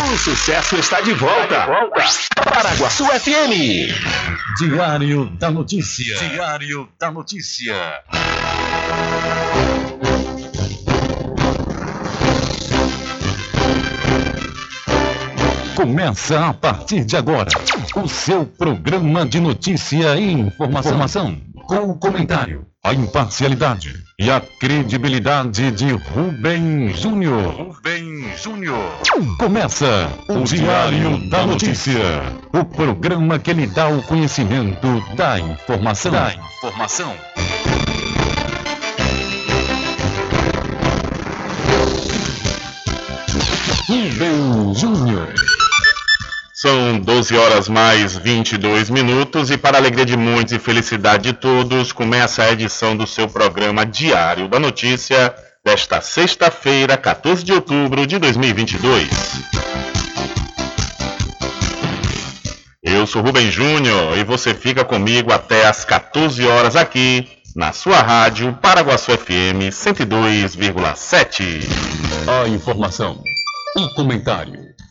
O 0.00 0.16
sucesso 0.16 0.76
está 0.76 1.00
de 1.00 1.12
volta. 1.14 1.66
Paraguaçu 2.44 3.04
FM. 3.06 3.92
Diário 4.58 5.26
da 5.38 5.50
Notícia. 5.50 6.16
Diário 6.16 6.88
da 6.98 7.10
Notícia. 7.10 7.74
Começa 15.74 16.46
a 16.46 16.54
partir 16.54 17.04
de 17.04 17.16
agora 17.16 17.48
o 17.94 18.08
seu 18.08 18.46
programa 18.46 19.26
de 19.26 19.40
notícia 19.40 20.16
e 20.16 20.32
informação, 20.32 21.40
com 21.66 21.90
o 21.90 21.98
comentário, 21.98 22.66
a 22.88 22.94
imparcialidade 22.94 24.02
e 24.18 24.30
a 24.30 24.40
credibilidade 24.40 25.70
de 25.72 25.92
Rubem 25.92 26.88
Júnior. 26.94 27.52
Rubem 27.52 28.34
Júnior. 28.34 28.98
Começa 29.38 30.08
o 30.26 30.42
Diário 30.42 31.28
da 31.28 31.44
Notícia, 31.44 32.00
o 32.50 32.64
programa 32.64 33.38
que 33.38 33.52
lhe 33.52 33.66
dá 33.66 33.88
o 33.88 34.02
conhecimento 34.04 35.02
da 35.14 35.38
informação. 35.38 36.12
Da 36.12 36.34
informação. 36.34 37.14
Rubem 43.86 44.74
Júnior. 44.74 45.57
São 46.60 46.98
12 46.98 47.36
horas 47.36 47.68
mais 47.68 48.16
22 48.16 48.90
minutos 48.90 49.48
e 49.48 49.56
para 49.56 49.78
alegria 49.78 50.04
de 50.04 50.16
muitos 50.16 50.52
e 50.52 50.58
felicidade 50.58 51.30
de 51.30 51.32
todos, 51.32 51.92
começa 51.92 52.42
a 52.42 52.50
edição 52.50 52.96
do 52.96 53.06
seu 53.06 53.28
programa 53.28 53.86
Diário 53.86 54.48
da 54.48 54.58
Notícia 54.58 55.32
desta 55.64 56.00
sexta-feira, 56.00 56.96
14 56.96 57.44
de 57.44 57.52
outubro 57.52 58.04
de 58.08 58.18
2022. 58.18 59.08
Eu 62.82 63.06
sou 63.06 63.22
Rubem 63.22 63.52
Júnior 63.52 64.18
e 64.18 64.24
você 64.24 64.52
fica 64.52 64.84
comigo 64.84 65.32
até 65.32 65.64
às 65.64 65.84
14 65.84 66.44
horas 66.44 66.74
aqui 66.74 67.28
na 67.54 67.72
sua 67.72 68.00
rádio 68.00 68.52
Paraguaçu 68.60 69.16
FM 69.16 69.70
102,7. 69.70 71.68
A 72.26 72.48
informação, 72.48 73.22
o 73.76 73.94
comentário 73.94 74.76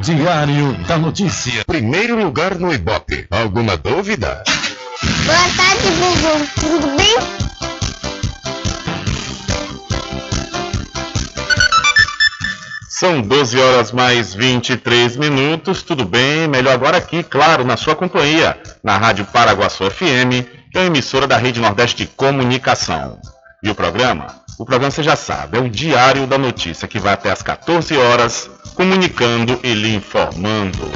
Diário 0.00 0.74
da 0.86 0.98
Notícia. 0.98 1.64
Primeiro 1.64 2.22
lugar 2.22 2.58
no 2.58 2.72
Ibope. 2.72 3.26
Alguma 3.30 3.76
dúvida? 3.76 4.42
Boa 5.24 5.48
tarde, 5.56 5.88
Bubu. 5.98 6.46
Tudo 6.60 6.96
bem? 6.96 7.16
São 12.88 13.22
12 13.22 13.58
horas 13.58 13.92
mais 13.92 14.34
23 14.34 15.16
minutos, 15.16 15.82
tudo 15.82 16.04
bem? 16.04 16.48
Melhor 16.48 16.74
agora 16.74 16.96
aqui, 16.96 17.22
claro, 17.22 17.64
na 17.64 17.76
sua 17.76 17.94
companhia, 17.94 18.58
na 18.82 18.96
Rádio 18.96 19.24
Paraguaçu 19.26 19.90
FM, 19.90 20.44
que 20.72 20.78
é 20.78 20.82
a 20.82 20.86
emissora 20.86 21.26
da 21.26 21.36
Rede 21.36 21.60
Nordeste 21.60 22.04
de 22.04 22.06
Comunicação. 22.06 23.18
E 23.62 23.70
o 23.70 23.74
programa? 23.74 24.43
O 24.56 24.64
programa 24.64 24.92
você 24.92 25.02
já 25.02 25.16
sabe, 25.16 25.58
é 25.58 25.60
o 25.60 25.68
Diário 25.68 26.28
da 26.28 26.38
Notícia, 26.38 26.86
que 26.86 27.00
vai 27.00 27.14
até 27.14 27.28
às 27.28 27.42
14 27.42 27.96
horas, 27.96 28.48
comunicando 28.76 29.58
e 29.64 29.74
lhe 29.74 29.96
informando. 29.96 30.92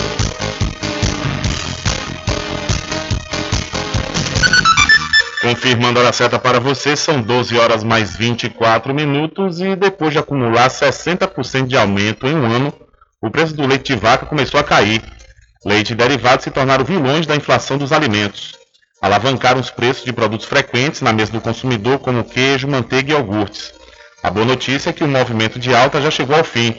Confirmando 5.42 5.98
a 5.98 6.02
hora 6.02 6.12
certa 6.12 6.38
para 6.38 6.60
você, 6.60 6.94
são 6.94 7.20
12 7.20 7.58
horas 7.58 7.82
mais 7.82 8.16
24 8.16 8.94
minutos 8.94 9.60
e 9.60 9.75
depois 9.75 10.12
de 10.12 10.19
acumular 10.19 10.69
60% 10.69 11.66
de 11.66 11.76
aumento 11.76 12.28
em 12.28 12.36
um 12.36 12.46
ano, 12.46 12.72
o 13.20 13.28
preço 13.28 13.54
do 13.54 13.66
leite 13.66 13.92
de 13.92 14.00
vaca 14.00 14.25
começou 14.25 14.60
a 14.60 14.64
cair. 14.64 15.02
Leite 15.64 15.94
e 15.94 15.96
derivados 15.96 16.44
se 16.44 16.50
tornaram 16.52 16.84
vilões 16.84 17.26
da 17.26 17.34
inflação 17.34 17.76
dos 17.76 17.92
alimentos. 17.92 18.57
Alavancaram 19.00 19.60
os 19.60 19.70
preços 19.70 20.04
de 20.04 20.12
produtos 20.12 20.47
frequentes 20.47 21.00
na 21.00 21.12
mesa 21.12 21.32
do 21.32 21.41
consumidor, 21.41 21.98
como 22.00 22.25
queijo, 22.25 22.66
manteiga 22.66 23.12
e 23.12 23.16
iogurtes. 23.16 23.72
A 24.22 24.31
boa 24.31 24.44
notícia 24.44 24.91
é 24.91 24.92
que 24.92 25.04
o 25.04 25.09
movimento 25.09 25.59
de 25.59 25.75
alta 25.75 26.00
já 26.00 26.10
chegou 26.10 26.36
ao 26.36 26.42
fim. 26.42 26.75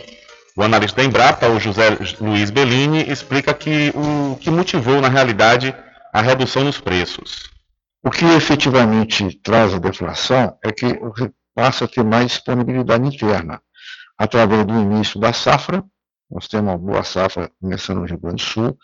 O 0.58 0.62
analista 0.64 1.02
da 1.02 1.08
Embrapa, 1.08 1.48
o 1.48 1.60
José 1.60 1.98
Luiz 2.20 2.50
Bellini, 2.50 3.10
explica 3.10 3.54
que 3.54 3.94
o 3.96 4.36
que 4.36 4.52
motivou, 4.52 5.00
na 5.00 5.08
realidade, 5.08 5.74
a 6.12 6.22
redução 6.22 6.66
nos 6.66 6.82
preços. 6.82 7.50
O 8.04 8.10
que 8.10 8.26
efetivamente 8.26 9.40
traz 9.42 9.74
a 9.74 9.80
deflação 9.80 10.58
é 10.64 10.72
que 10.72 11.00
passa 11.56 11.86
a 11.86 11.88
ter 11.88 12.04
mais 12.04 12.28
disponibilidade 12.28 13.08
interna, 13.08 13.62
através 14.18 14.66
do 14.66 14.74
início 14.74 15.20
da 15.20 15.32
safra, 15.32 15.84
nós 16.32 16.48
temos 16.48 16.72
uma 16.72 16.78
boa 16.78 17.04
safra 17.04 17.50
começando 17.60 18.00
no 18.00 18.06
Rio 18.06 18.20
Grande 18.20 18.44
do 18.44 18.50
Sul, 18.50 18.78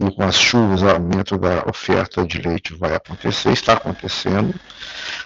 e 0.00 0.10
com 0.12 0.22
as 0.22 0.36
chuvas, 0.36 0.82
o 0.82 0.88
aumento 0.88 1.36
da 1.36 1.64
oferta 1.68 2.24
de 2.24 2.38
leite 2.38 2.74
vai 2.74 2.94
acontecer, 2.94 3.50
está 3.50 3.72
acontecendo. 3.72 4.54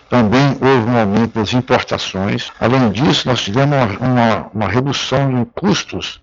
Também 0.08 0.56
houve 0.60 0.90
um 0.90 0.98
aumento 0.98 1.34
das 1.34 1.52
importações. 1.52 2.50
Além 2.58 2.90
disso, 2.90 3.28
nós 3.28 3.42
tivemos 3.42 3.76
uma, 3.76 3.86
uma, 3.98 4.50
uma 4.54 4.68
redução 4.68 5.30
em 5.30 5.44
custos, 5.44 6.20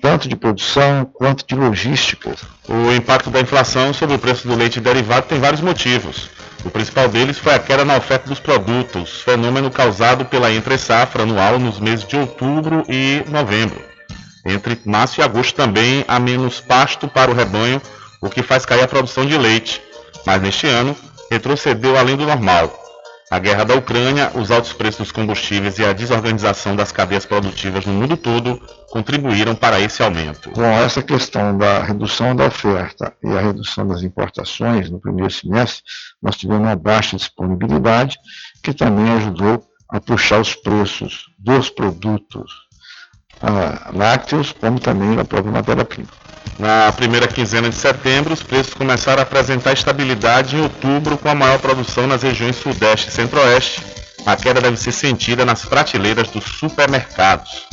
tanto 0.00 0.28
de 0.28 0.34
produção 0.34 1.04
quanto 1.04 1.46
de 1.46 1.54
logística. 1.54 2.34
O 2.68 2.92
impacto 2.92 3.30
da 3.30 3.40
inflação 3.40 3.94
sobre 3.94 4.16
o 4.16 4.18
preço 4.18 4.48
do 4.48 4.56
leite 4.56 4.80
derivado 4.80 5.26
tem 5.26 5.38
vários 5.38 5.60
motivos. 5.60 6.28
O 6.64 6.70
principal 6.70 7.08
deles 7.08 7.38
foi 7.38 7.54
a 7.54 7.58
queda 7.58 7.84
na 7.84 7.96
oferta 7.96 8.28
dos 8.28 8.40
produtos, 8.40 9.20
fenômeno 9.22 9.70
causado 9.70 10.24
pela 10.24 10.52
entre-safra 10.52 11.22
anual 11.22 11.58
nos 11.58 11.78
meses 11.78 12.04
de 12.04 12.16
outubro 12.16 12.84
e 12.88 13.24
novembro. 13.28 13.91
Entre 14.44 14.80
março 14.84 15.20
e 15.20 15.24
agosto 15.24 15.54
também 15.54 16.04
há 16.08 16.18
menos 16.18 16.60
pasto 16.60 17.06
para 17.06 17.30
o 17.30 17.34
rebanho, 17.34 17.80
o 18.20 18.28
que 18.28 18.42
faz 18.42 18.66
cair 18.66 18.82
a 18.82 18.88
produção 18.88 19.24
de 19.24 19.36
leite, 19.38 19.82
mas 20.26 20.40
neste 20.40 20.66
ano 20.66 20.96
retrocedeu 21.30 21.96
além 21.96 22.16
do 22.16 22.26
normal. 22.26 22.82
A 23.30 23.38
guerra 23.38 23.64
da 23.64 23.74
Ucrânia, 23.74 24.30
os 24.34 24.50
altos 24.50 24.74
preços 24.74 24.98
dos 24.98 25.12
combustíveis 25.12 25.78
e 25.78 25.84
a 25.84 25.94
desorganização 25.94 26.76
das 26.76 26.92
cadeias 26.92 27.24
produtivas 27.24 27.86
no 27.86 27.94
mundo 27.94 28.14
todo 28.14 28.60
contribuíram 28.90 29.54
para 29.54 29.80
esse 29.80 30.02
aumento. 30.02 30.50
Com 30.50 30.62
essa 30.62 31.02
questão 31.02 31.56
da 31.56 31.82
redução 31.82 32.36
da 32.36 32.44
oferta 32.44 33.14
e 33.24 33.28
a 33.28 33.40
redução 33.40 33.86
das 33.86 34.02
importações 34.02 34.90
no 34.90 35.00
primeiro 35.00 35.30
semestre, 35.30 35.82
nós 36.22 36.36
tivemos 36.36 36.62
uma 36.62 36.76
baixa 36.76 37.16
disponibilidade, 37.16 38.18
que 38.62 38.74
também 38.74 39.10
ajudou 39.12 39.64
a 39.88 39.98
puxar 39.98 40.38
os 40.38 40.54
preços 40.54 41.30
dos 41.38 41.70
produtos 41.70 42.52
lácteos, 43.92 44.52
como 44.52 44.78
também 44.78 45.10
na 45.10 45.24
própria 45.24 45.52
matéria-prima. 45.52 46.08
Na 46.58 46.92
primeira 46.92 47.26
quinzena 47.26 47.68
de 47.68 47.74
setembro, 47.74 48.34
os 48.34 48.42
preços 48.42 48.74
começaram 48.74 49.20
a 49.20 49.22
apresentar 49.22 49.72
estabilidade 49.72 50.56
em 50.56 50.60
outubro, 50.60 51.18
com 51.18 51.28
a 51.28 51.34
maior 51.34 51.58
produção 51.58 52.06
nas 52.06 52.22
regiões 52.22 52.56
Sudeste 52.56 53.08
e 53.08 53.12
Centro-Oeste. 53.12 53.82
A 54.24 54.36
queda 54.36 54.60
deve 54.60 54.76
ser 54.76 54.92
sentida 54.92 55.44
nas 55.44 55.64
prateleiras 55.64 56.28
dos 56.28 56.44
supermercados. 56.44 57.66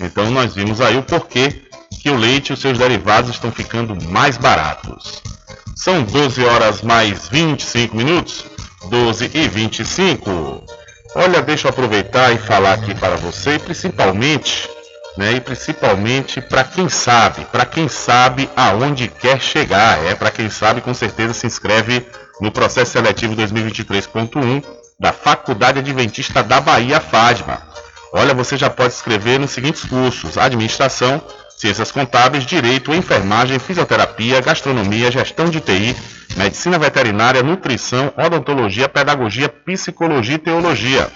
Então, 0.00 0.30
nós 0.30 0.54
vimos 0.54 0.80
aí 0.80 0.96
o 0.96 1.02
porquê 1.02 1.62
que 2.00 2.10
o 2.10 2.16
leite 2.16 2.50
e 2.50 2.52
os 2.54 2.60
seus 2.60 2.78
derivados 2.78 3.30
estão 3.30 3.52
ficando 3.52 3.96
mais 4.08 4.36
baratos. 4.38 5.22
São 5.76 6.02
12 6.02 6.44
horas 6.44 6.82
mais 6.82 7.28
25 7.28 7.96
minutos, 7.96 8.44
12 8.88 9.30
e 9.34 9.48
25. 9.48 10.64
Olha, 11.14 11.42
deixa 11.42 11.66
eu 11.66 11.70
aproveitar 11.70 12.32
e 12.32 12.38
falar 12.38 12.74
aqui 12.74 12.94
para 12.94 13.16
você, 13.16 13.58
principalmente 13.58 14.68
né? 15.16 15.32
E 15.32 15.40
principalmente 15.40 16.40
para 16.40 16.64
quem 16.64 16.88
sabe, 16.88 17.44
para 17.46 17.64
quem 17.64 17.88
sabe 17.88 18.48
aonde 18.56 19.08
quer 19.08 19.40
chegar. 19.40 20.04
É 20.04 20.14
para 20.14 20.30
quem 20.30 20.48
sabe, 20.48 20.80
com 20.80 20.94
certeza 20.94 21.34
se 21.34 21.46
inscreve 21.46 22.06
no 22.40 22.50
processo 22.50 22.92
seletivo 22.92 23.36
2023.1 23.36 24.64
da 24.98 25.12
Faculdade 25.12 25.78
Adventista 25.78 26.42
da 26.42 26.60
Bahia, 26.60 27.00
FADMA. 27.00 27.60
Olha, 28.12 28.34
você 28.34 28.56
já 28.56 28.68
pode 28.68 28.94
escrever 28.94 29.38
nos 29.38 29.50
seguintes 29.50 29.84
cursos: 29.84 30.36
Administração, 30.38 31.22
Ciências 31.56 31.90
Contábeis, 31.90 32.44
Direito, 32.44 32.94
Enfermagem, 32.94 33.58
Fisioterapia, 33.58 34.40
Gastronomia, 34.40 35.10
Gestão 35.10 35.46
de 35.46 35.60
TI, 35.60 35.96
Medicina 36.36 36.78
Veterinária, 36.78 37.42
Nutrição, 37.42 38.12
Odontologia, 38.16 38.88
Pedagogia, 38.88 39.48
Psicologia 39.48 40.36
e 40.36 40.38
Teologia. 40.38 41.10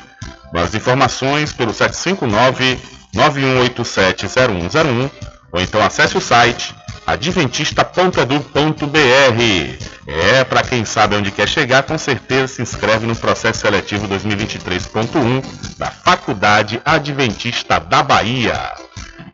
Mais 0.52 0.74
informações 0.74 1.52
pelo 1.52 1.72
759 1.72 2.95
91870101 3.16 5.10
ou 5.52 5.60
então 5.60 5.82
acesse 5.82 6.16
o 6.16 6.20
site 6.20 6.74
adventista.edu.br. 7.06 9.86
É, 10.08 10.44
para 10.44 10.62
quem 10.62 10.84
sabe 10.84 11.16
onde 11.16 11.30
quer 11.30 11.48
chegar, 11.48 11.84
com 11.84 11.96
certeza 11.96 12.48
se 12.48 12.60
inscreve 12.62 13.06
no 13.06 13.16
processo 13.16 13.60
seletivo 13.60 14.06
2023.1 14.08 15.42
da 15.78 15.86
Faculdade 15.86 16.82
Adventista 16.84 17.80
da 17.80 18.02
Bahia. 18.02 18.74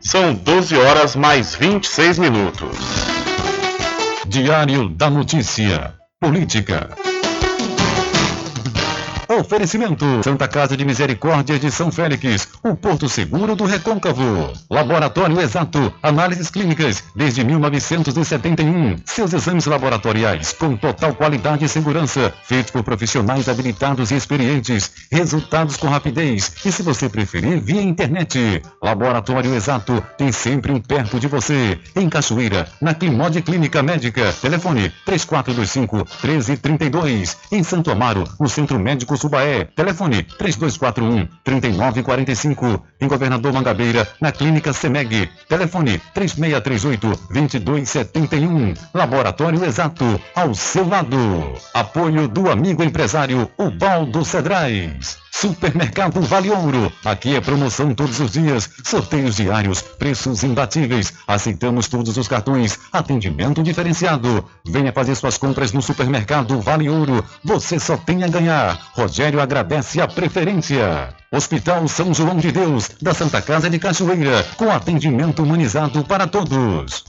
São 0.01 0.35
12 0.35 0.77
horas 0.77 1.17
mais 1.17 1.55
26 1.55 2.19
minutos. 2.19 2.77
Diário 4.27 4.89
da 4.89 5.11
Notícia. 5.11 5.95
Política. 6.21 6.91
Oferecimento: 9.43 10.23
Santa 10.23 10.47
Casa 10.47 10.77
de 10.77 10.85
Misericórdia 10.85 11.59
de 11.59 11.69
São 11.69 11.91
Félix, 11.91 12.47
o 12.63 12.77
Porto 12.77 13.09
Seguro 13.09 13.57
do 13.57 13.65
Recôncavo. 13.65 14.53
Laboratório 14.71 15.41
Exato, 15.41 15.93
análises 16.01 16.49
clínicas 16.49 17.03
desde 17.17 17.43
1971. 17.43 18.99
Seus 19.05 19.33
exames 19.33 19.67
laboratoriais 19.67 20.53
com 20.53 20.77
total 20.77 21.13
qualidade 21.15 21.65
e 21.65 21.69
segurança, 21.69 22.33
feitos 22.45 22.71
por 22.71 22.85
profissionais 22.85 23.49
habilitados 23.49 24.13
e 24.13 24.15
experientes. 24.15 24.93
Resultados 25.11 25.77
com 25.77 25.89
rapidez 25.89 26.53
e, 26.65 26.71
se 26.71 26.85
você 26.85 27.09
preferir, 27.09 27.61
via 27.61 27.83
internet. 27.83 28.63
Laboratório 28.81 29.57
Exato 29.57 30.01
tem 30.17 30.31
sempre 30.31 30.71
um 30.71 30.81
perto 30.81 31.19
de 31.19 31.27
você. 31.27 31.81
Em 31.97 32.09
Cachoeira, 32.09 32.69
na 32.81 32.95
Climode 32.95 33.43
Clínica 33.43 33.83
Médica. 33.83 34.33
Telefone 34.41 34.93
3425 35.05 35.97
1332. 35.97 37.37
Em 37.51 37.65
Santo 37.65 37.91
Amaro, 37.91 38.23
no 38.39 38.49
Centro 38.49 38.79
Médico 38.79 39.17
Subaé. 39.33 39.65
Telefone 39.75 40.23
3241 40.23 41.27
3945. 41.43 42.85
Em 43.01 43.09
Governador 43.09 43.53
Mangabeira, 43.53 44.07
na 44.21 44.31
Clínica 44.31 44.75
Semeg. 44.75 45.31
Telefone 45.49 45.99
3638 46.13 47.19
2271. 47.31 48.75
Laboratório 48.93 49.65
Exato, 49.65 50.21
ao 50.35 50.55
seu 50.55 50.87
lado. 50.87 51.17
Apoio 51.73 52.29
do 52.29 52.51
amigo 52.51 52.85
empresário 52.85 53.51
Ubaldo 53.57 54.23
Cedrais. 54.23 55.22
Supermercado 55.33 56.21
Vale 56.21 56.51
Ouro. 56.51 56.93
Aqui 57.05 57.35
é 57.35 57.41
promoção 57.41 57.95
todos 57.95 58.21
os 58.21 58.31
dias, 58.31 58.69
sorteios 58.85 59.37
diários, 59.37 59.81
preços 59.81 60.45
imbatíveis. 60.45 61.13
Aceitamos 61.27 61.89
todos 61.89 62.17
os 62.17 62.29
cartões, 62.29 62.79
atendimento 62.93 63.63
diferenciado. 63.63 64.45
Venha 64.65 64.93
fazer 64.93 65.15
suas 65.15 65.39
compras 65.39 65.73
no 65.73 65.81
Supermercado 65.81 66.61
Vale 66.61 66.89
Ouro. 66.89 67.25
Você 67.43 67.81
só 67.81 67.97
tem 67.97 68.23
a 68.23 68.29
ganhar. 68.29 68.79
Rogério 68.93 69.41
agradece 69.41 70.01
a 70.01 70.07
preferência. 70.07 71.09
Hospital 71.33 71.89
São 71.89 72.13
João 72.13 72.37
de 72.37 72.53
Deus, 72.53 72.91
da 73.01 73.15
Santa 73.15 73.41
Casa 73.41 73.71
de 73.71 73.79
Cachoeira, 73.79 74.47
com 74.57 74.71
atendimento 74.71 75.43
humanizado 75.43 76.05
para 76.05 76.27
todos. 76.27 77.05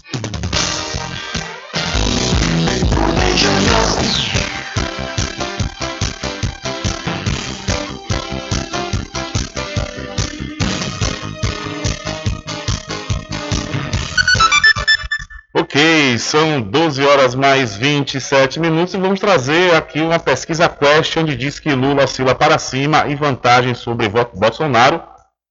São 16.19 16.61
12 16.61 17.03
horas 17.05 17.35
mais 17.35 17.75
27 17.75 18.59
minutos 18.59 18.93
e 18.93 18.97
vamos 18.97 19.19
trazer 19.19 19.73
aqui 19.75 20.01
uma 20.01 20.19
pesquisa 20.19 20.69
Quest 20.69 21.15
onde 21.17 21.35
diz 21.35 21.59
que 21.59 21.73
Lula 21.73 22.03
oscila 22.03 22.35
para 22.35 22.57
cima 22.59 23.05
e 23.07 23.15
vantagem 23.15 23.73
sobre 23.73 24.09
voto 24.09 24.37
Bolsonaro 24.37 25.01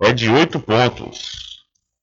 é 0.03 0.13
de 0.13 0.31
8 0.31 0.61
pontos. 0.61 1.53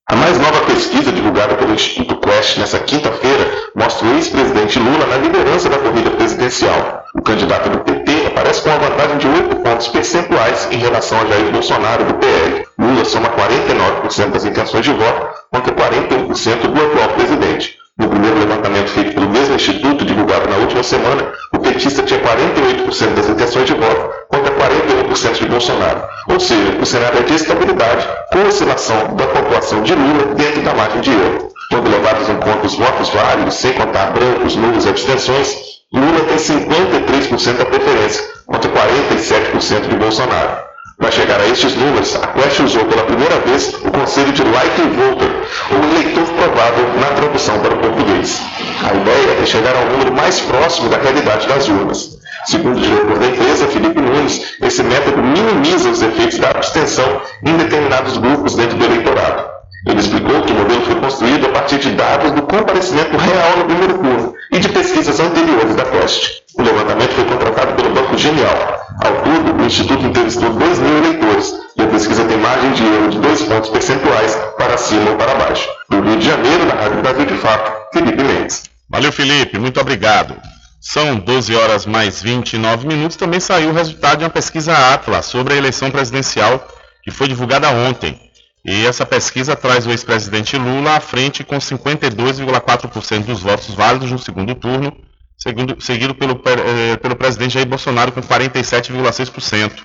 A 0.10 0.16
mais 0.16 0.40
nova 0.40 0.62
pesquisa 0.66 1.12
divulgada 1.12 1.56
pelo 1.56 1.74
Instituto 1.74 2.18
Quest 2.18 2.58
nesta 2.58 2.80
quinta-feira 2.80 3.46
mostra 3.76 4.08
o 4.08 4.16
ex-presidente 4.16 4.80
Lula 4.80 5.06
na 5.06 5.18
liderança 5.18 5.70
da 5.70 5.78
corrida 5.78 6.10
presidencial. 6.12 7.06
O 7.16 7.22
candidato 7.22 7.70
do 7.70 7.80
PT 7.80 8.28
aparece 8.28 8.64
com 8.64 8.70
uma 8.70 8.80
vantagem 8.80 9.18
de 9.20 9.28
8 9.28 9.56
pontos 9.58 9.88
percentuais 9.90 10.68
em 10.72 10.78
relação 10.78 11.20
a 11.22 11.26
Jair 11.26 11.52
Bolsonaro 11.52 12.06
do 12.06 12.14
PL. 12.16 12.68
Lula 12.80 13.06
soma 13.06 13.30
49% 13.30 14.32
das 14.32 14.46
intenções 14.46 14.84
de 14.84 14.94
voto 14.94 15.28
contra 15.52 15.76
41% 15.76 16.62
do 16.62 16.86
atual 16.86 17.10
presidente. 17.10 17.79
No 18.00 18.08
primeiro 18.08 18.40
levantamento 18.40 18.88
feito 18.92 19.14
pelo 19.14 19.30
mesmo 19.30 19.56
instituto, 19.56 20.06
divulgado 20.06 20.50
na 20.50 20.56
última 20.56 20.82
semana, 20.82 21.34
o 21.54 21.60
petista 21.60 22.02
tinha 22.02 22.22
48% 22.22 23.14
das 23.14 23.28
intenções 23.28 23.66
de 23.66 23.74
voto 23.74 24.10
contra 24.30 24.56
41% 24.56 25.34
de 25.38 25.46
Bolsonaro. 25.48 26.08
Ou 26.30 26.40
seja, 26.40 26.78
o 26.82 26.86
cenário 26.86 27.20
é 27.20 27.24
de 27.24 27.36
estabilidade, 27.36 28.08
com 28.32 28.48
oscilação 28.48 29.16
da 29.18 29.28
população 29.28 29.84
de 29.84 29.94
Lula 29.94 30.34
dentro 30.34 30.62
da 30.62 30.74
margem 30.74 31.02
de 31.02 31.12
erro. 31.12 31.50
Quando 31.70 31.92
levados 31.92 32.30
em 32.30 32.38
conta 32.38 32.68
os 32.68 32.76
votos 32.76 33.10
válidos, 33.10 33.56
sem 33.56 33.74
contar 33.74 34.14
brancos, 34.14 34.56
nulos 34.56 34.86
e 34.86 34.90
abstenções, 34.90 35.58
Lula 35.92 36.22
tem 36.22 36.38
53% 36.38 37.58
da 37.58 37.66
preferência, 37.66 38.24
contra 38.46 38.72
47% 38.72 39.90
de 39.90 39.98
Bolsonaro. 39.98 40.69
Para 41.00 41.12
chegar 41.12 41.40
a 41.40 41.48
estes 41.48 41.76
números, 41.76 42.14
a 42.22 42.28
Quest 42.28 42.60
usou 42.60 42.84
pela 42.84 43.04
primeira 43.04 43.40
vez 43.40 43.74
o 43.74 43.90
conceito 43.90 44.34
de 44.34 44.44
likely 44.44 44.90
voter, 44.90 45.32
ou 45.72 45.90
eleitor 45.92 46.26
provável 46.34 46.88
na 47.00 47.08
tradução 47.16 47.58
para 47.62 47.74
o 47.74 47.80
português. 47.80 48.42
A 48.84 48.94
ideia 48.94 49.42
é 49.42 49.46
chegar 49.46 49.78
ao 49.78 49.86
número 49.86 50.14
mais 50.14 50.42
próximo 50.42 50.90
da 50.90 50.98
realidade 50.98 51.48
das 51.48 51.70
urnas. 51.70 52.20
Segundo 52.48 52.78
o 52.78 52.82
diretor 52.82 53.18
da 53.18 53.28
empresa, 53.28 53.68
Felipe 53.68 54.02
Nunes, 54.02 54.58
esse 54.62 54.84
método 54.84 55.22
minimiza 55.24 55.90
os 55.90 56.02
efeitos 56.02 56.38
da 56.38 56.50
abstenção 56.50 57.22
em 57.46 57.56
determinados 57.56 58.18
grupos 58.18 58.56
dentro 58.56 58.78
do 58.78 58.84
eleitorado. 58.84 59.50
Ele 59.88 60.00
explicou 60.02 60.42
que 60.42 60.52
o 60.52 60.56
modelo 60.56 60.82
foi 60.82 60.96
construído 60.96 61.46
a 61.46 61.50
partir 61.50 61.78
de 61.78 61.92
dados 61.92 62.32
do 62.32 62.42
comparecimento 62.42 63.16
real 63.16 63.58
no 63.58 63.66
primeiro 63.66 63.94
turno 64.00 64.34
e 64.52 64.60
de 64.60 64.68
pesquisas 64.68 65.18
anteriores 65.22 65.76
da 65.76 65.86
Quest. 65.86 66.44
O 66.60 66.62
levantamento 66.62 67.12
foi 67.12 67.24
contratado 67.24 67.74
pelo 67.74 67.94
Banco 67.94 68.18
Genial. 68.18 68.86
Ao 69.02 69.14
todo, 69.24 69.62
o 69.62 69.66
Instituto 69.66 70.06
entrevistou 70.06 70.50
2 70.50 70.80
mil 70.80 70.98
eleitores 70.98 71.54
e 71.78 71.82
a 71.82 71.88
pesquisa 71.88 72.26
tem 72.26 72.38
margem 72.38 72.74
de 72.74 72.84
erro 72.84 73.08
de 73.08 73.18
2 73.18 73.44
pontos 73.44 73.70
percentuais 73.70 74.36
para 74.58 74.78
cima 74.78 75.12
ou 75.12 75.16
para 75.16 75.36
baixo. 75.36 75.70
Do 75.90 76.02
Rio 76.02 76.18
de 76.18 76.26
Janeiro, 76.26 76.66
na 76.66 76.74
Rádio 76.74 77.02
Brasil 77.02 77.26
de 77.28 77.36
Fato, 77.36 77.94
Felipe 77.94 78.22
Mendes. 78.22 78.64
Valeu, 78.90 79.10
Felipe, 79.14 79.58
muito 79.58 79.80
obrigado. 79.80 80.36
São 80.82 81.16
12 81.16 81.56
horas 81.56 81.86
mais 81.86 82.22
29 82.22 82.86
minutos. 82.86 83.16
Também 83.16 83.40
saiu 83.40 83.70
o 83.70 83.74
resultado 83.74 84.18
de 84.18 84.26
uma 84.26 84.30
pesquisa 84.30 84.94
Atlas 84.94 85.28
sobre 85.28 85.54
a 85.54 85.58
eleição 85.58 85.90
presidencial 85.90 86.68
que 87.02 87.10
foi 87.10 87.30
divulgada 87.30 87.70
ontem. 87.70 88.20
E 88.66 88.86
essa 88.86 89.06
pesquisa 89.06 89.56
traz 89.56 89.88
o 89.88 89.92
ex-presidente 89.92 90.58
Lula 90.58 90.98
à 90.98 91.00
frente 91.00 91.42
com 91.42 91.58
52,4% 91.58 93.24
dos 93.24 93.40
votos 93.40 93.74
válidos 93.74 94.12
no 94.12 94.20
segundo 94.20 94.54
turno, 94.54 94.94
seguido, 95.42 95.82
seguido 95.82 96.14
pelo, 96.14 96.42
eh, 96.46 96.98
pelo 96.98 97.16
presidente 97.16 97.54
Jair 97.54 97.68
Bolsonaro 97.68 98.12
com 98.12 98.22
47,6%. 98.22 99.82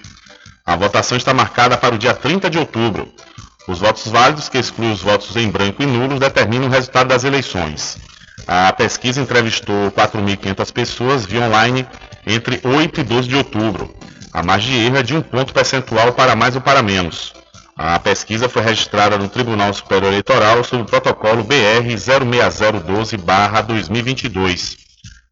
A 0.66 0.76
votação 0.76 1.16
está 1.16 1.32
marcada 1.32 1.76
para 1.76 1.94
o 1.94 1.98
dia 1.98 2.14
30 2.14 2.50
de 2.50 2.58
outubro. 2.58 3.08
Os 3.68 3.78
votos 3.78 4.08
válidos, 4.08 4.48
que 4.48 4.58
excluem 4.58 4.90
os 4.92 5.00
votos 5.00 5.36
em 5.36 5.48
branco 5.50 5.80
e 5.82 5.86
nulos, 5.86 6.18
determinam 6.18 6.66
o 6.66 6.70
resultado 6.70 7.08
das 7.08 7.24
eleições. 7.24 7.96
A 8.46 8.70
pesquisa 8.72 9.22
entrevistou 9.22 9.90
4.500 9.92 10.72
pessoas 10.72 11.24
via 11.24 11.42
online 11.42 11.86
entre 12.26 12.60
8 12.62 13.00
e 13.00 13.04
12 13.04 13.28
de 13.28 13.36
outubro. 13.36 13.94
A 14.32 14.42
margem 14.42 14.72
de 14.72 14.86
erro 14.86 14.96
é 14.96 15.02
de 15.02 15.16
um 15.16 15.22
ponto 15.22 15.54
percentual 15.54 16.12
para 16.12 16.36
mais 16.36 16.54
ou 16.56 16.60
para 16.60 16.82
menos. 16.82 17.32
A 17.76 17.98
pesquisa 17.98 18.48
foi 18.48 18.62
registrada 18.62 19.18
no 19.18 19.28
Tribunal 19.28 19.72
Superior 19.72 20.12
Eleitoral 20.12 20.62
sob 20.62 20.82
o 20.82 20.86
protocolo 20.86 21.42
BR 21.42 21.86
06012-2022. 21.86 24.83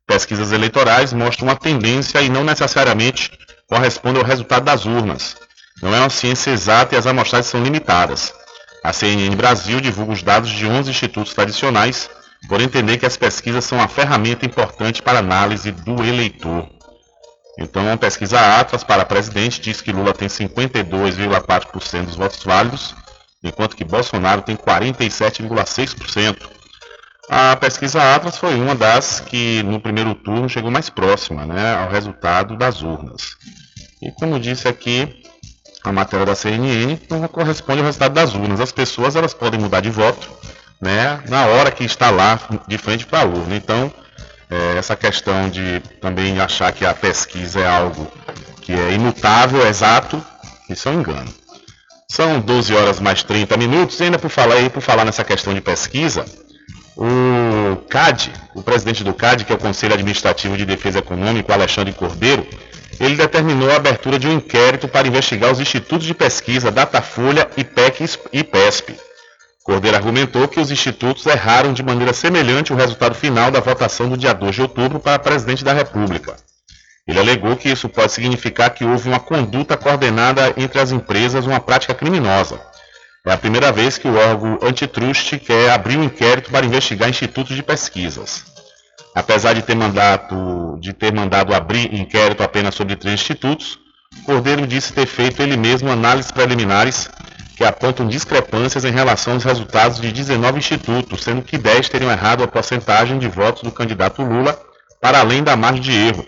Pesquisas 0.06 0.52
eleitorais 0.52 1.12
mostram 1.12 1.48
uma 1.48 1.56
tendência 1.56 2.20
e 2.20 2.28
não 2.28 2.44
necessariamente 2.44 3.30
correspondem 3.68 4.20
ao 4.20 4.28
resultado 4.28 4.64
das 4.64 4.84
urnas. 4.84 5.36
Não 5.80 5.94
é 5.94 6.00
uma 6.00 6.10
ciência 6.10 6.50
exata 6.50 6.94
e 6.94 6.98
as 6.98 7.06
amostragens 7.06 7.50
são 7.50 7.62
limitadas. 7.62 8.34
A 8.84 8.92
CNN 8.92 9.34
Brasil 9.36 9.80
divulga 9.80 10.12
os 10.12 10.22
dados 10.22 10.50
de 10.50 10.66
11 10.66 10.90
institutos 10.90 11.34
tradicionais, 11.34 12.10
por 12.48 12.60
entender 12.60 12.98
que 12.98 13.06
as 13.06 13.16
pesquisas 13.16 13.64
são 13.64 13.78
uma 13.78 13.88
ferramenta 13.88 14.44
importante 14.44 15.00
para 15.00 15.20
análise 15.20 15.70
do 15.70 16.04
eleitor. 16.04 16.68
Então, 17.58 17.84
uma 17.84 17.96
pesquisa 17.96 18.58
Atlas 18.58 18.82
para 18.82 19.04
presidente 19.04 19.60
diz 19.60 19.80
que 19.80 19.92
Lula 19.92 20.12
tem 20.12 20.26
52,4% 20.26 22.06
dos 22.06 22.16
votos 22.16 22.42
válidos 22.42 22.94
enquanto 23.42 23.76
que 23.76 23.84
Bolsonaro 23.84 24.42
tem 24.42 24.56
47,6%. 24.56 26.61
A 27.28 27.56
pesquisa 27.56 28.14
Atlas 28.14 28.36
foi 28.36 28.54
uma 28.54 28.74
das 28.74 29.20
que 29.20 29.62
no 29.62 29.80
primeiro 29.80 30.14
turno 30.14 30.48
chegou 30.48 30.70
mais 30.70 30.90
próxima 30.90 31.46
né, 31.46 31.74
ao 31.74 31.90
resultado 31.90 32.56
das 32.56 32.82
urnas. 32.82 33.36
E 34.00 34.10
como 34.12 34.40
disse 34.40 34.66
aqui, 34.66 35.22
a 35.84 35.92
matéria 35.92 36.26
da 36.26 36.34
CNN 36.34 36.98
não 37.08 37.26
corresponde 37.28 37.78
ao 37.78 37.86
resultado 37.86 38.12
das 38.12 38.34
urnas. 38.34 38.60
As 38.60 38.72
pessoas 38.72 39.14
elas 39.14 39.32
podem 39.32 39.60
mudar 39.60 39.80
de 39.80 39.90
voto 39.90 40.28
né, 40.80 41.22
na 41.28 41.46
hora 41.46 41.70
que 41.70 41.84
está 41.84 42.10
lá 42.10 42.40
de 42.66 42.76
frente 42.76 43.06
para 43.06 43.20
a 43.20 43.24
urna. 43.24 43.54
Então, 43.54 43.92
é, 44.50 44.76
essa 44.76 44.96
questão 44.96 45.48
de 45.48 45.80
também 46.00 46.40
achar 46.40 46.72
que 46.72 46.84
a 46.84 46.92
pesquisa 46.92 47.60
é 47.60 47.68
algo 47.68 48.10
que 48.60 48.72
é 48.72 48.92
imutável, 48.92 49.66
exato, 49.66 50.22
isso 50.68 50.88
é 50.88 50.92
um 50.92 51.00
engano. 51.00 51.32
São 52.08 52.40
12 52.40 52.74
horas 52.74 53.00
mais 53.00 53.22
30 53.22 53.56
minutos, 53.56 53.98
e 53.98 54.04
ainda 54.04 54.18
por 54.18 54.28
falar, 54.28 54.56
aí, 54.56 54.68
por 54.68 54.82
falar 54.82 55.04
nessa 55.04 55.24
questão 55.24 55.54
de 55.54 55.60
pesquisa, 55.60 56.24
o 56.96 57.76
CAD, 57.88 58.32
o 58.54 58.62
presidente 58.62 59.02
do 59.02 59.14
CAD, 59.14 59.44
que 59.44 59.52
é 59.52 59.56
o 59.56 59.58
Conselho 59.58 59.94
Administrativo 59.94 60.56
de 60.56 60.64
Defesa 60.64 60.98
Econômica, 60.98 61.52
Alexandre 61.52 61.92
Cordeiro, 61.92 62.46
ele 63.00 63.16
determinou 63.16 63.70
a 63.70 63.76
abertura 63.76 64.18
de 64.18 64.28
um 64.28 64.32
inquérito 64.32 64.86
para 64.86 65.08
investigar 65.08 65.50
os 65.50 65.60
institutos 65.60 66.06
de 66.06 66.14
pesquisa 66.14 66.70
Datafolha, 66.70 67.48
IPEC 67.56 68.04
e 68.32 68.44
PESP. 68.44 68.94
Cordeiro 69.64 69.96
argumentou 69.96 70.48
que 70.48 70.60
os 70.60 70.70
institutos 70.70 71.24
erraram 71.26 71.72
de 71.72 71.82
maneira 71.82 72.12
semelhante 72.12 72.72
o 72.72 72.76
resultado 72.76 73.14
final 73.14 73.50
da 73.50 73.60
votação 73.60 74.08
do 74.08 74.16
dia 74.16 74.34
2 74.34 74.54
de 74.54 74.62
outubro 74.62 75.00
para 75.00 75.18
presidente 75.18 75.64
da 75.64 75.72
República. 75.72 76.36
Ele 77.06 77.18
alegou 77.18 77.56
que 77.56 77.68
isso 77.68 77.88
pode 77.88 78.12
significar 78.12 78.70
que 78.70 78.84
houve 78.84 79.08
uma 79.08 79.20
conduta 79.20 79.76
coordenada 79.76 80.52
entre 80.56 80.80
as 80.80 80.92
empresas, 80.92 81.46
uma 81.46 81.60
prática 81.60 81.94
criminosa. 81.94 82.60
É 83.24 83.32
a 83.32 83.38
primeira 83.38 83.70
vez 83.70 83.98
que 83.98 84.08
o 84.08 84.16
órgão 84.16 84.58
antitruste 84.60 85.38
quer 85.38 85.70
abrir 85.70 85.96
um 85.96 86.02
inquérito 86.02 86.50
para 86.50 86.66
investigar 86.66 87.08
institutos 87.08 87.54
de 87.54 87.62
pesquisas. 87.62 88.44
Apesar 89.14 89.52
de 89.52 89.62
ter, 89.62 89.76
mandado, 89.76 90.76
de 90.80 90.92
ter 90.92 91.12
mandado 91.12 91.54
abrir 91.54 91.94
inquérito 91.94 92.42
apenas 92.42 92.74
sobre 92.74 92.96
três 92.96 93.20
institutos, 93.20 93.78
Cordeiro 94.24 94.66
disse 94.66 94.92
ter 94.92 95.06
feito 95.06 95.40
ele 95.40 95.56
mesmo 95.56 95.88
análises 95.88 96.32
preliminares 96.32 97.08
que 97.56 97.64
apontam 97.64 98.08
discrepâncias 98.08 98.84
em 98.84 98.90
relação 98.90 99.34
aos 99.34 99.44
resultados 99.44 100.00
de 100.00 100.10
19 100.10 100.58
institutos, 100.58 101.22
sendo 101.22 101.42
que 101.42 101.56
10 101.56 101.88
teriam 101.88 102.10
errado 102.10 102.42
a 102.42 102.48
porcentagem 102.48 103.20
de 103.20 103.28
votos 103.28 103.62
do 103.62 103.70
candidato 103.70 104.22
Lula 104.22 104.58
para 105.00 105.20
além 105.20 105.44
da 105.44 105.54
margem 105.54 105.82
de 105.82 105.92
erro, 105.92 106.26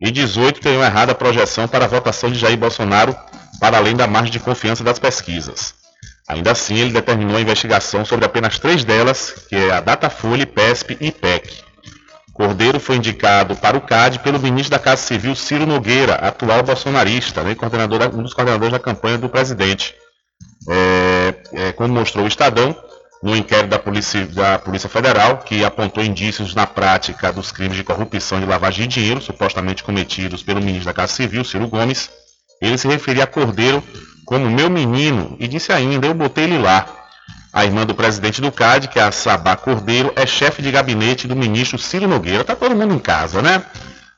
e 0.00 0.10
18 0.10 0.60
teriam 0.60 0.84
errado 0.84 1.10
a 1.10 1.14
projeção 1.14 1.66
para 1.66 1.86
a 1.86 1.88
votação 1.88 2.30
de 2.30 2.38
Jair 2.38 2.58
Bolsonaro 2.58 3.16
para 3.58 3.78
além 3.78 3.96
da 3.96 4.06
margem 4.06 4.32
de 4.32 4.40
confiança 4.40 4.84
das 4.84 4.98
pesquisas. 4.98 5.83
Ainda 6.28 6.52
assim, 6.52 6.78
ele 6.78 6.92
determinou 6.92 7.36
a 7.36 7.40
investigação 7.40 8.04
sobre 8.04 8.24
apenas 8.24 8.58
três 8.58 8.82
delas, 8.84 9.46
que 9.48 9.56
é 9.56 9.72
a 9.72 9.80
Datafolha, 9.80 10.46
PESP 10.46 10.96
e 11.00 11.08
IPEC. 11.08 11.62
Cordeiro 12.32 12.80
foi 12.80 12.96
indicado 12.96 13.54
para 13.54 13.76
o 13.76 13.80
CAD 13.80 14.18
pelo 14.20 14.40
ministro 14.40 14.70
da 14.70 14.78
Casa 14.78 15.02
Civil 15.02 15.36
Ciro 15.36 15.66
Nogueira, 15.66 16.14
atual 16.14 16.62
bolsonarista, 16.62 17.42
né, 17.44 17.54
coordenador 17.54 18.10
um 18.14 18.22
dos 18.22 18.34
coordenadores 18.34 18.72
da 18.72 18.80
campanha 18.80 19.18
do 19.18 19.28
presidente. 19.28 19.94
É, 20.68 21.34
é, 21.52 21.72
como 21.72 21.94
mostrou 21.94 22.24
o 22.24 22.28
Estadão, 22.28 22.74
no 23.22 23.36
inquérito 23.36 23.70
da 23.70 23.78
Polícia, 23.78 24.26
da 24.26 24.58
Polícia 24.58 24.88
Federal, 24.88 25.38
que 25.38 25.64
apontou 25.64 26.04
indícios 26.04 26.54
na 26.54 26.66
prática 26.66 27.32
dos 27.32 27.52
crimes 27.52 27.76
de 27.76 27.84
corrupção 27.84 28.42
e 28.42 28.44
lavagem 28.44 28.88
de 28.88 28.96
dinheiro, 28.96 29.20
supostamente 29.20 29.84
cometidos 29.84 30.42
pelo 30.42 30.60
ministro 30.60 30.86
da 30.86 30.92
Casa 30.92 31.12
Civil, 31.12 31.44
Ciro 31.44 31.68
Gomes, 31.68 32.10
ele 32.60 32.76
se 32.76 32.88
referia 32.88 33.24
a 33.24 33.26
Cordeiro 33.26 33.82
como 34.24 34.50
meu 34.50 34.70
menino 34.70 35.36
e 35.38 35.46
disse 35.46 35.72
ainda: 35.72 36.06
Eu 36.06 36.14
botei 36.14 36.44
ele 36.44 36.58
lá. 36.58 36.86
A 37.52 37.64
irmã 37.64 37.86
do 37.86 37.94
presidente 37.94 38.40
do 38.40 38.50
CAD, 38.50 38.88
que 38.88 38.98
é 38.98 39.02
a 39.02 39.12
Sabá 39.12 39.54
Cordeiro, 39.54 40.12
é 40.16 40.26
chefe 40.26 40.60
de 40.60 40.72
gabinete 40.72 41.28
do 41.28 41.36
ministro 41.36 41.78
Ciro 41.78 42.08
Nogueira. 42.08 42.40
Está 42.40 42.56
todo 42.56 42.74
mundo 42.74 42.94
em 42.94 42.98
casa, 42.98 43.40
né? 43.40 43.62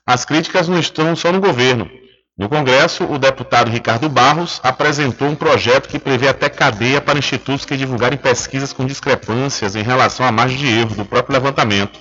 As 0.07 0.25
críticas 0.25 0.69
não 0.69 0.79
estão 0.79 1.15
só 1.15 1.31
no 1.31 1.41
governo. 1.41 1.91
No 2.39 2.49
Congresso, 2.49 3.05
o 3.05 3.19
deputado 3.19 3.71
Ricardo 3.71 4.09
Barros 4.09 4.61
apresentou 4.63 5.29
um 5.29 5.35
projeto 5.35 5.89
que 5.89 5.99
prevê 5.99 6.29
até 6.29 6.49
cadeia 6.49 7.01
para 7.01 7.19
institutos 7.19 7.65
que 7.65 7.77
divulgarem 7.77 8.19
pesquisas 8.19 8.75
com 8.75 8.85
discrepâncias 8.85 9.75
em 9.75 9.83
relação 9.83 10.25
à 10.25 10.31
margem 10.31 10.59
de 10.59 10.67
erro 10.67 10.95
do 10.95 11.05
próprio 11.05 11.33
levantamento. 11.33 11.99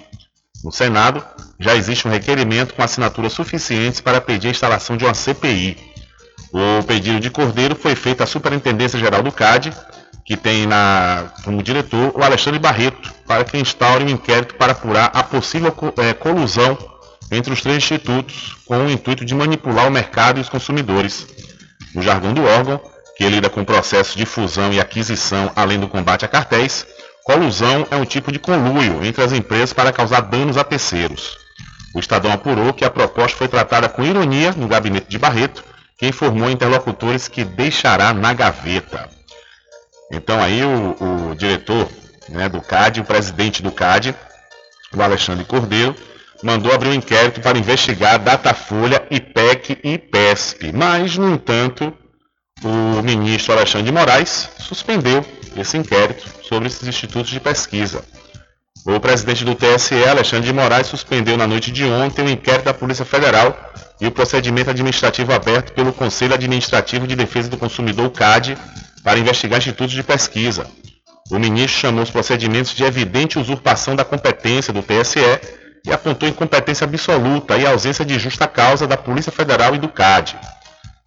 No 0.61 0.71
Senado, 0.71 1.23
já 1.57 1.75
existe 1.75 2.07
um 2.07 2.11
requerimento 2.11 2.73
com 2.73 2.83
assinaturas 2.83 3.31
suficientes 3.33 4.01
para 4.01 4.19
pedir 4.19 4.47
a 4.47 4.51
instalação 4.51 4.97
de 4.97 5.05
uma 5.05 5.13
CPI. 5.13 5.94
O 6.51 6.83
pedido 6.83 7.19
de 7.19 7.29
Cordeiro 7.29 7.75
foi 7.75 7.95
feito 7.95 8.23
à 8.23 8.25
Superintendência 8.25 8.99
Geral 8.99 9.21
do 9.21 9.31
CAD, 9.31 9.73
que 10.25 10.35
tem 10.35 10.65
na, 10.65 11.31
como 11.43 11.61
diretor 11.61 12.11
o 12.15 12.23
Alexandre 12.23 12.59
Barreto, 12.59 13.13
para 13.27 13.43
que 13.43 13.57
instaure 13.57 14.03
um 14.03 14.09
inquérito 14.09 14.55
para 14.55 14.71
apurar 14.71 15.11
a 15.13 15.21
possível 15.21 15.73
é, 15.97 16.13
colusão 16.13 16.77
entre 17.31 17.53
os 17.53 17.61
três 17.61 17.77
institutos 17.77 18.55
com 18.65 18.77
o 18.77 18.89
intuito 18.89 19.25
de 19.25 19.35
manipular 19.35 19.87
o 19.87 19.91
mercado 19.91 20.37
e 20.37 20.41
os 20.41 20.49
consumidores. 20.49 21.27
No 21.93 22.01
jargão 22.01 22.33
do 22.33 22.43
órgão, 22.43 22.81
que 23.15 23.27
lida 23.29 23.49
com 23.49 23.63
processos 23.63 24.15
de 24.15 24.25
fusão 24.25 24.73
e 24.73 24.79
aquisição 24.79 25.51
além 25.55 25.79
do 25.79 25.87
combate 25.87 26.25
a 26.25 26.27
cartéis, 26.27 26.85
colusão 27.23 27.87
é 27.89 27.95
um 27.95 28.05
tipo 28.05 28.31
de 28.31 28.39
conluio 28.39 29.03
entre 29.03 29.23
as 29.23 29.31
empresas 29.31 29.73
para 29.73 29.93
causar 29.93 30.21
danos 30.21 30.57
a 30.57 30.63
terceiros. 30.63 31.37
O 31.93 31.99
Estadão 31.99 32.31
apurou 32.31 32.73
que 32.73 32.83
a 32.83 32.89
proposta 32.89 33.37
foi 33.37 33.47
tratada 33.47 33.87
com 33.87 34.03
ironia 34.03 34.51
no 34.51 34.67
gabinete 34.67 35.07
de 35.07 35.17
Barreto, 35.17 35.63
que 35.97 36.07
informou 36.07 36.49
interlocutores 36.49 37.27
que 37.27 37.43
deixará 37.43 38.13
na 38.13 38.33
gaveta. 38.33 39.09
Então 40.11 40.41
aí 40.41 40.63
o, 40.63 41.31
o 41.31 41.35
diretor 41.35 41.89
né, 42.29 42.49
do 42.49 42.61
CAD, 42.61 43.01
o 43.01 43.05
presidente 43.05 43.61
do 43.61 43.71
CAD, 43.71 44.15
o 44.93 45.01
Alexandre 45.01 45.45
Cordeiro, 45.45 45.95
mandou 46.43 46.73
abrir 46.73 46.89
um 46.89 46.93
inquérito 46.93 47.41
para 47.41 47.57
investigar 47.57 48.19
Datafolha, 48.19 49.05
IPEC 49.09 49.79
e 49.83 49.97
PESP. 49.97 50.71
Mas, 50.73 51.17
no 51.17 51.33
entanto, 51.33 51.93
o 52.63 53.01
ministro 53.01 53.53
Alexandre 53.53 53.87
de 53.87 53.91
Moraes 53.91 54.49
suspendeu 54.59 55.25
esse 55.55 55.77
inquérito 55.77 56.25
sobre 56.43 56.67
esses 56.67 56.87
institutos 56.87 57.31
de 57.31 57.39
pesquisa. 57.39 58.03
O 58.85 58.99
presidente 58.99 59.43
do 59.43 59.55
TSE, 59.55 60.07
Alexandre 60.07 60.45
de 60.45 60.53
Moraes, 60.53 60.85
suspendeu 60.85 61.35
na 61.35 61.47
noite 61.47 61.71
de 61.71 61.83
ontem 61.85 62.23
o 62.23 62.29
inquérito 62.29 62.65
da 62.65 62.73
Polícia 62.73 63.03
Federal 63.03 63.73
e 63.99 64.05
o 64.05 64.11
procedimento 64.11 64.69
administrativo 64.69 65.33
aberto 65.33 65.73
pelo 65.73 65.91
Conselho 65.91 66.35
Administrativo 66.35 67.07
de 67.07 67.15
Defesa 67.15 67.49
do 67.49 67.57
Consumidor, 67.57 68.11
CAD, 68.11 68.55
para 69.03 69.17
investigar 69.17 69.57
institutos 69.57 69.95
de 69.95 70.03
pesquisa. 70.03 70.67
O 71.31 71.39
ministro 71.39 71.81
chamou 71.81 72.03
os 72.03 72.11
procedimentos 72.11 72.75
de 72.75 72.83
evidente 72.83 73.39
usurpação 73.39 73.95
da 73.95 74.05
competência 74.05 74.71
do 74.71 74.83
TSE 74.83 75.19
e 75.83 75.91
apontou 75.91 76.29
incompetência 76.29 76.85
absoluta 76.85 77.57
e 77.57 77.65
ausência 77.65 78.05
de 78.05 78.19
justa 78.19 78.47
causa 78.47 78.85
da 78.85 78.95
Polícia 78.95 79.31
Federal 79.31 79.73
e 79.73 79.79
do 79.79 79.89
CAD. 79.89 80.37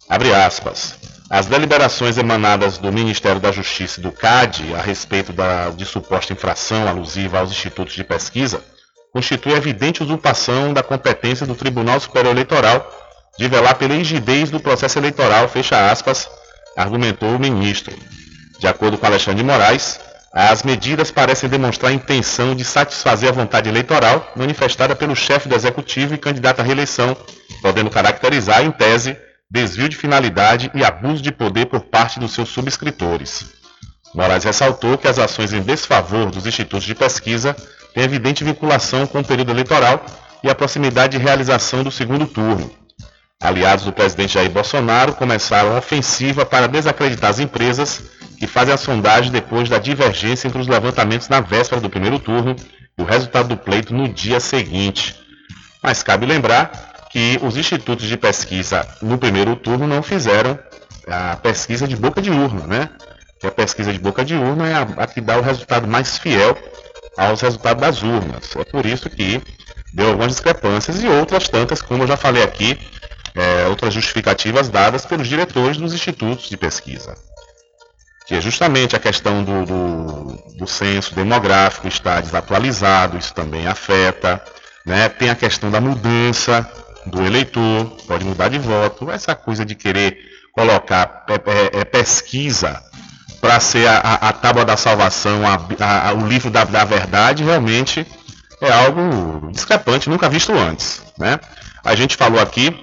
Abre 0.09 0.33
aspas. 0.33 0.98
As 1.29 1.45
deliberações 1.45 2.17
emanadas 2.17 2.79
do 2.79 2.91
Ministério 2.91 3.39
da 3.39 3.51
Justiça 3.51 3.99
e 3.99 4.03
do 4.03 4.11
CAD 4.11 4.73
a 4.73 4.81
respeito 4.81 5.31
da, 5.31 5.69
de 5.69 5.85
suposta 5.85 6.33
infração 6.33 6.87
alusiva 6.87 7.37
aos 7.37 7.51
institutos 7.51 7.93
de 7.93 8.03
pesquisa 8.03 8.63
constituem 9.13 9.55
evidente 9.55 10.01
usurpação 10.01 10.73
da 10.73 10.81
competência 10.81 11.45
do 11.45 11.53
Tribunal 11.53 11.99
Superior 11.99 12.31
Eleitoral 12.31 12.91
de 13.37 13.47
velar 13.47 13.75
pela 13.75 13.93
rigidez 13.93 14.49
do 14.49 14.59
processo 14.59 14.97
eleitoral, 14.97 15.47
fecha 15.47 15.91
aspas, 15.91 16.27
argumentou 16.75 17.35
o 17.35 17.39
ministro. 17.39 17.95
De 18.57 18.67
acordo 18.67 18.97
com 18.97 19.05
Alexandre 19.05 19.43
de 19.43 19.47
Moraes, 19.47 19.99
as 20.33 20.63
medidas 20.63 21.11
parecem 21.11 21.47
demonstrar 21.47 21.91
a 21.91 21.95
intenção 21.95 22.55
de 22.55 22.65
satisfazer 22.65 23.29
a 23.29 23.33
vontade 23.33 23.69
eleitoral 23.69 24.31
manifestada 24.35 24.95
pelo 24.95 25.15
chefe 25.15 25.47
do 25.47 25.55
executivo 25.55 26.15
e 26.15 26.17
candidato 26.17 26.59
à 26.59 26.63
reeleição, 26.63 27.15
podendo 27.61 27.89
caracterizar, 27.89 28.63
em 28.63 28.71
tese, 28.71 29.15
desvio 29.51 29.89
de 29.89 29.97
finalidade 29.97 30.69
e 30.75 30.83
abuso 30.83 31.23
de 31.23 31.31
poder 31.31 31.65
por 31.65 31.81
parte 31.81 32.19
dos 32.19 32.33
seus 32.33 32.49
subscritores. 32.49 33.45
Moraes 34.13 34.43
ressaltou 34.43 34.97
que 34.97 35.07
as 35.07 35.17
ações 35.17 35.53
em 35.53 35.61
desfavor 35.61 36.29
dos 36.29 36.45
institutos 36.45 36.85
de 36.85 36.95
pesquisa 36.95 37.55
têm 37.93 38.03
evidente 38.03 38.43
vinculação 38.43 39.07
com 39.07 39.19
o 39.19 39.25
período 39.25 39.51
eleitoral 39.51 40.05
e 40.43 40.49
a 40.49 40.55
proximidade 40.55 41.17
de 41.17 41.23
realização 41.23 41.83
do 41.83 41.91
segundo 41.91 42.25
turno. 42.25 42.71
Aliados 43.41 43.85
do 43.85 43.93
presidente 43.93 44.33
Jair 44.33 44.49
Bolsonaro 44.49 45.13
começaram 45.13 45.73
a 45.73 45.79
ofensiva 45.79 46.45
para 46.45 46.67
desacreditar 46.67 47.29
as 47.29 47.39
empresas 47.39 48.03
que 48.37 48.47
fazem 48.47 48.73
a 48.73 48.77
sondagem 48.77 49.31
depois 49.31 49.69
da 49.69 49.77
divergência 49.77 50.47
entre 50.47 50.59
os 50.59 50.67
levantamentos 50.67 51.27
na 51.27 51.39
véspera 51.39 51.81
do 51.81 51.89
primeiro 51.89 52.19
turno 52.19 52.55
e 52.97 53.01
o 53.01 53.05
resultado 53.05 53.49
do 53.49 53.57
pleito 53.57 53.93
no 53.93 54.07
dia 54.07 54.39
seguinte. 54.39 55.15
Mas 55.81 56.03
cabe 56.03 56.25
lembrar 56.25 56.88
que 57.09 57.39
os 57.41 57.57
institutos 57.57 58.07
de 58.07 58.17
pesquisa 58.17 58.87
no 59.01 59.17
primeiro 59.17 59.55
turno 59.55 59.87
não 59.87 60.03
fizeram 60.03 60.57
a 61.07 61.35
pesquisa 61.37 61.87
de 61.87 61.95
boca 61.95 62.21
de 62.21 62.29
urna, 62.29 62.67
né? 62.67 62.89
Que 63.39 63.47
a 63.47 63.51
pesquisa 63.51 63.91
de 63.91 63.99
boca 63.99 64.23
de 64.23 64.35
urna 64.35 64.67
é 64.67 64.73
a, 64.73 64.81
a 65.03 65.07
que 65.07 65.19
dá 65.19 65.37
o 65.37 65.41
resultado 65.41 65.87
mais 65.87 66.17
fiel 66.17 66.57
aos 67.17 67.41
resultados 67.41 67.81
das 67.81 68.03
urnas. 68.03 68.55
É 68.55 68.63
por 68.63 68.85
isso 68.85 69.09
que 69.09 69.41
deu 69.93 70.09
algumas 70.09 70.31
discrepâncias 70.33 71.01
e 71.01 71.07
outras 71.07 71.49
tantas, 71.49 71.81
como 71.81 72.03
eu 72.03 72.07
já 72.07 72.15
falei 72.15 72.43
aqui, 72.43 72.77
é, 73.35 73.67
outras 73.67 73.93
justificativas 73.93 74.69
dadas 74.69 75.05
pelos 75.05 75.27
diretores 75.27 75.77
dos 75.77 75.93
institutos 75.93 76.47
de 76.47 76.57
pesquisa. 76.57 77.15
que 78.27 78.35
é 78.35 78.41
justamente 78.41 78.95
a 78.95 78.99
questão 78.99 79.43
do, 79.43 79.65
do, 79.65 80.55
do 80.55 80.67
censo 80.67 81.15
demográfico 81.15 81.87
está 81.87 82.21
desatualizado, 82.21 83.17
isso 83.17 83.33
também 83.33 83.65
afeta. 83.65 84.39
Né? 84.85 85.09
Tem 85.09 85.31
a 85.31 85.35
questão 85.35 85.71
da 85.71 85.81
mudança 85.81 86.69
do 87.05 87.25
eleitor, 87.25 87.85
pode 88.07 88.25
mudar 88.25 88.49
de 88.49 88.59
voto, 88.59 89.09
essa 89.09 89.35
coisa 89.35 89.65
de 89.65 89.75
querer 89.75 90.17
colocar 90.53 91.25
é, 91.29 91.79
é, 91.79 91.85
pesquisa 91.85 92.81
para 93.39 93.59
ser 93.59 93.87
a, 93.87 93.97
a, 93.99 94.29
a, 94.29 94.33
tábua 94.33 94.65
da 94.65 94.75
salvação, 94.75 95.41
a, 95.47 96.13
o 96.13 96.27
livro 96.27 96.49
da, 96.49 96.65
da, 96.65 96.83
verdade, 96.83 97.43
realmente 97.43 98.05
é 98.61 98.71
algo 98.71 99.49
discrepante, 99.51 100.09
nunca 100.09 100.27
visto 100.27 100.51
antes. 100.51 101.01
Né? 101.17 101.39
A 101.83 101.95
gente 101.95 102.17
falou 102.17 102.41
aqui, 102.41 102.75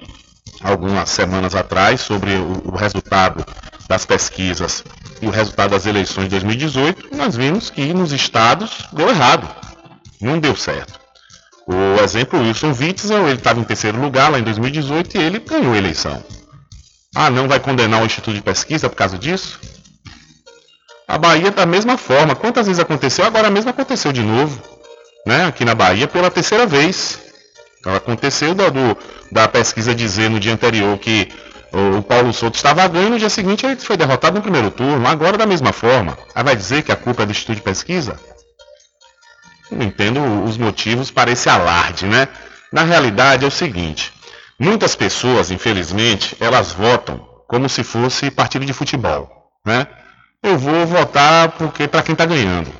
algumas 0.63 1.09
semanas 1.09 1.53
atrás, 1.53 2.01
sobre 2.01 2.33
o, 2.35 2.63
o 2.65 2.75
resultado 2.75 3.45
das 3.87 4.05
pesquisas 4.05 4.83
e 5.21 5.27
o 5.27 5.31
resultado 5.31 5.71
das 5.71 5.85
eleições 5.85 6.25
de 6.25 6.31
2018, 6.31 7.15
nós 7.15 7.35
vimos 7.35 7.69
que 7.69 7.93
nos 7.93 8.11
estados 8.11 8.87
deu 8.91 9.09
errado, 9.09 9.47
não 10.19 10.39
deu 10.39 10.55
certo. 10.55 11.06
O 11.67 12.01
exemplo 12.01 12.39
Wilson 12.39 12.71
Witzel, 12.71 13.27
ele 13.27 13.37
estava 13.37 13.59
em 13.59 13.63
terceiro 13.63 13.99
lugar 13.99 14.31
lá 14.31 14.39
em 14.39 14.43
2018 14.43 15.17
e 15.17 15.21
ele 15.21 15.39
ganhou 15.39 15.73
a 15.73 15.77
eleição. 15.77 16.23
Ah, 17.13 17.29
não 17.29 17.47
vai 17.47 17.59
condenar 17.59 18.01
o 18.01 18.05
Instituto 18.05 18.35
de 18.35 18.41
Pesquisa 18.41 18.89
por 18.89 18.95
causa 18.95 19.17
disso? 19.17 19.59
A 21.05 21.17
Bahia 21.17 21.51
da 21.51 21.65
mesma 21.65 21.97
forma. 21.97 22.35
Quantas 22.35 22.67
vezes 22.67 22.79
aconteceu? 22.79 23.25
Agora 23.25 23.49
mesmo 23.49 23.69
aconteceu 23.69 24.13
de 24.13 24.21
novo. 24.21 24.61
Né? 25.25 25.45
Aqui 25.45 25.65
na 25.65 25.75
Bahia 25.75 26.07
pela 26.07 26.31
terceira 26.31 26.65
vez. 26.65 27.19
Então, 27.79 27.93
aconteceu 27.93 28.55
da, 28.55 28.69
do, 28.69 28.97
da 29.29 29.47
pesquisa 29.47 29.93
dizer 29.93 30.29
no 30.29 30.39
dia 30.39 30.53
anterior 30.53 30.97
que 30.97 31.27
o 31.73 32.01
Paulo 32.01 32.31
Souto 32.33 32.55
estava 32.55 32.87
ganhando, 32.87 33.11
no 33.11 33.19
dia 33.19 33.29
seguinte 33.29 33.65
ele 33.65 33.75
foi 33.75 33.97
derrotado 33.97 34.37
no 34.37 34.41
primeiro 34.41 34.71
turno, 34.71 35.05
agora 35.05 35.37
da 35.37 35.45
mesma 35.45 35.73
forma. 35.73 36.17
Aí 36.33 36.43
vai 36.43 36.55
dizer 36.55 36.81
que 36.81 36.91
a 36.91 36.95
culpa 36.95 37.23
é 37.23 37.25
do 37.25 37.31
Instituto 37.31 37.57
de 37.57 37.61
Pesquisa? 37.61 38.17
Não 39.71 39.85
entendo 39.85 40.21
os 40.43 40.57
motivos 40.57 41.11
para 41.11 41.31
esse 41.31 41.49
alarde, 41.49 42.05
né? 42.05 42.27
Na 42.71 42.83
realidade 42.83 43.45
é 43.45 43.47
o 43.47 43.51
seguinte, 43.51 44.13
muitas 44.59 44.95
pessoas, 44.95 45.51
infelizmente, 45.51 46.35
elas 46.39 46.71
votam 46.71 47.25
como 47.47 47.69
se 47.69 47.83
fosse 47.83 48.29
partido 48.29 48.65
de 48.65 48.73
futebol, 48.73 49.29
né? 49.65 49.87
Eu 50.43 50.57
vou 50.57 50.85
votar 50.85 51.49
porque 51.51 51.87
para 51.87 52.03
quem 52.03 52.13
está 52.13 52.25
ganhando. 52.25 52.71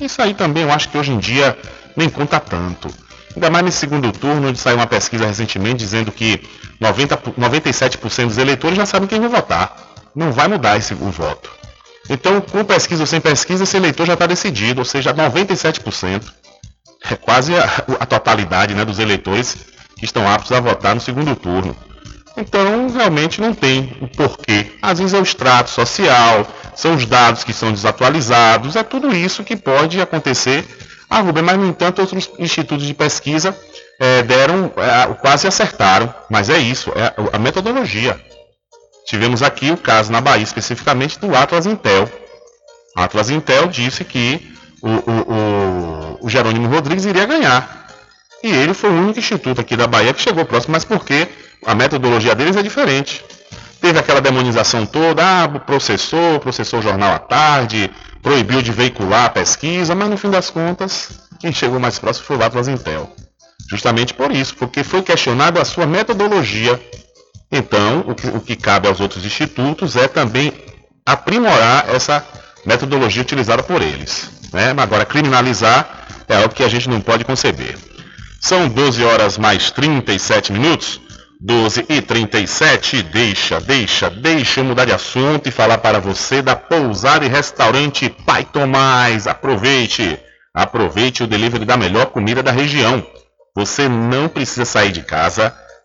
Isso 0.00 0.20
aí 0.20 0.34
também 0.34 0.64
eu 0.64 0.72
acho 0.72 0.88
que 0.88 0.98
hoje 0.98 1.12
em 1.12 1.18
dia 1.18 1.56
nem 1.96 2.08
conta 2.08 2.38
tanto. 2.38 2.88
Ainda 3.34 3.50
mais 3.50 3.64
nesse 3.64 3.78
segundo 3.78 4.10
turno, 4.12 4.48
onde 4.48 4.58
saiu 4.58 4.76
uma 4.76 4.86
pesquisa 4.86 5.26
recentemente 5.26 5.76
dizendo 5.76 6.10
que 6.10 6.42
90, 6.80 7.16
97% 7.16 8.26
dos 8.26 8.38
eleitores 8.38 8.76
já 8.76 8.86
sabem 8.86 9.08
quem 9.08 9.20
vai 9.20 9.28
votar. 9.28 9.76
Não 10.14 10.32
vai 10.32 10.48
mudar 10.48 10.76
esse, 10.76 10.94
o 10.94 11.10
voto. 11.10 11.50
Então, 12.08 12.40
com 12.40 12.64
pesquisa 12.64 13.02
ou 13.02 13.06
sem 13.06 13.20
pesquisa, 13.20 13.64
esse 13.64 13.76
eleitor 13.76 14.06
já 14.06 14.14
está 14.14 14.26
decidido, 14.26 14.80
ou 14.80 14.84
seja, 14.84 15.12
97%. 15.12 16.22
É 17.10 17.14
quase 17.14 17.54
a, 17.54 17.64
a 18.00 18.06
totalidade 18.06 18.74
né, 18.74 18.84
dos 18.84 18.98
eleitores 18.98 19.56
que 19.96 20.04
estão 20.04 20.28
aptos 20.28 20.52
a 20.52 20.60
votar 20.60 20.94
no 20.94 21.00
segundo 21.00 21.36
turno. 21.36 21.76
Então, 22.36 22.88
realmente 22.88 23.40
não 23.40 23.52
tem 23.52 23.96
o 24.00 24.08
porquê. 24.08 24.72
Às 24.80 24.98
vezes 24.98 25.14
é 25.14 25.18
o 25.18 25.22
extrato 25.22 25.70
social, 25.70 26.46
são 26.74 26.94
os 26.94 27.04
dados 27.04 27.44
que 27.44 27.52
são 27.52 27.72
desatualizados, 27.72 28.76
é 28.76 28.82
tudo 28.82 29.14
isso 29.14 29.44
que 29.44 29.56
pode 29.56 30.00
acontecer 30.00 30.64
ah, 31.10 31.20
Rubem, 31.20 31.42
mas 31.42 31.56
no 31.56 31.66
entanto 31.66 32.00
outros 32.00 32.30
institutos 32.38 32.86
de 32.86 32.92
pesquisa 32.92 33.56
é, 33.98 34.22
deram, 34.22 34.70
é, 34.76 35.14
quase 35.14 35.46
acertaram, 35.46 36.12
mas 36.28 36.50
é 36.50 36.58
isso, 36.58 36.92
é 36.94 37.14
a 37.32 37.38
metodologia. 37.38 38.20
Tivemos 39.08 39.42
aqui 39.42 39.70
o 39.70 39.76
caso 39.78 40.12
na 40.12 40.20
Bahia, 40.20 40.44
especificamente 40.44 41.18
do 41.18 41.34
Atlas 41.34 41.64
Intel. 41.64 42.06
Atlas 42.94 43.30
Intel 43.30 43.66
disse 43.68 44.04
que 44.04 44.54
o, 44.82 44.88
o, 44.88 46.18
o, 46.20 46.26
o 46.26 46.28
Jerônimo 46.28 46.68
Rodrigues 46.68 47.06
iria 47.06 47.24
ganhar. 47.24 47.86
E 48.42 48.50
ele 48.50 48.74
foi 48.74 48.90
o 48.90 48.92
único 48.92 49.18
instituto 49.18 49.62
aqui 49.62 49.76
da 49.78 49.86
Bahia 49.86 50.12
que 50.12 50.20
chegou 50.20 50.44
próximo, 50.44 50.72
mas 50.72 50.84
porque 50.84 51.26
a 51.64 51.74
metodologia 51.74 52.34
deles 52.34 52.54
é 52.54 52.62
diferente. 52.62 53.24
Teve 53.80 53.98
aquela 53.98 54.20
demonização 54.20 54.84
toda, 54.84 55.22
ah, 55.24 55.48
processou, 55.60 56.38
processou 56.38 56.80
o 56.80 56.82
jornal 56.82 57.14
à 57.14 57.18
tarde, 57.18 57.90
proibiu 58.22 58.60
de 58.60 58.72
veicular 58.72 59.24
a 59.24 59.30
pesquisa, 59.30 59.94
mas 59.94 60.10
no 60.10 60.18
fim 60.18 60.28
das 60.28 60.50
contas, 60.50 61.18
quem 61.40 61.50
chegou 61.50 61.80
mais 61.80 61.98
próximo 61.98 62.26
foi 62.26 62.36
o 62.36 62.42
Atlas 62.42 62.68
Intel. 62.68 63.10
Justamente 63.70 64.12
por 64.12 64.30
isso, 64.30 64.54
porque 64.56 64.84
foi 64.84 65.00
questionado 65.00 65.58
a 65.58 65.64
sua 65.64 65.86
metodologia. 65.86 66.78
Então, 67.50 68.04
o 68.06 68.14
que, 68.14 68.26
o 68.28 68.40
que 68.40 68.56
cabe 68.56 68.88
aos 68.88 69.00
outros 69.00 69.24
institutos 69.24 69.96
é 69.96 70.06
também 70.06 70.52
aprimorar 71.04 71.88
essa 71.88 72.24
metodologia 72.66 73.22
utilizada 73.22 73.62
por 73.62 73.80
eles. 73.80 74.30
Né? 74.52 74.74
Agora, 74.76 75.06
criminalizar 75.06 76.06
é 76.28 76.36
algo 76.36 76.54
que 76.54 76.62
a 76.62 76.68
gente 76.68 76.88
não 76.88 77.00
pode 77.00 77.24
conceber. 77.24 77.76
São 78.40 78.68
12 78.68 79.02
horas 79.02 79.38
mais 79.38 79.70
37 79.70 80.52
minutos. 80.52 81.00
12 81.40 81.86
e 81.88 82.02
37, 82.02 83.00
deixa, 83.00 83.60
deixa, 83.60 84.10
deixa 84.10 84.58
eu 84.58 84.64
mudar 84.64 84.86
de 84.86 84.92
assunto 84.92 85.48
e 85.48 85.52
falar 85.52 85.78
para 85.78 86.00
você 86.00 86.42
da 86.42 86.56
pousada 86.56 87.24
e 87.24 87.28
restaurante 87.28 88.10
Pai 88.26 88.44
Tomás. 88.44 89.28
Aproveite, 89.28 90.18
aproveite 90.52 91.22
o 91.22 91.28
delivery 91.28 91.64
da 91.64 91.76
melhor 91.76 92.06
comida 92.06 92.42
da 92.42 92.50
região. 92.50 93.06
Você 93.54 93.88
não 93.88 94.28
precisa 94.28 94.64
sair 94.64 94.90
de 94.90 95.02
casa, 95.02 95.54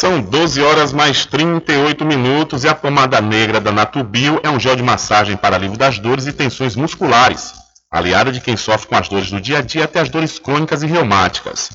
São 0.00 0.20
12 0.20 0.62
horas 0.62 0.92
mais 0.92 1.26
38 1.26 2.04
minutos 2.04 2.62
e 2.62 2.68
a 2.68 2.74
pomada 2.74 3.20
negra 3.20 3.60
da 3.60 3.72
Natubio 3.72 4.38
é 4.44 4.48
um 4.48 4.60
gel 4.60 4.76
de 4.76 4.82
massagem 4.84 5.36
para 5.36 5.56
alívio 5.56 5.76
das 5.76 5.98
dores 5.98 6.24
e 6.28 6.32
tensões 6.32 6.76
musculares, 6.76 7.52
aliada 7.90 8.30
de 8.30 8.40
quem 8.40 8.56
sofre 8.56 8.86
com 8.86 8.94
as 8.94 9.08
dores 9.08 9.28
do 9.28 9.40
dia 9.40 9.58
a 9.58 9.60
dia 9.60 9.86
até 9.86 9.98
as 9.98 10.08
dores 10.08 10.38
crônicas 10.38 10.84
e 10.84 10.86
reumáticas. 10.86 11.70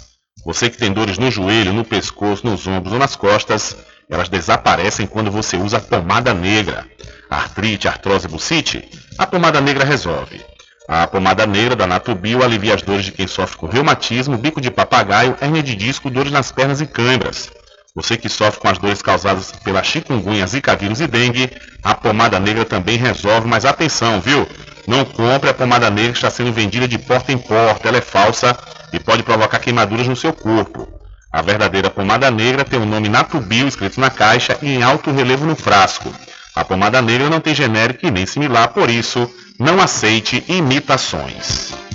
Você 0.46 0.70
que 0.70 0.78
tem 0.78 0.94
dores 0.94 1.18
no 1.18 1.30
joelho, 1.30 1.74
no 1.74 1.84
pescoço, 1.84 2.48
nos 2.48 2.66
ombros 2.66 2.94
ou 2.94 3.00
nas 3.00 3.18
costas, 3.18 3.76
elas 4.10 4.30
desaparecem 4.30 5.06
quando 5.06 5.30
você 5.30 5.58
usa 5.58 5.76
a 5.76 5.82
pomada 5.82 6.34
negra. 6.34 6.86
Artrite, 7.30 7.90
artrose, 7.90 8.30
bucite, 8.30 8.88
a 9.18 9.28
pomada 9.28 9.60
negra 9.60 9.84
resolve. 9.84 10.40
A 10.88 11.06
pomada 11.08 11.46
negra 11.46 11.76
da 11.76 11.86
Natubio 11.86 12.42
alivia 12.42 12.76
as 12.76 12.82
dores 12.82 13.04
de 13.04 13.12
quem 13.12 13.28
sofre 13.28 13.58
com 13.58 13.68
reumatismo, 13.68 14.38
bico 14.38 14.62
de 14.62 14.72
papagaio, 14.72 15.36
hernia 15.42 15.62
de 15.62 15.76
disco, 15.76 16.10
dores 16.10 16.32
nas 16.32 16.54
pernas 16.54 16.80
e 16.80 16.88
câimbras. 16.88 17.52
Você 17.96 18.18
que 18.18 18.28
sofre 18.28 18.60
com 18.60 18.68
as 18.68 18.80
dores 18.80 19.04
causadas 19.04 19.52
pela 19.64 19.84
chikungunya, 19.84 20.48
zika 20.48 20.76
vírus 20.76 21.00
e 21.00 21.06
dengue, 21.06 21.52
a 21.84 21.94
pomada 21.94 22.40
negra 22.40 22.66
também 22.66 22.98
resolve, 22.98 23.48
mas 23.48 23.66
atenção, 23.66 24.20
viu? 24.20 24.48
Não 24.88 25.06
compre 25.06 25.52
a 25.52 25.54
pomada 25.54 25.92
negra 25.92 26.12
que 26.12 26.18
está 26.18 26.32
sendo 26.32 26.52
vendida 26.52 26.88
de 26.88 26.98
porta 26.98 27.32
em 27.32 27.38
porta, 27.38 27.88
ela 27.88 27.98
é 28.00 28.02
falsa 28.02 28.58
e 28.92 29.00
pode 29.00 29.22
provocar 29.22 29.60
queimaduras 29.60 30.08
no 30.08 30.16
seu 30.16 30.34
corpo. 30.34 30.88
A 31.32 31.44
verdadeira 31.44 31.92
pomada 31.92 32.32
negra 32.32 32.66
tem 32.66 32.80
o 32.80 32.86
nome 32.86 33.10
Natubio 33.10 33.68
escrito 33.68 34.00
na 34.00 34.10
caixa 34.10 34.58
e 34.64 34.70
em 34.70 34.82
alto 34.82 35.12
relevo 35.12 35.46
no 35.46 35.56
frasco. 35.56 36.12
A 36.56 36.66
pomada 36.66 37.00
negra 37.00 37.30
não 37.30 37.40
tem 37.40 37.54
genérico 37.54 38.08
e 38.08 38.12
nem 38.12 38.26
similar, 38.26 38.70
por 38.70 38.90
isso, 38.90 39.32
não 39.60 39.80
aceite 39.80 40.44
imitações. 40.48 41.74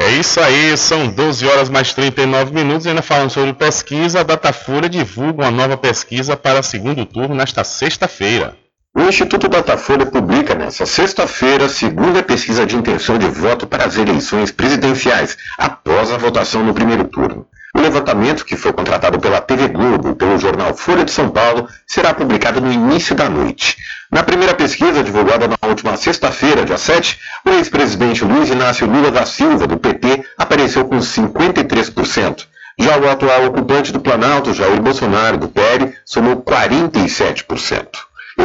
É 0.00 0.12
isso 0.12 0.40
aí, 0.40 0.74
são 0.78 1.08
12 1.08 1.46
horas 1.46 1.68
mais 1.68 1.92
39 1.92 2.54
minutos. 2.54 2.86
Ainda 2.86 3.02
falando 3.02 3.28
sobre 3.28 3.52
pesquisa, 3.52 4.20
a 4.20 4.22
Datafolha 4.22 4.88
divulga 4.88 5.42
uma 5.42 5.50
nova 5.50 5.76
pesquisa 5.76 6.34
para 6.38 6.62
segundo 6.62 7.04
turno 7.04 7.34
nesta 7.34 7.62
sexta-feira. 7.64 8.56
O 8.96 9.02
Instituto 9.02 9.46
Datafolha 9.46 10.06
publica 10.06 10.54
nesta 10.54 10.86
sexta-feira 10.86 11.66
a 11.66 11.68
segunda 11.68 12.22
pesquisa 12.22 12.64
de 12.64 12.76
intenção 12.76 13.18
de 13.18 13.26
voto 13.28 13.66
para 13.66 13.84
as 13.84 13.98
eleições 13.98 14.50
presidenciais, 14.50 15.36
após 15.58 16.10
a 16.10 16.16
votação 16.16 16.64
no 16.64 16.72
primeiro 16.72 17.04
turno. 17.04 17.46
O 17.80 17.82
levantamento, 17.82 18.44
que 18.44 18.58
foi 18.58 18.74
contratado 18.74 19.18
pela 19.18 19.40
TV 19.40 19.66
Globo 19.68 20.10
e 20.10 20.14
pelo 20.14 20.38
jornal 20.38 20.74
Folha 20.74 21.02
de 21.02 21.10
São 21.10 21.30
Paulo, 21.30 21.66
será 21.86 22.12
publicado 22.12 22.60
no 22.60 22.70
início 22.70 23.14
da 23.14 23.26
noite. 23.26 23.78
Na 24.12 24.22
primeira 24.22 24.54
pesquisa, 24.54 25.02
divulgada 25.02 25.48
na 25.48 25.56
última 25.66 25.96
sexta-feira, 25.96 26.62
dia 26.62 26.76
7, 26.76 27.18
o 27.46 27.48
ex-presidente 27.48 28.22
Luiz 28.22 28.50
Inácio 28.50 28.86
Lula 28.86 29.10
da 29.10 29.24
Silva, 29.24 29.66
do 29.66 29.78
PT, 29.78 30.22
apareceu 30.36 30.84
com 30.84 30.98
53%. 30.98 32.44
Já 32.78 32.98
o 32.98 33.08
atual 33.08 33.46
ocupante 33.46 33.94
do 33.94 34.00
Planalto, 34.00 34.52
Jair 34.52 34.78
Bolsonaro, 34.82 35.38
do 35.38 35.48
PL, 35.48 35.90
somou 36.04 36.36
47%. 36.36 37.86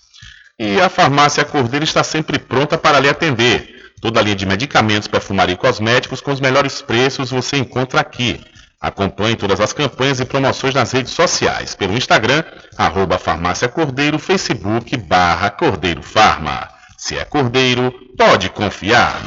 E 0.59 0.79
a 0.79 0.87
farmácia 0.89 1.45
Cordeiro 1.45 1.85
está 1.85 2.03
sempre 2.03 2.37
pronta 2.37 2.77
para 2.77 2.99
lhe 2.99 3.09
atender. 3.09 3.71
Toda 4.01 4.19
a 4.19 4.23
linha 4.23 4.35
de 4.35 4.45
medicamentos, 4.45 5.07
perfumaria 5.07 5.55
e 5.55 5.57
cosméticos 5.57 6.21
com 6.21 6.31
os 6.31 6.39
melhores 6.39 6.81
preços 6.81 7.31
você 7.31 7.57
encontra 7.57 8.01
aqui. 8.01 8.39
Acompanhe 8.79 9.35
todas 9.35 9.59
as 9.59 9.73
campanhas 9.73 10.19
e 10.19 10.25
promoções 10.25 10.73
nas 10.73 10.91
redes 10.91 11.13
sociais, 11.13 11.75
pelo 11.75 11.95
Instagram, 11.95 12.43
arroba 12.75 13.19
farmácia 13.19 13.67
Cordeiro, 13.67 14.17
Facebook, 14.17 14.97
barra 14.97 15.51
Cordeiro 15.51 16.01
Farma. 16.01 16.67
Se 16.97 17.15
é 17.15 17.23
Cordeiro, 17.23 17.93
pode 18.17 18.49
confiar. 18.49 19.21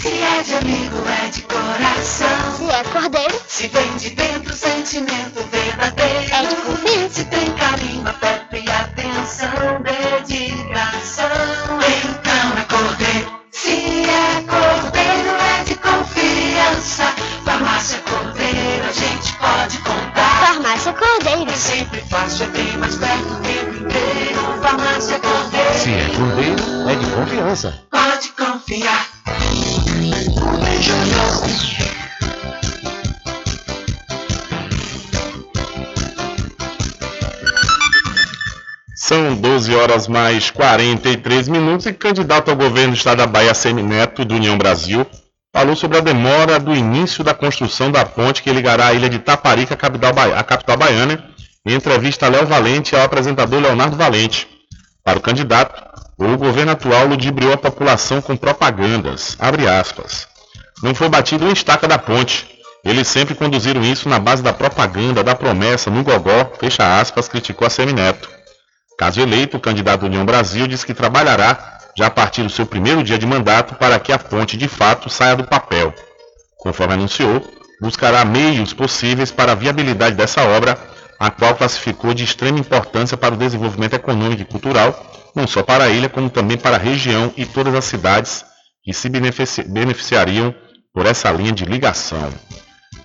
Se 0.00 0.08
é 0.22 0.42
de 0.44 0.54
amigo, 0.54 0.96
é 1.08 1.28
de 1.28 1.42
coração. 1.42 2.56
Se 2.56 2.70
é 2.70 2.84
cordeiro, 2.84 3.34
Se 3.48 3.66
vem 3.66 3.96
de 3.96 4.10
dentro, 4.10 4.54
sentimento 4.54 5.42
verdadeiro. 5.50 6.34
É 6.34 6.46
de 6.46 6.54
confiança. 6.56 7.14
Se 7.14 7.24
tem 7.24 7.50
carinho, 7.54 8.08
afeto 8.08 8.56
e 8.56 8.70
atenção, 8.70 9.82
dedicação. 9.82 11.26
Então 11.82 12.58
é 12.58 12.64
cordeiro. 12.64 13.40
Se 13.50 14.04
é 14.08 14.44
cordeiro, 14.46 15.30
é 15.58 15.64
de 15.64 15.74
confiança. 15.74 17.04
Farmácia 17.44 17.98
Cordeiro, 17.98 18.84
a 18.88 18.92
gente 18.92 19.32
pode 19.34 19.78
contar. 19.78 20.46
farmácia 20.46 20.92
cordeiro. 20.92 21.50
É 21.50 21.56
sempre 21.56 22.00
fácil, 22.02 22.44
é 22.44 22.48
bem 22.50 22.76
mais 22.78 22.94
perto 22.94 23.32
o 23.32 23.36
tempo 23.40 23.84
inteiro. 23.84 24.62
Farmácia 24.62 25.18
Cordeiro. 25.18 25.74
Se 25.74 25.90
é 25.90 26.08
cordeiro, 26.16 26.88
é 26.88 26.94
de 26.94 27.06
confiança. 27.10 27.82
Pode 27.90 28.28
confiar. 28.30 29.17
São 39.68 39.74
12 39.74 39.74
horas 39.76 40.08
mais 40.08 40.50
43 40.50 41.46
minutos 41.46 41.84
e 41.84 41.92
candidato 41.92 42.50
ao 42.50 42.56
governo 42.56 42.92
do 42.92 42.96
estado 42.96 43.18
da 43.18 43.26
Bahia, 43.26 43.52
Semineto, 43.52 44.24
do 44.24 44.34
União 44.34 44.56
Brasil, 44.56 45.06
falou 45.52 45.76
sobre 45.76 45.98
a 45.98 46.00
demora 46.00 46.58
do 46.58 46.74
início 46.74 47.22
da 47.22 47.34
construção 47.34 47.92
da 47.92 48.02
ponte 48.02 48.42
que 48.42 48.50
ligará 48.50 48.86
a 48.86 48.94
ilha 48.94 49.10
de 49.10 49.18
Taparica 49.18 49.74
à 49.74 49.76
capital, 49.76 50.14
capital 50.46 50.76
baiana, 50.78 51.22
em 51.66 51.74
entrevista 51.74 52.24
a 52.24 52.28
Léo 52.30 52.46
Valente 52.46 52.94
e 52.94 52.98
ao 52.98 53.04
apresentador 53.04 53.60
Leonardo 53.60 53.94
Valente. 53.94 54.48
Para 55.04 55.18
o 55.18 55.22
candidato, 55.22 55.82
o 56.16 56.38
governo 56.38 56.72
atual 56.72 57.06
ludibriou 57.06 57.52
a 57.52 57.58
população 57.58 58.22
com 58.22 58.38
propagandas, 58.38 59.36
abre 59.38 59.68
aspas. 59.68 60.26
Não 60.82 60.94
foi 60.94 61.10
batido 61.10 61.44
uma 61.44 61.52
estaca 61.52 61.86
da 61.86 61.98
ponte. 61.98 62.46
Eles 62.82 63.06
sempre 63.06 63.34
conduziram 63.34 63.82
isso 63.82 64.08
na 64.08 64.18
base 64.18 64.42
da 64.42 64.52
propaganda, 64.52 65.22
da 65.22 65.34
promessa, 65.34 65.90
no 65.90 66.02
gogó, 66.02 66.52
fecha 66.58 66.98
aspas, 66.98 67.28
criticou 67.28 67.66
a 67.66 67.70
Semineto. 67.70 68.37
Caso 68.98 69.20
eleito, 69.20 69.56
o 69.56 69.60
candidato 69.60 70.06
União 70.06 70.26
Brasil 70.26 70.66
diz 70.66 70.82
que 70.82 70.92
trabalhará 70.92 71.78
já 71.96 72.06
a 72.06 72.10
partir 72.10 72.42
do 72.42 72.50
seu 72.50 72.66
primeiro 72.66 73.04
dia 73.04 73.16
de 73.16 73.24
mandato 73.24 73.76
para 73.76 73.98
que 74.00 74.12
a 74.12 74.18
ponte 74.18 74.56
de 74.56 74.66
fato 74.66 75.08
saia 75.08 75.36
do 75.36 75.44
papel. 75.44 75.94
Conforme 76.56 76.94
anunciou, 76.94 77.40
buscará 77.80 78.24
meios 78.24 78.72
possíveis 78.72 79.30
para 79.30 79.52
a 79.52 79.54
viabilidade 79.54 80.16
dessa 80.16 80.42
obra, 80.42 80.76
a 81.18 81.30
qual 81.30 81.54
classificou 81.54 82.12
de 82.12 82.24
extrema 82.24 82.58
importância 82.58 83.16
para 83.16 83.34
o 83.34 83.38
desenvolvimento 83.38 83.94
econômico 83.94 84.42
e 84.42 84.44
cultural, 84.44 85.12
não 85.32 85.46
só 85.46 85.62
para 85.62 85.84
a 85.84 85.88
ilha, 85.88 86.08
como 86.08 86.28
também 86.28 86.56
para 86.56 86.74
a 86.74 86.80
região 86.80 87.32
e 87.36 87.46
todas 87.46 87.74
as 87.76 87.84
cidades 87.84 88.44
que 88.82 88.92
se 88.92 89.08
benefici 89.08 89.62
beneficiariam 89.62 90.52
por 90.92 91.06
essa 91.06 91.30
linha 91.30 91.52
de 91.52 91.64
ligação. 91.64 92.32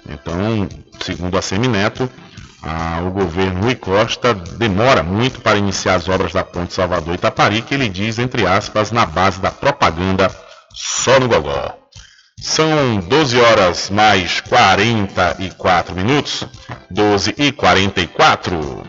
Então, 0.09 0.67
segundo 1.01 1.37
a 1.37 1.41
Semineto, 1.41 2.09
ah, 2.63 3.01
o 3.05 3.11
governo 3.11 3.61
Rui 3.61 3.75
Costa 3.75 4.33
demora 4.33 5.03
muito 5.03 5.41
para 5.41 5.57
iniciar 5.57 5.95
as 5.95 6.07
obras 6.07 6.31
da 6.31 6.45
Ponte 6.45 6.73
Salvador 6.73 7.15
Itapari, 7.15 7.61
que 7.61 7.73
ele 7.73 7.89
diz, 7.89 8.19
entre 8.19 8.47
aspas, 8.47 8.89
na 8.89 9.05
base 9.05 9.41
da 9.41 9.51
propaganda 9.51 10.33
só 10.73 11.19
no 11.19 11.27
gogó. 11.27 11.75
São 12.41 12.99
12 12.99 13.39
horas 13.39 13.89
mais 13.89 14.39
44 14.41 15.93
minutos, 15.93 16.45
12 16.89 17.35
e 17.37 17.51
44. 17.51 18.83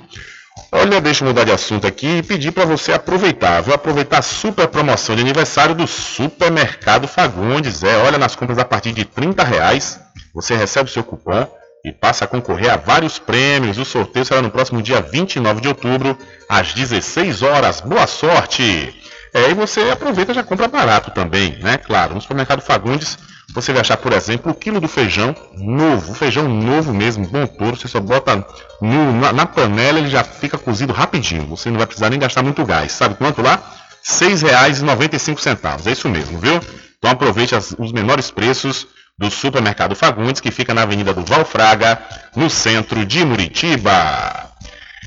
Olha, 0.70 1.00
deixa 1.00 1.24
eu 1.24 1.28
mudar 1.28 1.44
de 1.44 1.52
assunto 1.52 1.86
aqui 1.86 2.18
e 2.18 2.22
pedir 2.22 2.52
para 2.52 2.64
você 2.64 2.92
aproveitar. 2.92 3.60
Vou 3.60 3.74
aproveitar 3.74 4.18
a 4.18 4.22
super 4.22 4.68
promoção 4.68 5.16
de 5.16 5.22
aniversário 5.22 5.74
do 5.74 5.86
Supermercado 5.86 7.08
Fagundes. 7.08 7.82
É, 7.82 7.96
olha, 7.98 8.18
nas 8.18 8.36
compras 8.36 8.58
a 8.58 8.64
partir 8.64 8.92
de 8.92 9.04
30 9.04 9.42
reais, 9.42 10.00
você 10.32 10.56
recebe 10.56 10.88
o 10.88 10.92
seu 10.92 11.04
cupom 11.04 11.46
e 11.84 11.92
passa 11.92 12.24
a 12.24 12.28
concorrer 12.28 12.72
a 12.72 12.76
vários 12.76 13.18
prêmios. 13.18 13.78
O 13.78 13.84
sorteio 13.84 14.24
será 14.24 14.40
no 14.40 14.50
próximo 14.50 14.80
dia 14.80 15.00
29 15.00 15.60
de 15.60 15.68
outubro, 15.68 16.16
às 16.48 16.72
16 16.72 17.42
horas. 17.42 17.80
Boa 17.80 18.06
sorte! 18.06 18.94
É, 19.34 19.50
e 19.50 19.54
você 19.54 19.90
aproveita 19.90 20.32
e 20.32 20.34
já 20.34 20.42
compra 20.42 20.68
barato 20.68 21.10
também, 21.10 21.58
né? 21.60 21.76
Claro, 21.76 22.14
no 22.14 22.20
supermercado 22.20 22.62
Fagundes 22.62 23.18
você 23.52 23.72
vai 23.72 23.82
achar, 23.82 23.96
por 23.96 24.12
exemplo, 24.12 24.50
o 24.50 24.54
quilo 24.54 24.80
do 24.80 24.88
feijão 24.88 25.34
novo, 25.56 26.14
feijão 26.14 26.48
novo 26.48 26.92
mesmo, 26.92 27.26
bom 27.26 27.46
puro. 27.46 27.76
Você 27.76 27.86
só 27.86 28.00
bota 28.00 28.44
no, 28.80 29.12
na, 29.12 29.32
na, 29.32 29.46
panela, 29.46 29.98
ele 29.98 30.08
já 30.08 30.24
fica 30.24 30.58
cozido 30.58 30.92
rapidinho. 30.92 31.46
Você 31.46 31.70
não 31.70 31.78
vai 31.78 31.86
precisar 31.86 32.10
nem 32.10 32.18
gastar 32.18 32.42
muito 32.42 32.64
gás. 32.64 32.90
Sabe 32.92 33.14
quanto 33.14 33.42
lá? 33.42 33.56
R$ 33.56 34.26
6,95. 34.26 35.86
É 35.86 35.92
isso 35.92 36.08
mesmo, 36.08 36.38
viu? 36.38 36.60
Então 36.98 37.10
aproveite 37.10 37.54
as, 37.54 37.74
os 37.78 37.92
menores 37.92 38.30
preços 38.30 38.88
do 39.18 39.30
Supermercado 39.30 39.94
Fagundes, 39.94 40.40
que 40.40 40.50
fica 40.50 40.74
na 40.74 40.82
Avenida 40.82 41.14
do 41.14 41.24
Valfraga, 41.24 41.98
no 42.34 42.50
centro 42.50 43.06
de 43.06 43.24
Muritiba. 43.24 44.50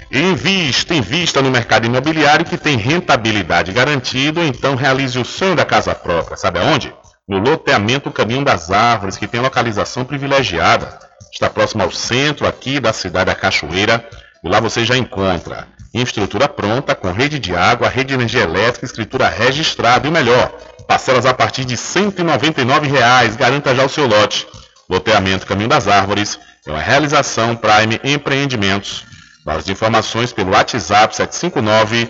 Invista, 0.09 0.93
invista 0.93 1.41
no 1.41 1.51
mercado 1.51 1.85
imobiliário 1.85 2.45
que 2.45 2.57
tem 2.57 2.77
rentabilidade 2.77 3.73
garantida, 3.73 4.41
então 4.45 4.75
realize 4.75 5.19
o 5.19 5.25
sonho 5.25 5.55
da 5.55 5.65
casa 5.65 5.93
própria. 5.93 6.37
Sabe 6.37 6.59
aonde? 6.59 6.93
No 7.27 7.39
loteamento 7.39 8.09
Caminho 8.09 8.45
das 8.45 8.71
Árvores, 8.71 9.17
que 9.17 9.27
tem 9.27 9.41
localização 9.41 10.05
privilegiada. 10.05 10.97
Está 11.31 11.49
próximo 11.49 11.83
ao 11.83 11.91
centro 11.91 12.47
aqui 12.47 12.79
da 12.79 12.93
cidade 12.93 13.25
da 13.25 13.35
Cachoeira. 13.35 14.07
E 14.41 14.47
lá 14.47 14.61
você 14.61 14.85
já 14.85 14.95
encontra 14.95 15.67
infraestrutura 15.93 16.47
pronta, 16.47 16.95
com 16.95 17.11
rede 17.11 17.39
de 17.39 17.55
água, 17.55 17.89
rede 17.89 18.09
de 18.09 18.13
energia 18.13 18.43
elétrica, 18.43 18.85
escritura 18.85 19.27
registrada 19.27 20.07
e 20.07 20.09
o 20.09 20.13
melhor, 20.13 20.53
parcelas 20.87 21.25
a 21.25 21.33
partir 21.33 21.65
de 21.65 21.75
199 21.75 22.87
reais. 22.87 23.35
Garanta 23.35 23.75
já 23.75 23.85
o 23.85 23.89
seu 23.89 24.07
lote. 24.07 24.47
Loteamento 24.89 25.45
Caminho 25.45 25.69
das 25.69 25.87
Árvores 25.87 26.39
é 26.65 26.71
uma 26.71 26.79
realização 26.79 27.55
Prime 27.55 27.99
Empreendimentos. 28.03 29.05
Mais 29.45 29.67
informações 29.67 30.31
pelo 30.31 30.51
WhatsApp 30.51 31.15
759 31.15 32.09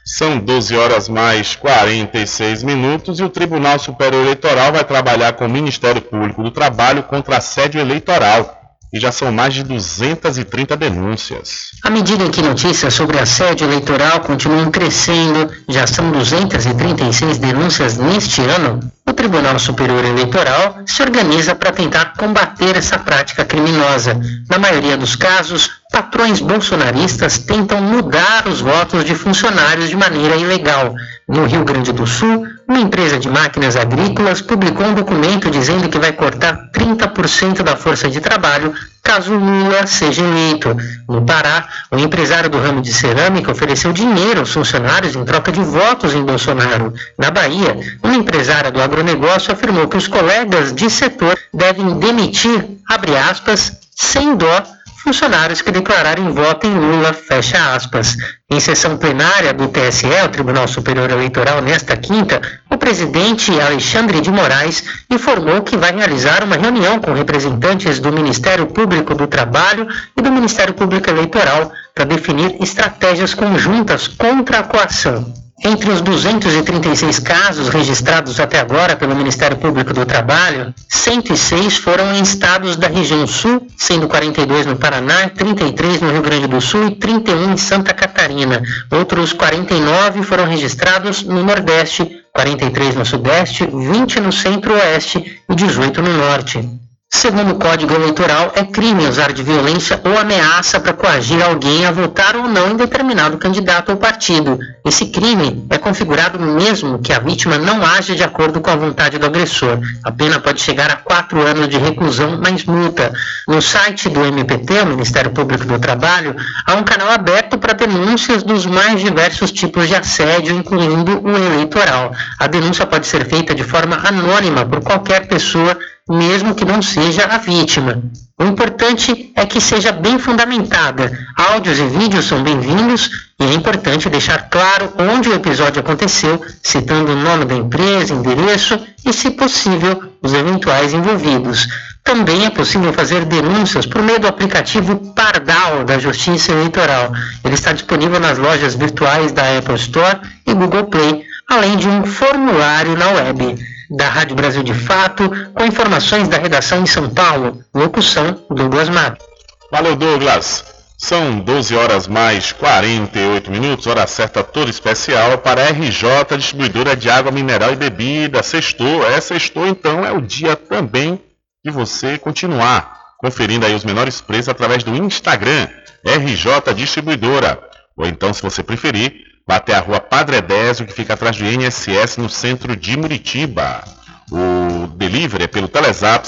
São 0.04 0.38
12 0.38 0.76
horas 0.76 1.08
mais 1.08 1.56
46 1.56 2.62
minutos 2.62 3.20
e 3.20 3.24
o 3.24 3.30
Tribunal 3.30 3.78
Superior 3.78 4.22
Eleitoral 4.22 4.70
vai 4.70 4.84
trabalhar 4.84 5.32
com 5.32 5.46
o 5.46 5.48
Ministério 5.48 6.02
Público 6.02 6.42
do 6.42 6.50
Trabalho 6.50 7.04
contra 7.04 7.38
assédio 7.38 7.80
eleitoral. 7.80 8.63
E 8.94 9.00
já 9.00 9.10
são 9.10 9.32
mais 9.32 9.52
de 9.52 9.64
230 9.64 10.76
denúncias. 10.76 11.70
À 11.82 11.90
medida 11.90 12.30
que 12.30 12.40
notícias 12.40 12.94
sobre 12.94 13.18
assédio 13.18 13.66
eleitoral 13.66 14.20
continuam 14.20 14.70
crescendo, 14.70 15.50
já 15.68 15.84
são 15.84 16.12
236 16.12 17.38
denúncias 17.38 17.98
neste 17.98 18.40
ano, 18.42 18.78
o 19.04 19.12
Tribunal 19.12 19.58
Superior 19.58 20.04
Eleitoral 20.04 20.78
se 20.86 21.02
organiza 21.02 21.56
para 21.56 21.72
tentar 21.72 22.14
combater 22.16 22.76
essa 22.76 22.96
prática 22.96 23.44
criminosa. 23.44 24.16
Na 24.48 24.58
maioria 24.58 24.96
dos 24.96 25.16
casos, 25.16 25.68
patrões 25.90 26.40
bolsonaristas 26.40 27.38
tentam 27.38 27.82
mudar 27.82 28.46
os 28.46 28.60
votos 28.60 29.04
de 29.04 29.14
funcionários 29.16 29.90
de 29.90 29.96
maneira 29.96 30.36
ilegal. 30.36 30.94
No 31.28 31.46
Rio 31.46 31.64
Grande 31.64 31.92
do 31.92 32.06
Sul, 32.06 32.46
uma 32.66 32.80
empresa 32.80 33.18
de 33.18 33.28
máquinas 33.28 33.76
agrícolas 33.76 34.40
publicou 34.40 34.86
um 34.86 34.94
documento 34.94 35.50
dizendo 35.50 35.88
que 35.88 35.98
vai 35.98 36.12
cortar 36.12 36.70
30% 36.72 37.62
da 37.62 37.76
força 37.76 38.08
de 38.08 38.20
trabalho 38.20 38.74
caso 39.02 39.34
Lula 39.34 39.86
seja 39.86 40.22
eleito. 40.22 40.74
No 41.06 41.22
Pará, 41.22 41.68
o 41.90 41.98
empresário 41.98 42.48
do 42.48 42.58
ramo 42.58 42.80
de 42.80 42.92
cerâmica 42.92 43.52
ofereceu 43.52 43.92
dinheiro 43.92 44.40
aos 44.40 44.52
funcionários 44.52 45.14
em 45.14 45.24
troca 45.24 45.52
de 45.52 45.60
votos 45.60 46.14
em 46.14 46.24
Bolsonaro. 46.24 46.92
Na 47.18 47.30
Bahia, 47.30 47.76
uma 48.02 48.14
empresária 48.14 48.70
do 48.70 48.80
agronegócio 48.80 49.52
afirmou 49.52 49.86
que 49.88 49.98
os 49.98 50.08
colegas 50.08 50.74
de 50.74 50.88
setor 50.88 51.38
devem 51.52 51.98
demitir, 51.98 52.64
abre 52.88 53.14
aspas, 53.14 53.78
sem 53.94 54.36
dó, 54.36 54.62
funcionários 55.04 55.60
que 55.60 55.70
declararem 55.70 56.30
voto 56.30 56.66
em 56.66 56.74
Lula, 56.74 57.12
fecha 57.12 57.74
aspas. 57.74 58.16
Em 58.50 58.58
sessão 58.58 58.96
plenária 58.96 59.52
do 59.52 59.68
TSE, 59.68 60.06
o 60.24 60.28
Tribunal 60.30 60.66
Superior 60.66 61.10
Eleitoral, 61.10 61.60
nesta 61.60 61.94
quinta, 61.94 62.40
o 62.70 62.78
presidente 62.78 63.52
Alexandre 63.60 64.22
de 64.22 64.30
Moraes 64.30 64.82
informou 65.10 65.60
que 65.60 65.76
vai 65.76 65.94
realizar 65.94 66.42
uma 66.42 66.56
reunião 66.56 66.98
com 67.00 67.12
representantes 67.12 68.00
do 68.00 68.10
Ministério 68.10 68.66
Público 68.66 69.14
do 69.14 69.26
Trabalho 69.26 69.86
e 70.16 70.22
do 70.22 70.32
Ministério 70.32 70.72
Público 70.72 71.10
Eleitoral 71.10 71.70
para 71.94 72.06
definir 72.06 72.56
estratégias 72.62 73.34
conjuntas 73.34 74.08
contra 74.08 74.60
a 74.60 74.62
coação. 74.62 75.43
Entre 75.62 75.88
os 75.90 76.00
236 76.00 77.20
casos 77.20 77.68
registrados 77.68 78.40
até 78.40 78.58
agora 78.58 78.96
pelo 78.96 79.14
Ministério 79.14 79.56
Público 79.56 79.94
do 79.94 80.04
Trabalho, 80.04 80.74
106 80.88 81.76
foram 81.76 82.12
em 82.12 82.22
estados 82.22 82.76
da 82.76 82.88
região 82.88 83.26
sul, 83.26 83.66
sendo 83.76 84.08
42 84.08 84.66
no 84.66 84.76
Paraná, 84.76 85.28
33 85.28 86.00
no 86.00 86.10
Rio 86.10 86.22
Grande 86.22 86.48
do 86.48 86.60
Sul 86.60 86.88
e 86.88 86.96
31 86.96 87.52
em 87.52 87.56
Santa 87.56 87.94
Catarina. 87.94 88.62
Outros 88.90 89.32
49 89.32 90.22
foram 90.22 90.44
registrados 90.44 91.22
no 91.22 91.44
Nordeste, 91.44 92.24
43 92.34 92.96
no 92.96 93.06
Sudeste, 93.06 93.64
20 93.66 94.20
no 94.20 94.32
Centro-Oeste 94.32 95.40
e 95.48 95.54
18 95.54 96.02
no 96.02 96.12
Norte. 96.18 96.83
Segundo 97.14 97.52
o 97.52 97.58
Código 97.58 97.94
Eleitoral, 97.94 98.52
é 98.56 98.64
crime 98.64 99.06
usar 99.06 99.32
de 99.32 99.40
violência 99.40 99.98
ou 100.04 100.18
ameaça 100.18 100.80
para 100.80 100.92
coagir 100.92 101.40
alguém 101.42 101.86
a 101.86 101.92
votar 101.92 102.34
ou 102.34 102.48
não 102.48 102.72
em 102.72 102.76
determinado 102.76 103.38
candidato 103.38 103.90
ou 103.90 103.96
partido. 103.96 104.58
Esse 104.84 105.06
crime 105.06 105.64
é 105.70 105.78
configurado 105.78 106.40
mesmo 106.40 106.98
que 106.98 107.12
a 107.12 107.20
vítima 107.20 107.56
não 107.56 107.86
age 107.86 108.16
de 108.16 108.24
acordo 108.24 108.60
com 108.60 108.68
a 108.68 108.76
vontade 108.76 109.16
do 109.16 109.24
agressor. 109.24 109.78
A 110.02 110.10
pena 110.10 110.40
pode 110.40 110.60
chegar 110.60 110.90
a 110.90 110.96
quatro 110.96 111.40
anos 111.40 111.68
de 111.68 111.78
reclusão 111.78 112.38
mais 112.42 112.64
multa. 112.64 113.12
No 113.46 113.62
site 113.62 114.10
do 114.10 114.22
MPT, 114.24 114.80
o 114.80 114.86
Ministério 114.86 115.30
Público 115.30 115.64
do 115.64 115.78
Trabalho, 115.78 116.34
há 116.66 116.74
um 116.74 116.82
canal 116.82 117.10
aberto 117.10 117.56
para 117.56 117.74
denúncias 117.74 118.42
dos 118.42 118.66
mais 118.66 119.00
diversos 119.00 119.52
tipos 119.52 119.86
de 119.86 119.94
assédio, 119.94 120.56
incluindo 120.56 121.22
o 121.24 121.30
eleitoral. 121.30 122.12
A 122.40 122.48
denúncia 122.48 122.84
pode 122.84 123.06
ser 123.06 123.24
feita 123.24 123.54
de 123.54 123.62
forma 123.62 123.96
anônima 124.04 124.66
por 124.66 124.82
qualquer 124.82 125.28
pessoa 125.28 125.78
mesmo 126.08 126.54
que 126.54 126.64
não 126.64 126.82
seja 126.82 127.24
a 127.24 127.38
vítima. 127.38 128.02
O 128.38 128.44
importante 128.44 129.32
é 129.34 129.46
que 129.46 129.60
seja 129.60 129.90
bem 129.90 130.18
fundamentada. 130.18 131.18
Áudios 131.36 131.78
e 131.78 131.86
vídeos 131.86 132.26
são 132.26 132.42
bem-vindos 132.42 133.30
e 133.40 133.44
é 133.44 133.54
importante 133.54 134.10
deixar 134.10 134.50
claro 134.50 134.92
onde 134.98 135.30
o 135.30 135.34
episódio 135.34 135.80
aconteceu, 135.80 136.44
citando 136.62 137.12
o 137.12 137.16
nome 137.16 137.46
da 137.46 137.54
empresa, 137.54 138.12
endereço 138.12 138.78
e, 139.04 139.12
se 139.12 139.30
possível, 139.30 140.02
os 140.20 140.34
eventuais 140.34 140.92
envolvidos. 140.92 141.66
Também 142.02 142.44
é 142.44 142.50
possível 142.50 142.92
fazer 142.92 143.24
denúncias 143.24 143.86
por 143.86 144.02
meio 144.02 144.20
do 144.20 144.26
aplicativo 144.26 144.96
Pardal 145.14 145.84
da 145.84 145.98
Justiça 145.98 146.52
Eleitoral. 146.52 147.12
Ele 147.42 147.54
está 147.54 147.72
disponível 147.72 148.20
nas 148.20 148.36
lojas 148.36 148.74
virtuais 148.74 149.32
da 149.32 149.56
Apple 149.56 149.76
Store 149.76 150.20
e 150.46 150.52
Google 150.52 150.84
Play, 150.84 151.24
além 151.48 151.78
de 151.78 151.88
um 151.88 152.04
formulário 152.04 152.94
na 152.94 153.08
web 153.08 153.73
da 153.90 154.08
Rádio 154.08 154.36
Brasil 154.36 154.62
de 154.62 154.74
Fato, 154.74 155.30
com 155.54 155.64
informações 155.64 156.28
da 156.28 156.38
redação 156.38 156.82
em 156.82 156.86
São 156.86 157.08
Paulo. 157.10 157.62
Locução, 157.74 158.44
Douglas 158.50 158.88
Mato. 158.88 159.24
Valeu, 159.70 159.96
Douglas. 159.96 160.64
São 160.96 161.40
12 161.40 161.74
horas 161.76 162.06
mais 162.06 162.52
48 162.52 163.50
minutos, 163.50 163.86
hora 163.86 164.06
certa 164.06 164.42
toda 164.42 164.70
especial 164.70 165.38
para 165.38 165.62
a 165.62 165.70
RJ 165.70 166.36
Distribuidora 166.38 166.96
de 166.96 167.10
Água 167.10 167.32
Mineral 167.32 167.72
e 167.72 167.76
Bebida. 167.76 168.42
Sextou, 168.42 169.06
é 169.06 169.20
sextou, 169.20 169.66
então 169.66 170.04
é 170.04 170.12
o 170.12 170.20
dia 170.20 170.56
também 170.56 171.20
de 171.64 171.70
você 171.70 172.16
continuar 172.16 173.04
conferindo 173.24 173.64
aí 173.64 173.74
os 173.74 173.84
menores 173.84 174.20
preços 174.20 174.50
através 174.50 174.84
do 174.84 174.94
Instagram, 174.94 175.66
RJ 176.04 176.74
Distribuidora. 176.74 177.58
Ou 177.96 178.06
então, 178.06 178.34
se 178.34 178.42
você 178.42 178.62
preferir, 178.62 179.14
Vá 179.46 179.56
até 179.56 179.74
a 179.74 179.80
rua 179.80 180.00
Padre 180.00 180.36
Edésio, 180.36 180.86
que 180.86 180.94
fica 180.94 181.12
atrás 181.12 181.36
do 181.36 181.44
INSS, 181.44 182.16
no 182.16 182.30
centro 182.30 182.74
de 182.74 182.96
Muritiba. 182.96 183.84
O 184.30 184.86
delivery 184.86 185.44
é 185.44 185.46
pelo 185.46 185.68
Telezap 185.68 186.26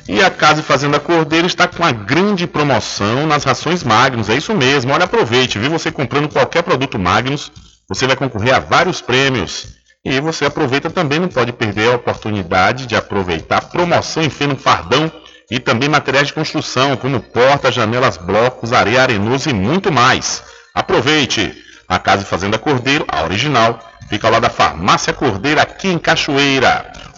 E 0.09 0.23
a 0.23 0.31
Casa 0.31 0.63
Fazenda 0.63 0.99
Cordeiro 0.99 1.47
está 1.47 1.69
com 1.69 1.83
uma 1.83 1.93
grande 1.93 2.47
promoção 2.47 3.27
nas 3.27 3.45
rações 3.45 3.85
Magnus. 3.85 4.31
É 4.31 4.37
isso 4.37 4.55
mesmo, 4.55 4.95
olha, 4.95 5.05
aproveite, 5.05 5.59
viu? 5.59 5.69
Você 5.71 5.93
comprando 5.93 6.31
qualquer 6.31 6.63
produto 6.63 6.99
Magnus, 6.99 7.53
você 7.87 8.07
vai 8.07 8.17
concorrer 8.17 8.55
a 8.55 8.61
vários 8.61 9.03
prêmios. 9.03 9.82
E 10.05 10.21
você 10.21 10.45
aproveita 10.47 10.91
também, 10.91 11.21
não 11.21 11.29
pode 11.29 11.53
perder 11.53 11.93
a 11.93 11.97
oportunidade 11.97 12.87
de 12.87 12.97
aproveitar 12.97 13.69
promoção 13.69 14.23
em 14.23 14.31
feno 14.31 14.57
fardão 14.57 15.11
e 15.49 15.61
também 15.61 15.89
materiais 15.89 16.27
de 16.27 16.33
construção, 16.33 16.97
como 16.97 17.21
portas, 17.21 17.75
janelas, 17.75 18.17
blocos, 18.17 18.73
areia 18.73 19.03
arenoso 19.03 19.49
e 19.49 19.53
muito 19.55 19.93
mais. 19.93 20.43
Aproveite! 20.75 21.57
A 21.87 21.99
Casa 21.99 22.23
e 22.23 22.27
Fazenda 22.27 22.59
Cordeiro, 22.59 23.05
a 23.07 23.23
original, 23.23 23.79
fica 24.09 24.29
lado 24.29 24.43
da 24.43 24.51
Farmácia 24.51 25.13
Cordeiro, 25.13 25.61
aqui 25.61 25.89
em 25.89 25.99
Cachoeira. 25.99 26.91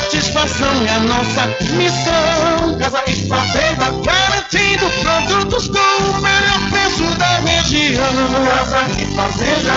satisfação 0.00 0.86
é 0.86 0.90
a 0.90 1.00
nossa 1.00 1.46
missão. 1.74 2.78
Casa 2.78 3.02
e 3.06 3.28
Fazenda, 3.28 3.90
garantindo 4.02 4.90
produtos 5.02 5.68
com 5.68 5.78
o 5.78 6.20
melhor 6.20 6.70
preço 6.70 7.04
da 7.18 7.38
região. 7.40 8.02
Casa 8.46 8.80
e 8.98 9.06
Fazenda. 9.14 9.74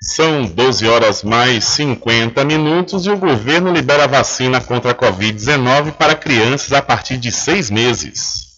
São 0.00 0.44
12 0.44 0.88
horas 0.88 1.22
mais 1.22 1.64
50 1.64 2.44
minutos 2.44 3.06
e 3.06 3.10
o 3.10 3.16
governo 3.16 3.72
libera 3.72 4.06
vacina 4.06 4.60
contra 4.60 4.90
a 4.90 4.94
Covid-19 4.94 5.92
para 5.92 6.14
crianças 6.14 6.72
a 6.72 6.82
partir 6.82 7.16
de 7.16 7.32
seis 7.32 7.70
meses. 7.70 8.51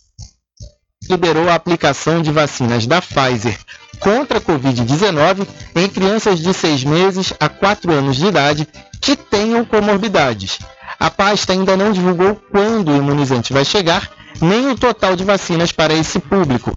Liberou 1.08 1.48
a 1.48 1.54
aplicação 1.54 2.22
de 2.22 2.32
vacinas 2.32 2.86
da 2.86 3.00
Pfizer 3.00 3.58
contra 4.00 4.38
a 4.38 4.40
Covid-19 4.40 5.46
em 5.76 5.88
crianças 5.88 6.38
de 6.40 6.52
6 6.52 6.84
meses 6.84 7.32
a 7.38 7.48
4 7.48 7.92
anos 7.92 8.16
de 8.16 8.26
idade 8.26 8.68
que 9.00 9.16
tenham 9.16 9.64
comorbidades. 9.64 10.58
A 10.98 11.10
pasta 11.10 11.52
ainda 11.52 11.76
não 11.76 11.92
divulgou 11.92 12.34
quando 12.50 12.90
o 12.90 12.96
imunizante 12.96 13.52
vai 13.52 13.64
chegar, 13.64 14.10
nem 14.40 14.70
o 14.70 14.76
total 14.76 15.16
de 15.16 15.24
vacinas 15.24 15.72
para 15.72 15.94
esse 15.94 16.18
público. 16.18 16.72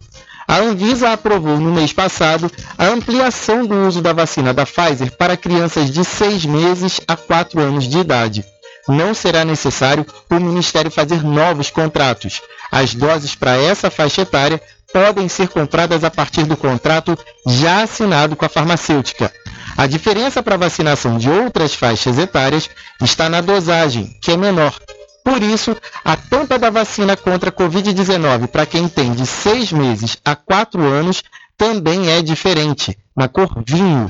A 0.47 0.59
Anvisa 0.59 1.11
aprovou 1.11 1.59
no 1.59 1.73
mês 1.73 1.91
passado 1.91 2.49
a 2.77 2.85
ampliação 2.85 3.65
do 3.65 3.87
uso 3.87 4.01
da 4.01 4.13
vacina 4.13 4.53
da 4.53 4.65
Pfizer 4.65 5.11
para 5.17 5.35
crianças 5.35 5.91
de 5.91 6.05
6 6.05 6.45
meses 6.45 7.01
a 7.07 7.17
4 7.17 7.59
anos 7.59 7.85
de 7.85 7.97
idade. 7.97 8.45
Não 8.87 9.13
será 9.13 9.43
necessário 9.43 10.05
o 10.29 10.35
Ministério 10.35 10.89
fazer 10.89 11.23
novos 11.23 11.69
contratos. 11.69 12.41
As 12.71 12.93
doses 12.93 13.35
para 13.35 13.57
essa 13.57 13.89
faixa 13.89 14.21
etária 14.21 14.61
podem 14.93 15.27
ser 15.27 15.49
compradas 15.49 16.03
a 16.03 16.09
partir 16.09 16.45
do 16.45 16.55
contrato 16.55 17.17
já 17.45 17.83
assinado 17.83 18.35
com 18.35 18.45
a 18.45 18.49
farmacêutica. 18.49 19.31
A 19.75 19.85
diferença 19.85 20.41
para 20.41 20.55
a 20.55 20.59
vacinação 20.59 21.17
de 21.17 21.29
outras 21.29 21.73
faixas 21.73 22.17
etárias 22.17 22.69
está 23.01 23.29
na 23.29 23.41
dosagem, 23.41 24.17
que 24.21 24.31
é 24.31 24.37
menor. 24.37 24.73
Por 25.23 25.43
isso, 25.43 25.75
a 26.05 26.15
tampa 26.15 26.57
da 26.57 26.69
vacina 26.69 27.17
contra 27.17 27.49
a 27.49 27.53
Covid-19 27.53 28.47
para 28.47 28.65
quem 28.65 28.87
tem 28.87 29.13
de 29.13 29.25
6 29.25 29.73
meses 29.73 30.17
a 30.23 30.35
4 30.35 30.81
anos 30.81 31.21
também 31.57 32.11
é 32.11 32.21
diferente, 32.21 32.95
na 33.15 33.27
cor 33.27 33.63
vinho. 33.65 34.09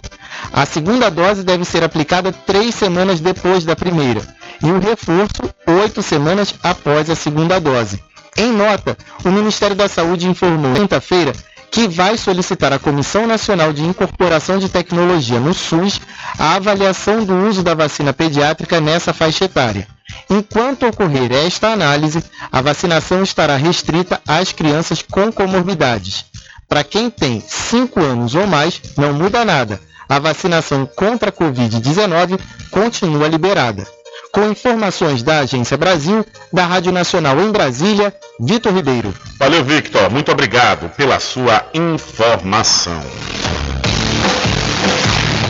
A 0.51 0.65
segunda 0.65 1.09
dose 1.09 1.43
deve 1.43 1.63
ser 1.63 1.83
aplicada 1.83 2.31
três 2.31 2.75
semanas 2.75 3.21
depois 3.21 3.63
da 3.63 3.75
primeira 3.75 4.21
e 4.61 4.69
o 4.69 4.79
reforço 4.79 5.49
oito 5.65 6.03
semanas 6.03 6.53
após 6.61 7.09
a 7.09 7.15
segunda 7.15 7.59
dose. 7.59 8.03
Em 8.35 8.51
nota, 8.51 8.97
o 9.23 9.29
Ministério 9.29 9.75
da 9.75 9.87
Saúde 9.87 10.27
informou 10.27 10.73
quinta-feira 10.73 11.33
que 11.71 11.87
vai 11.87 12.17
solicitar 12.17 12.73
à 12.73 12.79
Comissão 12.79 13.27
Nacional 13.27 13.71
de 13.71 13.83
Incorporação 13.83 14.57
de 14.57 14.69
Tecnologia 14.69 15.39
no 15.39 15.53
SUS 15.53 16.01
a 16.37 16.55
avaliação 16.55 17.23
do 17.23 17.35
uso 17.47 17.63
da 17.63 17.73
vacina 17.73 18.13
pediátrica 18.13 18.79
nessa 18.79 19.13
faixa 19.13 19.45
etária. 19.45 19.87
Enquanto 20.29 20.85
ocorrer 20.85 21.31
esta 21.31 21.69
análise, 21.69 22.23
a 22.51 22.61
vacinação 22.61 23.21
estará 23.23 23.55
restrita 23.55 24.21
às 24.27 24.51
crianças 24.51 25.01
com 25.01 25.31
comorbidades. 25.31 26.25
Para 26.67 26.83
quem 26.83 27.09
tem 27.09 27.41
5 27.45 27.99
anos 28.01 28.35
ou 28.35 28.45
mais, 28.45 28.81
não 28.97 29.13
muda 29.13 29.45
nada. 29.45 29.79
A 30.09 30.19
vacinação 30.19 30.85
contra 30.85 31.29
a 31.29 31.33
Covid-19 31.33 32.39
continua 32.71 33.27
liberada. 33.27 33.85
Com 34.31 34.49
informações 34.49 35.23
da 35.23 35.39
Agência 35.39 35.77
Brasil, 35.77 36.25
da 36.51 36.65
Rádio 36.65 36.91
Nacional 36.91 37.39
em 37.39 37.51
Brasília, 37.51 38.13
Vitor 38.39 38.73
Ribeiro. 38.73 39.13
Valeu, 39.39 39.63
Victor. 39.63 40.09
Muito 40.11 40.31
obrigado 40.31 40.89
pela 40.89 41.19
sua 41.19 41.65
informação. 41.73 43.01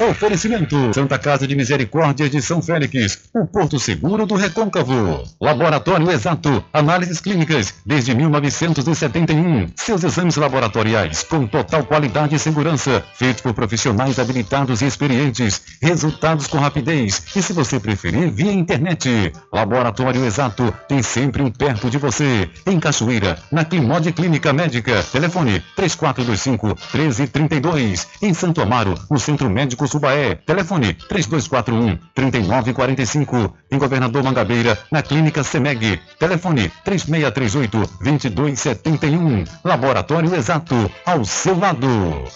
Oferecimento: 0.00 0.92
Santa 0.92 1.16
Casa 1.18 1.46
de 1.46 1.54
Misericórdia 1.54 2.28
de 2.28 2.42
São 2.42 2.60
Félix, 2.60 3.20
o 3.32 3.46
Porto 3.46 3.78
Seguro 3.78 4.26
do 4.26 4.34
Recôncavo. 4.34 5.22
Laboratório 5.40 6.10
Exato, 6.10 6.64
análises 6.72 7.20
clínicas 7.20 7.74
desde 7.86 8.12
1971. 8.12 9.68
Seus 9.76 10.02
exames 10.02 10.34
laboratoriais 10.34 11.22
com 11.22 11.46
total 11.46 11.84
qualidade 11.84 12.34
e 12.34 12.38
segurança, 12.40 13.04
feitos 13.14 13.40
por 13.40 13.54
profissionais 13.54 14.18
habilitados 14.18 14.82
e 14.82 14.86
experientes. 14.86 15.62
Resultados 15.80 16.48
com 16.48 16.58
rapidez 16.58 17.22
e, 17.36 17.40
se 17.40 17.52
você 17.52 17.78
preferir, 17.78 18.32
via 18.32 18.52
internet. 18.52 19.32
Laboratório 19.52 20.24
Exato 20.24 20.74
tem 20.88 21.02
sempre 21.02 21.40
um 21.40 21.52
perto 21.52 21.88
de 21.88 21.98
você. 21.98 22.50
Em 22.66 22.80
Cachoeira, 22.80 23.38
na 23.52 23.64
Climode 23.64 24.10
Clínica 24.12 24.52
Médica. 24.52 25.04
Telefone 25.04 25.62
3425 25.76 26.66
1332. 26.92 28.08
Em 28.20 28.34
Santo 28.34 28.60
Amaro, 28.60 28.94
no 29.08 29.20
Centro 29.20 29.48
Médico 29.48 29.83
Subaé. 29.86 30.34
Telefone 30.34 30.94
3241 30.94 31.98
3945. 32.14 33.54
Em 33.70 33.78
Governador 33.78 34.22
Mangabeira, 34.22 34.78
na 34.90 35.02
Clínica 35.02 35.42
Semeg. 35.42 36.00
Telefone 36.18 36.70
3638 36.84 37.90
2271. 38.02 39.44
Laboratório 39.64 40.34
Exato, 40.34 40.90
ao 41.06 41.24
seu 41.24 41.58
lado. 41.58 41.88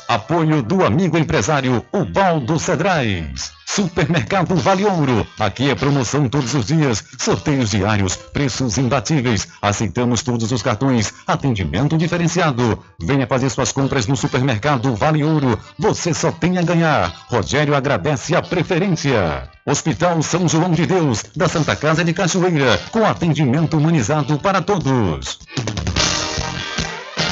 Apoio 0.09 0.63
do 0.63 0.85
amigo 0.85 1.19
empresário 1.19 1.85
Ubaldo 1.93 2.59
Cedrais. 2.59 3.58
Supermercado 3.71 4.57
Vale 4.57 4.87
Ouro. 4.87 5.27
Aqui 5.39 5.71
é 5.71 5.75
promoção 5.75 6.27
todos 6.27 6.55
os 6.55 6.67
dias, 6.67 7.05
sorteios 7.19 7.71
diários, 7.71 8.17
preços 8.17 8.79
imbatíveis. 8.79 9.47
Aceitamos 9.61 10.23
todos 10.23 10.51
os 10.51 10.63
cartões, 10.63 11.13
atendimento 11.27 11.97
diferenciado. 11.97 12.83
Venha 12.99 13.27
fazer 13.27 13.51
suas 13.51 13.71
compras 13.71 14.07
no 14.07 14.17
Supermercado 14.17 14.97
Vale 14.97 15.23
Ouro. 15.23 15.59
Você 15.79 16.15
só 16.15 16.33
tem 16.33 16.57
a 16.57 16.63
ganhar. 16.63 17.27
Rogério 17.29 17.77
agradece 17.77 18.35
a 18.35 18.43
preferência. 18.43 19.49
Hospital 19.67 20.23
São 20.23 20.49
João 20.49 20.73
de 20.73 20.87
Deus, 20.87 21.23
da 21.37 21.47
Santa 21.47 21.77
Casa 21.77 22.03
de 22.03 22.15
Cachoeira, 22.15 22.81
com 22.91 23.05
atendimento 23.05 23.77
humanizado 23.77 24.39
para 24.39 24.63
todos. 24.63 25.39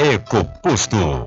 EcoPosto. 0.00 1.26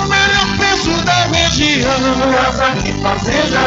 o 0.01 0.07
melhor 0.07 0.57
preço 0.57 1.05
da 1.05 1.25
região. 1.25 1.99
Casa 2.31 2.67
e 2.87 2.93
Fazenda. 3.01 3.59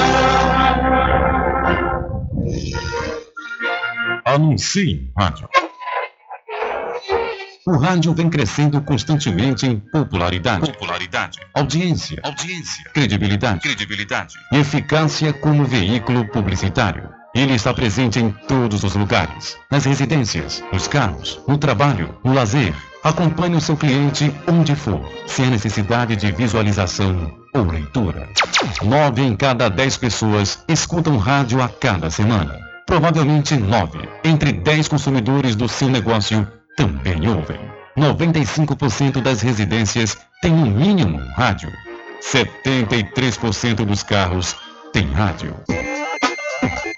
Anuncie 4.25 4.91
em 4.91 5.13
rádio. 5.17 5.49
O 7.67 7.79
rádio 7.79 8.13
vem 8.13 8.29
crescendo 8.29 8.81
constantemente 8.83 9.67
em 9.67 9.81
popularidade, 9.81 10.71
popularidade, 10.71 11.41
audiência, 11.55 12.21
audiência, 12.23 12.85
credibilidade, 12.93 13.61
credibilidade 13.61 14.35
e 14.53 14.59
eficácia 14.59 15.33
como 15.33 15.65
veículo 15.65 16.29
publicitário. 16.29 17.09
Ele 17.35 17.55
está 17.55 17.73
presente 17.73 18.19
em 18.19 18.31
todos 18.47 18.85
os 18.85 18.95
lugares, 18.95 19.57
nas 19.71 19.87
residências, 19.87 20.63
nos 20.73 20.87
carros, 20.87 21.41
no 21.49 21.57
trabalho, 21.57 22.15
no 22.23 22.35
lazer. 22.35 22.75
Acompanhe 23.05 23.55
o 23.55 23.61
seu 23.61 23.77
cliente 23.77 24.35
onde 24.49 24.75
for, 24.75 25.07
sem 25.27 25.45
a 25.45 25.51
necessidade 25.51 26.17
de 26.17 26.33
visualização 26.33 27.31
ou 27.55 27.65
leitura. 27.65 28.27
Nove 28.83 29.23
em 29.23 29.37
cada 29.37 29.69
dez 29.69 29.99
pessoas 29.99 30.65
escutam 30.67 31.19
rádio 31.19 31.63
a 31.63 31.69
cada 31.69 32.09
semana. 32.09 32.59
Provavelmente 32.87 33.57
nove 33.57 34.09
entre 34.25 34.53
dez 34.53 34.89
consumidores 34.89 35.55
do 35.55 35.69
seu 35.69 35.91
negócio 35.91 36.49
também 36.79 37.29
ouvem. 37.29 37.61
95% 37.97 39.21
das 39.21 39.43
residências 39.43 40.17
têm 40.41 40.53
no 40.53 40.67
mínimo 40.67 41.19
um 41.19 41.33
rádio. 41.35 41.71
73% 42.23 43.85
dos 43.85 44.03
carros 44.03 44.57
têm 44.95 45.13
rádio. 45.13 45.55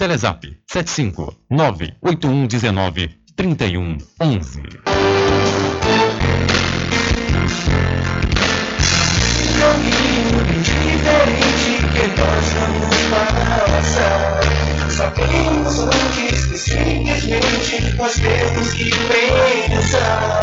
Telezap 0.00 0.40
75 0.66 1.44
98119 1.50 3.20
3111. 3.36 4.62
caminho 9.58 10.40
diferente 10.54 11.74
que 11.92 12.04
nós 12.18 12.46
vamos 12.56 12.96
antes 15.82 16.46
que 16.46 16.56
simplesmente 16.56 17.94
nós 17.98 18.14
temos 18.14 18.72
que 18.72 18.88
pensar 19.68 20.40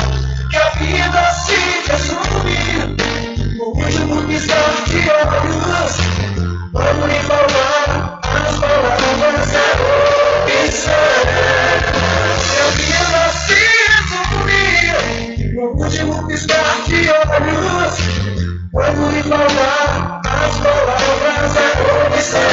que 0.52 0.56
a 0.56 0.70
vida 0.70 1.34
se 1.34 1.58
no 3.68 3.74
último 3.74 4.22
piscar 4.28 4.86
de 4.86 5.00
olhos. 5.10 5.98
Vamos 6.72 7.18
falar 7.28 8.20
as 8.24 8.56
palavras 8.60 9.52
da 9.52 9.66
opção. 10.64 11.08
Vida 12.78 13.24
se 13.46 13.60
resume 13.92 14.64
no 15.54 15.66
último 15.84 16.16
piscar 16.28 16.76
de 16.86 17.00
olhos. 17.10 17.96
Lhe 19.14 19.24
falar 19.24 20.22
as 20.24 20.56
palavras 20.60 21.54
da 21.54 21.66
opção. 22.08 22.48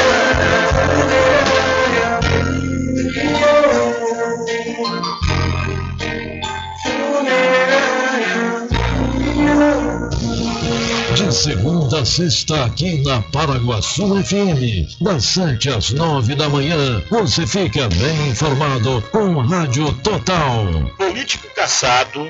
De 11.15 11.33
segunda 11.33 12.01
a 12.01 12.05
sexta, 12.05 12.65
aqui 12.65 13.01
na 13.05 13.23
Paraguaçu 13.23 14.21
FM, 14.25 15.01
das 15.01 15.25
7 15.25 15.69
às 15.71 15.91
9 15.91 16.35
da 16.35 16.49
manhã, 16.49 17.01
você 17.09 17.47
fica 17.47 17.89
bem 17.89 18.31
informado 18.31 19.01
com 19.13 19.39
Rádio 19.39 19.93
Total. 20.03 20.67
Político 20.99 21.47
caçado 21.55 22.29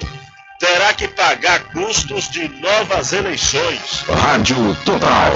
terá 0.61 0.93
que 0.93 1.09
pagar 1.09 1.65
custos 1.73 2.31
de 2.31 2.49
novas 2.61 3.13
eleições. 3.13 4.05
Rádio 4.07 4.57
Total. 4.85 5.33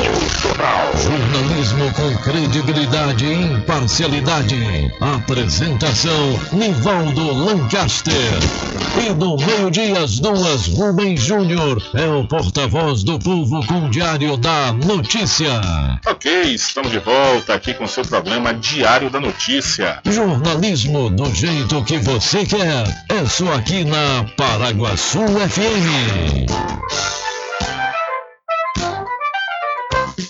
Jornalismo 1.03 1.78
com 1.93 2.17
credibilidade 2.19 3.25
e 3.25 3.43
imparcialidade. 3.43 4.57
Apresentação: 5.01 6.39
Nivaldo 6.53 7.33
Lancaster. 7.33 8.15
E 9.05 9.11
no 9.11 9.37
meio-dia, 9.37 10.01
às 10.01 10.19
duas, 10.19 10.67
Rubens 10.69 11.21
Júnior 11.21 11.83
é 11.95 12.07
o 12.07 12.27
porta-voz 12.27 13.03
do 13.03 13.19
povo 13.19 13.65
com 13.67 13.87
o 13.87 13.91
Diário 13.91 14.37
da 14.37 14.73
Notícia. 14.73 15.61
Ok, 16.07 16.43
estamos 16.55 16.91
de 16.91 16.99
volta 16.99 17.55
aqui 17.55 17.75
com 17.75 17.87
seu 17.87 18.05
programa 18.05 18.55
Diário 18.55 19.11
da 19.11 19.21
Notícia. 19.21 20.01
Jornalismo 20.05 21.11
do 21.11 21.33
jeito 21.35 21.85
que 21.85 21.99
você 21.99 22.45
quer. 22.45 22.85
É 23.09 23.27
só 23.27 23.53
aqui 23.55 23.85
na 23.85 24.25
Paraguaçu 24.37 25.21
FM. 25.21 26.49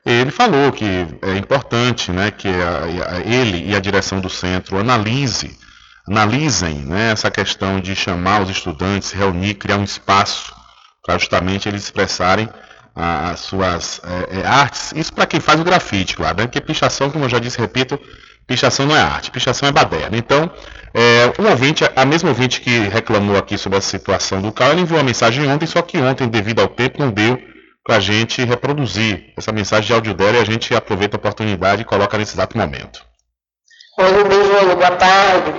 ele 0.06 0.30
falou 0.30 0.70
que 0.70 0.84
é 0.84 1.36
importante 1.36 2.12
né, 2.12 2.30
que 2.30 2.46
a, 2.46 3.14
a, 3.14 3.20
ele 3.20 3.70
e 3.70 3.74
a 3.74 3.80
direção 3.80 4.20
do 4.20 4.30
centro 4.30 4.78
analise, 4.78 5.58
analisem 6.06 6.74
né, 6.84 7.10
essa 7.10 7.30
questão 7.30 7.80
de 7.80 7.96
chamar 7.96 8.42
os 8.42 8.50
estudantes, 8.50 9.10
reunir, 9.10 9.54
criar 9.54 9.78
um 9.78 9.84
espaço 9.84 10.54
para 11.04 11.18
justamente 11.18 11.68
eles 11.68 11.84
expressarem 11.84 12.48
as 12.94 13.40
suas 13.40 14.00
é, 14.04 14.40
é, 14.40 14.46
artes. 14.46 14.92
Isso 14.94 15.12
para 15.12 15.26
quem 15.26 15.40
faz 15.40 15.60
o 15.60 15.64
grafite, 15.64 16.16
claro, 16.16 16.38
né? 16.38 16.46
porque 16.46 16.60
pichação, 16.60 17.10
como 17.10 17.24
eu 17.24 17.28
já 17.28 17.38
disse, 17.38 17.58
repito, 17.58 17.98
pichação 18.46 18.86
não 18.86 18.96
é 18.96 19.00
arte, 19.00 19.30
pichação 19.30 19.68
é 19.68 19.72
baderna. 19.72 20.16
Então, 20.16 20.50
é, 20.94 21.32
um 21.42 21.50
ouvinte, 21.50 21.84
a 21.96 22.04
mesma 22.04 22.28
ouvinte 22.28 22.60
que 22.60 22.78
reclamou 22.88 23.36
aqui 23.36 23.58
sobre 23.58 23.78
a 23.78 23.80
situação 23.80 24.40
do 24.40 24.52
carro, 24.52 24.72
ela 24.72 24.80
enviou 24.80 24.98
uma 24.98 25.04
mensagem 25.04 25.46
ontem, 25.48 25.66
só 25.66 25.82
que 25.82 25.98
ontem, 25.98 26.28
devido 26.28 26.60
ao 26.60 26.68
tempo, 26.68 27.00
não 27.00 27.10
deu 27.10 27.38
para 27.84 27.96
a 27.96 28.00
gente 28.00 28.42
reproduzir 28.42 29.32
essa 29.36 29.52
mensagem 29.52 29.88
de 29.88 29.92
áudio 29.92 30.14
dela 30.14 30.38
e 30.38 30.40
a 30.40 30.44
gente 30.44 30.74
aproveita 30.74 31.16
a 31.16 31.18
oportunidade 31.18 31.82
e 31.82 31.84
coloca 31.84 32.16
nesse 32.16 32.34
exato 32.34 32.56
momento. 32.56 33.04
Oi, 33.98 34.10
Rubem 34.10 34.76
boa 34.76 34.90
tarde. 34.92 35.52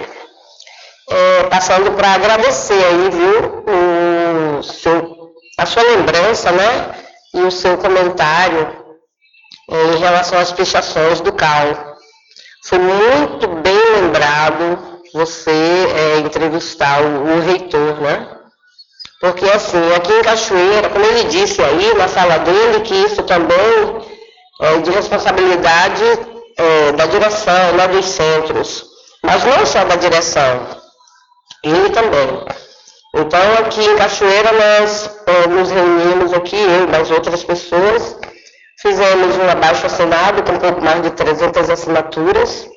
É, 1.08 1.44
passando 1.44 1.92
para 1.92 2.14
agradecer 2.14 2.74
aí, 2.74 3.10
viu, 3.12 3.64
o 4.58 4.64
seu, 4.64 5.15
a 5.58 5.66
sua 5.66 5.84
lembrança, 5.84 6.52
né, 6.52 6.96
e 7.34 7.42
o 7.42 7.52
seu 7.52 7.78
comentário 7.78 8.86
é, 9.70 9.84
em 9.94 9.98
relação 9.98 10.38
às 10.38 10.52
pichações 10.52 11.22
do 11.22 11.34
CAL. 11.34 11.96
Foi 12.66 12.80
muito 12.80 13.48
bem 13.48 13.78
lembrado 14.02 14.96
você 15.14 15.52
é, 15.52 16.20
entrevistar 16.20 17.02
o, 17.02 17.38
o, 17.38 17.40
reitor, 17.42 18.02
né? 18.02 18.28
Porque 19.22 19.46
assim, 19.46 19.94
aqui 19.96 20.12
em 20.12 20.22
Cachoeira, 20.22 20.90
como 20.90 21.06
ele 21.06 21.24
disse 21.26 21.62
aí 21.62 21.94
na 21.94 22.08
sala 22.08 22.40
dele, 22.40 22.82
que 22.82 22.94
isso 22.94 23.24
também 23.24 23.58
é 24.62 24.78
de 24.80 24.92
responsabilidade 24.92 26.04
é, 26.58 26.92
da 26.94 27.06
direção, 27.06 27.74
né, 27.74 27.88
dos 27.88 28.06
centros. 28.06 28.86
Mas 29.24 29.44
não 29.44 29.66
só 29.66 29.84
da 29.86 29.96
direção, 29.96 30.68
ele 31.64 31.90
também. 31.90 32.46
Então 33.16 33.54
aqui 33.60 33.82
em 33.84 33.96
Cachoeira 33.96 34.52
nós 34.52 35.10
nos 35.50 35.72
reunimos 35.72 36.34
aqui, 36.34 36.58
eu 36.58 36.84
e 36.84 36.88
mais 36.88 37.10
outras 37.10 37.44
pessoas, 37.44 38.18
Fizemos 38.86 39.38
um 39.38 39.50
abaixo 39.50 39.86
assinado 39.86 40.44
com 40.44 40.52
um 40.52 40.60
pouco 40.60 40.80
mais 40.80 41.02
de 41.02 41.10
300 41.10 41.70
assinaturas. 41.72 42.70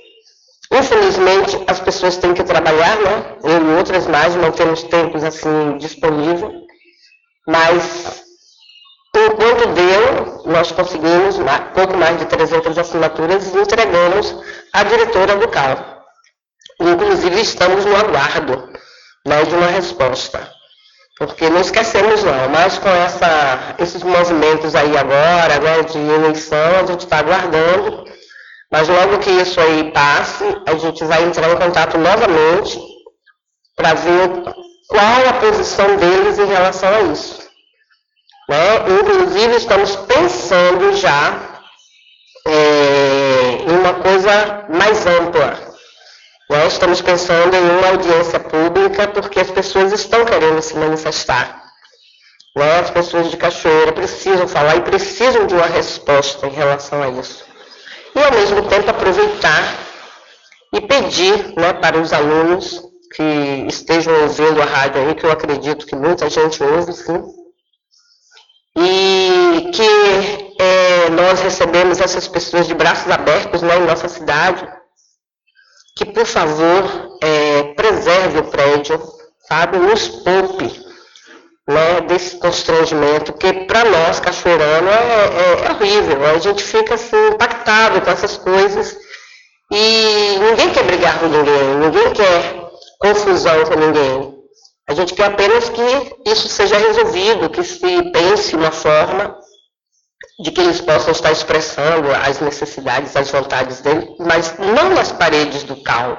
Infelizmente, 0.73 1.63
as 1.67 1.81
pessoas 1.81 2.17
têm 2.17 2.33
que 2.33 2.45
trabalhar, 2.45 2.97
né? 2.97 3.37
Eu 3.43 3.63
e 3.63 3.77
outras 3.77 4.07
mais, 4.07 4.35
não 4.37 4.51
temos 4.51 4.83
tempos 4.85 5.25
assim 5.25 5.77
disponíveis. 5.77 6.51
Mas, 7.47 8.23
enquanto 9.15 9.69
deu, 9.75 10.43
nós 10.47 10.71
conseguimos 10.73 11.37
pouco 11.75 11.97
mais 11.97 12.19
de 12.19 12.27
300 12.27 12.79
assinaturas 12.79 13.53
e 13.53 13.59
entregamos 13.59 14.37
à 14.73 14.85
diretora 14.85 15.37
do 15.37 15.49
CAL. 15.49 16.05
Inclusive, 16.81 17.41
estamos 17.41 17.85
no 17.85 17.97
aguardo 17.97 18.79
né, 19.27 19.45
de 19.45 19.55
uma 19.55 19.69
resposta. 19.69 20.51
Porque 21.19 21.51
não 21.51 21.61
esquecemos 21.61 22.23
não, 22.23 22.49
mas 22.49 22.79
com 22.79 22.89
essa, 22.89 23.75
esses 23.79 24.03
movimentos 24.03 24.75
aí 24.75 24.97
agora, 24.97 25.55
agora 25.55 25.83
de 25.83 25.99
eleição, 25.99 26.77
a 26.81 26.87
gente 26.87 27.01
está 27.01 27.19
aguardando. 27.19 28.05
Mas 28.71 28.87
logo 28.87 29.19
que 29.19 29.31
isso 29.31 29.61
aí 29.61 29.91
passe, 29.91 30.45
a 30.67 30.77
gente 30.77 31.03
vai 31.05 31.25
entrar 31.25 31.51
em 31.51 31.57
contato 31.57 31.99
novamente 31.99 32.79
para 33.75 33.95
ver 33.95 34.43
qual 34.89 35.29
a 35.29 35.33
posição 35.41 35.97
deles 35.97 36.39
em 36.39 36.47
relação 36.47 36.89
a 36.89 37.01
isso. 37.13 37.49
Né? 38.49 38.77
Inclusive 39.01 39.57
estamos 39.57 39.97
pensando 39.97 40.95
já 40.97 41.61
é, 42.47 43.59
em 43.67 43.77
uma 43.79 43.95
coisa 43.95 44.67
mais 44.69 45.07
ampla. 45.07 45.68
Nós 46.49 46.73
estamos 46.73 47.03
pensando 47.03 47.55
em 47.55 47.71
uma 47.79 47.89
audiência 47.89 48.41
pública 48.41 49.07
porque 49.09 49.39
as 49.39 49.51
pessoas 49.51 49.93
estão 49.93 50.25
querendo 50.25 50.63
se 50.63 50.75
manifestar. 50.77 51.63
Né? 52.57 52.81
As 52.81 52.91
pessoas 52.91 53.31
de 53.31 53.37
Cachoeira 53.37 53.93
precisam 53.93 54.49
falar 54.49 54.77
e 54.77 54.81
precisam 54.81 55.47
de 55.47 55.55
uma 55.55 55.67
resposta 55.67 56.47
em 56.47 56.53
relação 56.53 57.03
a 57.03 57.09
isso. 57.09 57.45
E 58.15 58.23
ao 58.23 58.33
mesmo 58.33 58.63
tempo 58.69 58.91
aproveitar 58.91 59.79
e 60.73 60.81
pedir 60.81 61.55
né, 61.57 61.75
para 61.75 61.99
os 61.99 62.13
alunos 62.13 62.83
que 63.15 63.67
estejam 63.69 64.23
ouvindo 64.23 64.63
a 64.63 64.65
rádio 64.65 65.03
aí, 65.03 65.15
que 65.15 65.25
eu 65.25 65.31
acredito 65.31 65.87
que 65.87 65.97
muita 65.97 66.29
gente 66.29 66.63
ouve, 66.63 66.93
sim, 66.93 67.25
e 68.77 69.71
que 69.73 70.55
é, 70.63 71.11
nós 71.11 71.41
recebemos 71.41 72.01
essas 72.01 72.29
pessoas 72.29 72.67
de 72.67 72.75
braços 72.75 73.11
abertos 73.11 73.63
né, 73.63 73.77
em 73.77 73.87
nossa 73.87 74.09
cidade, 74.09 74.67
que, 75.99 76.05
por 76.05 76.25
favor, 76.25 77.19
é, 77.21 77.75
preserve 77.75 78.39
o 78.39 78.45
prédio, 78.45 79.03
sabe? 79.49 79.79
Nos 79.79 80.09
poupe 80.09 80.81
né, 81.67 82.01
desse 82.03 82.37
constrangimento, 82.37 83.33
que 83.33 83.53
para 83.65 83.85
nós, 83.85 84.21
cachoeirano, 84.21 84.89
é, 84.89 84.93
é, 84.95 85.67
é, 85.67 85.73
horrível. 85.73 86.25
A 86.25 86.39
gente 86.39 86.63
fica 86.63 86.95
assim, 86.95 87.17
impactado 87.35 88.01
com 88.01 88.11
essas 88.13 88.37
coisas 88.37 88.97
e 89.73 90.39
ninguém 90.39 90.71
quer 90.71 90.85
brigar 90.85 91.19
com 91.19 91.27
ninguém, 91.27 91.75
ninguém 91.81 92.13
quer 92.13 92.69
confusão 93.01 93.65
com 93.65 93.75
ninguém. 93.75 94.39
A 94.89 94.95
gente 94.95 95.15
quer 95.15 95.25
apenas 95.25 95.69
que 95.69 96.31
isso 96.31 96.49
seja 96.49 96.79
resolvido, 96.79 97.51
que 97.51 97.65
se 97.65 98.03
pense 98.13 98.55
uma 98.55 98.71
forma 98.71 99.37
de 100.39 100.53
que 100.53 100.61
eles 100.61 100.81
possam 100.81 101.11
estar 101.11 101.33
expressando 101.33 102.13
as 102.13 102.41
necessidades, 102.41 103.17
as 103.17 103.31
vontades 103.31 103.81
dele, 103.81 104.15
mas 104.21 104.55
não 104.59 104.91
nas 104.91 105.11
paredes 105.11 105.65
do 105.65 105.83
carro, 105.83 106.17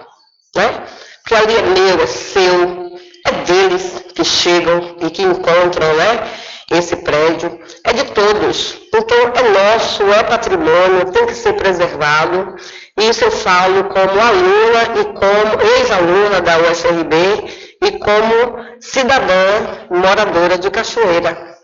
né? 0.56 0.84
Porque 1.24 1.36
ali 1.36 1.56
é 1.56 1.62
meu, 1.62 2.04
é 2.04 2.08
seu, 2.08 3.00
é 3.26 3.32
deles 3.46 4.04
que 4.14 4.26
chegam 4.26 4.98
e 5.02 5.10
que 5.10 5.22
encontram, 5.22 5.94
né? 5.96 6.30
Esse 6.72 6.98
prédio 6.98 7.60
é 7.84 7.94
de 7.94 8.04
todos, 8.12 8.78
então 8.94 9.18
é 9.18 9.74
nosso, 9.74 10.04
é 10.04 10.22
patrimônio, 10.24 11.12
tem 11.12 11.26
que 11.26 11.34
ser 11.34 11.54
preservado. 11.54 12.56
E 12.98 13.10
isso 13.10 13.24
eu 13.24 13.32
falo 13.32 13.86
como 13.86 14.22
aluna 14.22 15.00
e 15.00 15.06
como 15.06 15.62
ex-aluna 15.78 16.42
da 16.42 16.60
UFRB 16.60 17.16
e 17.82 17.92
como 18.00 18.66
cidadã 18.80 19.88
moradora 19.90 20.60
de 20.60 20.70
Cachoeira. 20.70 21.59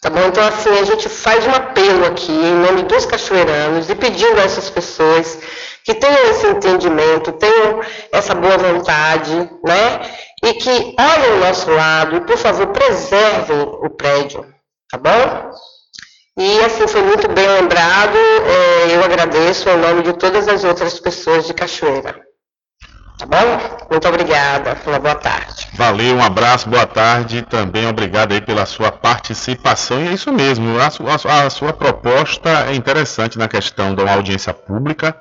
Tá 0.00 0.10
bom? 0.10 0.20
Então, 0.26 0.46
assim, 0.46 0.70
a 0.78 0.84
gente 0.84 1.08
faz 1.08 1.46
um 1.46 1.50
apelo 1.50 2.04
aqui, 2.06 2.32
em 2.32 2.54
nome 2.54 2.82
dos 2.82 3.06
cachoeiranos, 3.06 3.88
e 3.88 3.94
pedindo 3.94 4.38
a 4.38 4.44
essas 4.44 4.68
pessoas 4.70 5.38
que 5.84 5.94
tenham 5.94 6.30
esse 6.30 6.46
entendimento, 6.46 7.32
tenham 7.32 7.80
essa 8.12 8.34
boa 8.34 8.58
vontade, 8.58 9.32
né? 9.64 10.00
E 10.44 10.52
que 10.54 10.70
olhem 10.98 11.32
o 11.32 11.40
nosso 11.46 11.70
lado 11.70 12.16
e, 12.16 12.20
por 12.20 12.36
favor, 12.36 12.66
preservem 12.68 13.62
o 13.62 13.88
prédio, 13.90 14.44
tá 14.90 14.98
bom? 14.98 15.50
E 16.38 16.60
assim 16.60 16.86
foi 16.86 17.00
muito 17.00 17.28
bem 17.28 17.48
lembrado, 17.48 18.16
é, 18.16 18.94
eu 18.94 19.02
agradeço 19.02 19.70
em 19.70 19.76
nome 19.78 20.02
de 20.02 20.12
todas 20.12 20.46
as 20.46 20.64
outras 20.64 21.00
pessoas 21.00 21.46
de 21.46 21.54
Cachoeira. 21.54 22.25
Tá 23.18 23.24
bom? 23.26 23.86
Muito 23.90 24.08
obrigada. 24.08 24.76
Uma 24.86 24.98
boa 24.98 25.14
tarde. 25.14 25.68
Valeu, 25.74 26.16
um 26.16 26.22
abraço, 26.22 26.68
boa 26.68 26.86
tarde. 26.86 27.42
Também 27.42 27.86
obrigado 27.86 28.32
aí 28.32 28.40
pela 28.40 28.66
sua 28.66 28.92
participação. 28.92 30.02
E 30.04 30.08
é 30.08 30.12
isso 30.12 30.32
mesmo, 30.32 30.76
a, 30.78 30.86
a, 31.32 31.46
a 31.46 31.50
sua 31.50 31.72
proposta 31.72 32.66
é 32.68 32.74
interessante 32.74 33.38
na 33.38 33.48
questão 33.48 33.94
da 33.94 34.12
audiência 34.12 34.52
pública, 34.52 35.16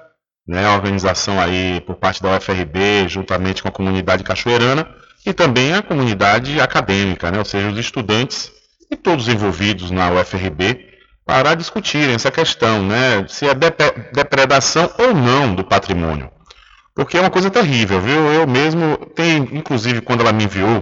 né? 0.46 0.66
A 0.66 0.74
organização 0.74 1.40
aí 1.40 1.80
por 1.82 1.96
parte 1.96 2.22
da 2.22 2.36
UFRB, 2.36 3.08
juntamente 3.08 3.62
com 3.62 3.70
a 3.70 3.72
comunidade 3.72 4.24
cachoeirana 4.24 4.88
e 5.26 5.32
também 5.34 5.74
a 5.74 5.82
comunidade 5.82 6.60
acadêmica, 6.60 7.32
né? 7.32 7.40
Ou 7.40 7.46
seja, 7.46 7.70
os 7.70 7.78
estudantes 7.78 8.52
e 8.92 8.96
todos 8.98 9.30
envolvidos 9.30 9.90
na 9.90 10.12
UFRB 10.12 10.86
para 11.26 11.56
discutirem 11.56 12.14
essa 12.16 12.30
questão, 12.30 12.84
né? 12.84 13.26
Se 13.30 13.48
é 13.48 13.54
dep- 13.54 14.12
depredação 14.14 14.92
ou 15.00 15.14
não 15.16 15.56
do 15.56 15.64
patrimônio. 15.64 16.30
Porque 16.96 17.18
é 17.18 17.22
uma 17.22 17.30
coisa 17.30 17.52
terrível, 17.52 18.00
viu? 18.00 18.32
Eu 18.32 18.48
mesmo, 18.48 18.98
tem, 19.14 19.38
inclusive 19.52 20.02
quando 20.02 20.22
ela 20.22 20.32
me 20.32 20.46
enviou 20.46 20.82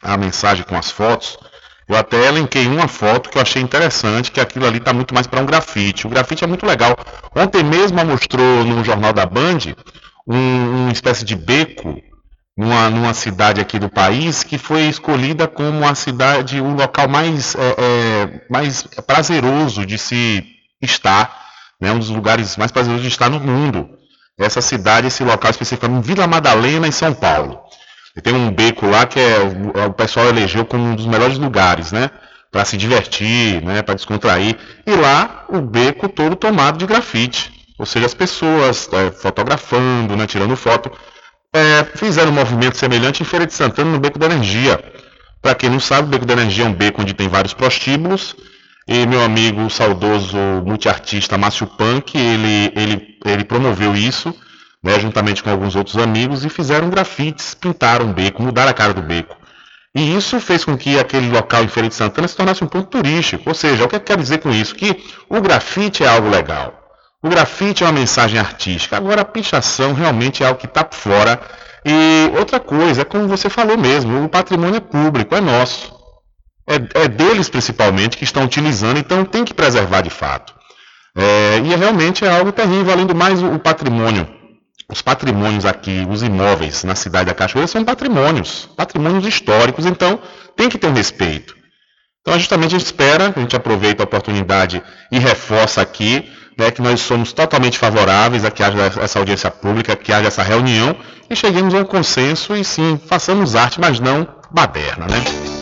a 0.00 0.16
mensagem 0.16 0.64
com 0.64 0.76
as 0.76 0.90
fotos, 0.90 1.36
eu 1.88 1.96
até 1.96 2.28
elenquei 2.28 2.66
uma 2.68 2.86
foto 2.86 3.28
que 3.28 3.36
eu 3.36 3.42
achei 3.42 3.60
interessante, 3.60 4.30
que 4.30 4.40
aquilo 4.40 4.66
ali 4.66 4.78
está 4.78 4.92
muito 4.92 5.12
mais 5.12 5.26
para 5.26 5.40
um 5.40 5.46
grafite. 5.46 6.06
O 6.06 6.10
grafite 6.10 6.44
é 6.44 6.46
muito 6.46 6.64
legal. 6.64 6.96
Ontem 7.34 7.64
mesmo 7.64 7.98
ela 7.98 8.10
mostrou 8.10 8.64
no 8.64 8.84
Jornal 8.84 9.12
da 9.12 9.26
Band 9.26 9.74
um, 10.26 10.84
uma 10.84 10.92
espécie 10.92 11.24
de 11.24 11.34
beco 11.34 12.00
numa, 12.56 12.88
numa 12.88 13.12
cidade 13.12 13.60
aqui 13.60 13.78
do 13.78 13.88
país 13.88 14.44
que 14.44 14.58
foi 14.58 14.82
escolhida 14.82 15.48
como 15.48 15.84
a 15.84 15.94
cidade, 15.94 16.60
o 16.60 16.74
local 16.74 17.08
mais, 17.08 17.56
é, 17.56 17.74
é, 17.78 18.46
mais 18.48 18.84
prazeroso 19.06 19.84
de 19.84 19.98
se 19.98 20.44
estar, 20.80 21.36
né? 21.80 21.90
um 21.90 21.98
dos 21.98 22.10
lugares 22.10 22.56
mais 22.56 22.70
prazerosos 22.70 23.02
de 23.02 23.08
estar 23.08 23.28
no 23.28 23.40
mundo. 23.40 23.91
Essa 24.38 24.60
cidade, 24.60 25.06
esse 25.08 25.22
local 25.22 25.50
especificamente, 25.50 26.04
Vila 26.06 26.26
Madalena, 26.26 26.86
em 26.88 26.92
São 26.92 27.12
Paulo. 27.14 27.60
E 28.16 28.20
tem 28.20 28.34
um 28.34 28.50
beco 28.50 28.86
lá 28.86 29.06
que 29.06 29.18
é, 29.20 29.38
o- 29.40 29.86
o 29.88 29.92
pessoal 29.92 30.26
elegeu 30.26 30.64
como 30.64 30.84
um 30.84 30.94
dos 30.94 31.06
melhores 31.06 31.38
lugares, 31.38 31.92
né? 31.92 32.10
Para 32.50 32.64
se 32.64 32.76
divertir, 32.76 33.62
né? 33.62 33.82
Para 33.82 33.94
descontrair. 33.94 34.56
E 34.86 34.90
lá 34.94 35.46
o 35.48 35.60
beco 35.60 36.08
todo 36.08 36.36
tomado 36.36 36.78
de 36.78 36.86
grafite. 36.86 37.50
Ou 37.78 37.86
seja, 37.86 38.06
as 38.06 38.14
pessoas 38.14 38.88
é, 38.92 39.10
fotografando, 39.10 40.16
né? 40.16 40.26
Tirando 40.26 40.56
foto. 40.56 40.90
É, 41.54 41.84
fizeram 41.96 42.30
um 42.30 42.34
movimento 42.34 42.76
semelhante 42.76 43.22
em 43.22 43.26
Feira 43.26 43.46
de 43.46 43.52
Santana, 43.54 43.90
no 43.90 44.00
Beco 44.00 44.18
da 44.18 44.26
Energia. 44.26 44.82
Para 45.40 45.54
quem 45.54 45.68
não 45.68 45.80
sabe, 45.80 46.08
o 46.08 46.10
Beco 46.10 46.24
da 46.24 46.32
Energia 46.34 46.64
é 46.64 46.68
um 46.68 46.72
beco 46.72 47.02
onde 47.02 47.12
tem 47.14 47.28
vários 47.28 47.52
prostíbulos. 47.52 48.34
E 48.86 49.06
meu 49.06 49.22
amigo 49.22 49.70
saudoso 49.70 50.36
multiartista 50.64 51.38
Márcio 51.38 51.66
Punk, 51.66 52.16
ele, 52.18 52.72
ele, 52.74 53.18
ele 53.24 53.44
promoveu 53.44 53.94
isso, 53.94 54.34
né, 54.82 54.98
juntamente 54.98 55.42
com 55.42 55.50
alguns 55.50 55.76
outros 55.76 55.96
amigos, 55.98 56.44
e 56.44 56.48
fizeram 56.48 56.90
grafites, 56.90 57.54
pintaram 57.54 58.10
o 58.10 58.12
beco, 58.12 58.42
mudaram 58.42 58.70
a 58.70 58.74
cara 58.74 58.92
do 58.92 59.02
beco. 59.02 59.36
E 59.94 60.16
isso 60.16 60.40
fez 60.40 60.64
com 60.64 60.76
que 60.76 60.98
aquele 60.98 61.30
local 61.30 61.62
em 61.62 61.68
Feira 61.68 61.88
de 61.88 61.94
Santana 61.94 62.26
se 62.26 62.34
tornasse 62.34 62.64
um 62.64 62.66
ponto 62.66 62.88
turístico. 62.88 63.44
Ou 63.46 63.54
seja, 63.54 63.84
o 63.84 63.88
que 63.88 63.94
eu 63.94 64.00
quero 64.00 64.22
dizer 64.22 64.38
com 64.38 64.50
isso? 64.50 64.74
Que 64.74 65.04
o 65.28 65.40
grafite 65.40 66.02
é 66.02 66.08
algo 66.08 66.30
legal. 66.30 66.82
O 67.22 67.28
grafite 67.28 67.84
é 67.84 67.86
uma 67.86 67.92
mensagem 67.92 68.40
artística. 68.40 68.96
Agora, 68.96 69.20
a 69.20 69.24
pichação 69.24 69.92
realmente 69.92 70.42
é 70.42 70.46
algo 70.46 70.58
que 70.58 70.66
está 70.66 70.86
fora. 70.90 71.38
E 71.84 72.30
outra 72.38 72.58
coisa, 72.58 73.02
é 73.02 73.04
como 73.04 73.28
você 73.28 73.50
falou 73.50 73.76
mesmo, 73.76 74.24
o 74.24 74.28
patrimônio 74.28 74.76
é 74.76 74.80
público, 74.80 75.34
é 75.34 75.40
nosso. 75.40 76.01
É, 76.72 77.04
é 77.04 77.08
deles 77.08 77.50
principalmente 77.50 78.16
que 78.16 78.24
estão 78.24 78.44
utilizando, 78.44 78.98
então 78.98 79.24
tem 79.24 79.44
que 79.44 79.52
preservar 79.52 80.00
de 80.00 80.10
fato. 80.10 80.54
É, 81.14 81.60
e 81.62 81.72
é 81.72 81.76
realmente 81.76 82.24
é 82.24 82.30
algo 82.30 82.50
terrível. 82.50 82.92
Além 82.92 83.06
do 83.06 83.14
mais, 83.14 83.42
o, 83.42 83.54
o 83.54 83.58
patrimônio, 83.58 84.26
os 84.88 85.02
patrimônios 85.02 85.66
aqui, 85.66 86.06
os 86.08 86.22
imóveis 86.22 86.84
na 86.84 86.94
cidade 86.94 87.26
da 87.26 87.34
Cachoeira 87.34 87.68
são 87.68 87.84
patrimônios, 87.84 88.68
patrimônios 88.76 89.26
históricos, 89.26 89.84
então 89.84 90.18
tem 90.56 90.68
que 90.68 90.78
ter 90.78 90.86
um 90.86 90.94
respeito. 90.94 91.54
Então, 92.22 92.38
justamente 92.38 92.74
a 92.74 92.78
gente 92.78 92.86
espera, 92.86 93.32
a 93.34 93.40
gente 93.40 93.56
aproveita 93.56 94.02
a 94.02 94.04
oportunidade 94.04 94.82
e 95.10 95.18
reforça 95.18 95.82
aqui 95.82 96.30
né, 96.56 96.70
que 96.70 96.80
nós 96.80 97.00
somos 97.00 97.32
totalmente 97.32 97.78
favoráveis 97.78 98.44
a 98.44 98.50
que 98.50 98.62
haja 98.62 98.92
essa 99.00 99.18
audiência 99.18 99.50
pública, 99.50 99.96
que 99.96 100.12
haja 100.12 100.28
essa 100.28 100.42
reunião 100.42 100.96
e 101.28 101.34
cheguemos 101.34 101.74
a 101.74 101.78
um 101.78 101.84
consenso 101.84 102.54
e 102.54 102.64
sim, 102.64 103.00
façamos 103.08 103.56
arte, 103.56 103.80
mas 103.80 103.98
não 103.98 104.26
baderna, 104.50 105.06
né? 105.06 105.61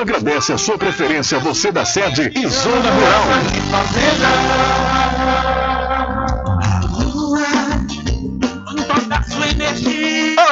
agradece 0.00 0.52
a 0.52 0.58
sua 0.58 0.76
preferência, 0.76 1.38
você 1.38 1.70
da 1.70 1.84
sede 1.84 2.32
e 2.34 2.46
zona 2.48 2.90
rural. 2.90 3.24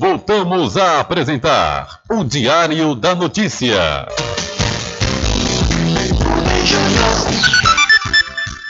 Voltamos 0.00 0.76
a 0.76 1.00
apresentar 1.00 2.00
o 2.10 2.24
Diário 2.24 2.94
da 2.94 3.14
Notícia. 3.14 4.06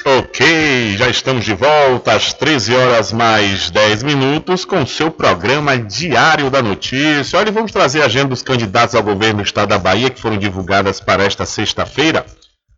Ok, 0.07 0.97
já 0.99 1.09
estamos 1.09 1.45
de 1.45 1.55
volta 1.55 2.13
às 2.13 2.35
13 2.35 2.75
horas 2.75 3.11
mais 3.11 3.71
10 3.71 4.03
minutos 4.03 4.65
com 4.65 4.87
seu 4.87 5.11
programa 5.11 5.79
Diário 5.79 6.51
da 6.51 6.61
Notícia. 6.61 7.39
Olha, 7.39 7.51
vamos 7.51 7.73
trazer 7.73 8.03
a 8.03 8.05
agenda 8.05 8.29
dos 8.29 8.43
candidatos 8.43 8.95
ao 8.95 9.03
governo 9.03 9.43
do 9.43 9.47
estado 9.47 9.71
da 9.71 9.79
Bahia 9.79 10.11
que 10.11 10.21
foram 10.21 10.37
divulgadas 10.37 11.01
para 11.01 11.25
esta 11.25 11.47
sexta-feira. 11.47 12.27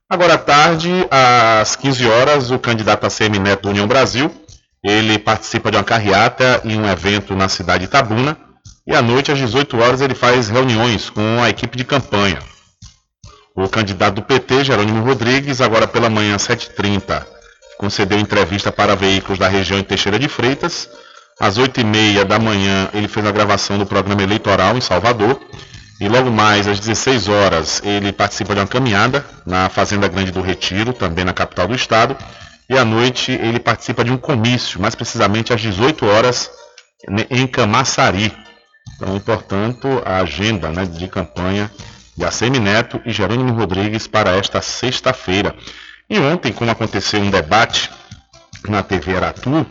Agora 0.08 0.34
à 0.34 0.38
tarde, 0.38 0.88
às 1.10 1.74
15 1.74 2.06
horas, 2.06 2.50
o 2.52 2.60
candidato 2.60 3.04
a 3.04 3.10
CM 3.10 3.40
Neto 3.40 3.62
do 3.62 3.70
União 3.70 3.88
Brasil, 3.88 4.30
ele 4.86 5.18
participa 5.18 5.68
de 5.68 5.76
uma 5.76 5.82
carreata 5.82 6.60
em 6.64 6.78
um 6.78 6.88
evento 6.88 7.34
na 7.34 7.48
cidade 7.48 7.80
de 7.80 7.84
Itabuna. 7.86 8.36
E 8.86 8.94
à 8.94 9.02
noite, 9.02 9.32
às 9.32 9.38
18 9.38 9.76
horas, 9.78 10.00
ele 10.00 10.14
faz 10.14 10.48
reuniões 10.48 11.10
com 11.10 11.42
a 11.42 11.50
equipe 11.50 11.76
de 11.76 11.84
campanha. 11.84 12.38
O 13.56 13.68
candidato 13.68 14.14
do 14.14 14.22
PT, 14.22 14.62
Jerônimo 14.62 15.02
Rodrigues, 15.04 15.60
agora 15.60 15.88
pela 15.88 16.08
manhã, 16.08 16.36
às 16.36 16.46
7h30, 16.46 17.26
concedeu 17.78 18.18
entrevista 18.20 18.70
para 18.70 18.94
veículos 18.94 19.40
da 19.40 19.48
região 19.48 19.76
em 19.76 19.82
Teixeira 19.82 20.20
de 20.20 20.28
Freitas. 20.28 20.88
Às 21.40 21.58
8h30 21.58 22.22
da 22.22 22.38
manhã, 22.38 22.88
ele 22.94 23.08
fez 23.08 23.26
a 23.26 23.32
gravação 23.32 23.78
do 23.78 23.86
programa 23.86 24.22
eleitoral 24.22 24.76
em 24.76 24.80
Salvador. 24.80 25.40
E 26.00 26.08
logo 26.08 26.30
mais, 26.30 26.68
às 26.68 26.78
16 26.78 27.28
horas, 27.28 27.82
ele 27.82 28.12
participa 28.12 28.54
de 28.54 28.60
uma 28.60 28.66
caminhada 28.68 29.24
na 29.44 29.68
Fazenda 29.68 30.06
Grande 30.06 30.30
do 30.30 30.42
Retiro, 30.42 30.92
também 30.92 31.24
na 31.24 31.32
capital 31.32 31.66
do 31.66 31.74
estado. 31.74 32.16
E 32.68 32.76
à 32.76 32.84
noite, 32.84 33.32
ele 33.32 33.60
participa 33.60 34.04
de 34.04 34.10
um 34.10 34.16
comício, 34.16 34.80
mais 34.80 34.94
precisamente 34.94 35.52
às 35.52 35.60
18 35.60 36.04
horas, 36.06 36.50
em 37.30 37.46
Camaçari. 37.46 38.32
Então, 38.96 39.20
portanto, 39.20 40.02
a 40.04 40.18
agenda 40.18 40.70
né, 40.70 40.84
de 40.84 41.06
campanha 41.08 41.70
de 42.16 42.24
ACM 42.24 42.58
Neto 42.58 43.00
e 43.04 43.12
Jerônimo 43.12 43.52
Rodrigues 43.52 44.06
para 44.06 44.36
esta 44.36 44.62
sexta-feira. 44.62 45.54
E 46.08 46.18
ontem, 46.18 46.52
como 46.52 46.70
aconteceu 46.70 47.20
um 47.20 47.30
debate 47.30 47.90
na 48.68 48.82
TV 48.82 49.16
Aratu, 49.16 49.66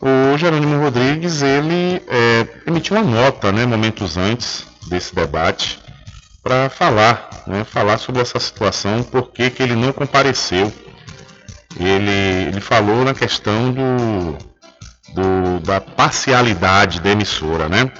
o 0.00 0.36
Jerônimo 0.36 0.80
Rodrigues 0.82 1.42
ele 1.42 2.02
é, 2.08 2.46
emitiu 2.66 2.96
uma 2.96 3.04
nota, 3.04 3.52
né, 3.52 3.64
momentos 3.64 4.16
antes 4.16 4.66
desse 4.88 5.14
debate, 5.14 5.78
para 6.42 6.68
falar, 6.68 7.28
né, 7.46 7.64
falar 7.64 7.98
sobre 7.98 8.22
essa 8.22 8.40
situação, 8.40 9.02
por 9.02 9.30
que 9.30 9.52
ele 9.60 9.74
não 9.74 9.92
compareceu. 9.92 10.72
Ele, 11.76 12.48
ele 12.48 12.60
falou 12.60 13.04
na 13.04 13.14
questão 13.14 13.72
do, 13.72 14.38
do, 15.14 15.60
da 15.60 15.80
parcialidade 15.80 17.00
da 17.00 17.10
emissora, 17.10 17.68
né? 17.68 17.90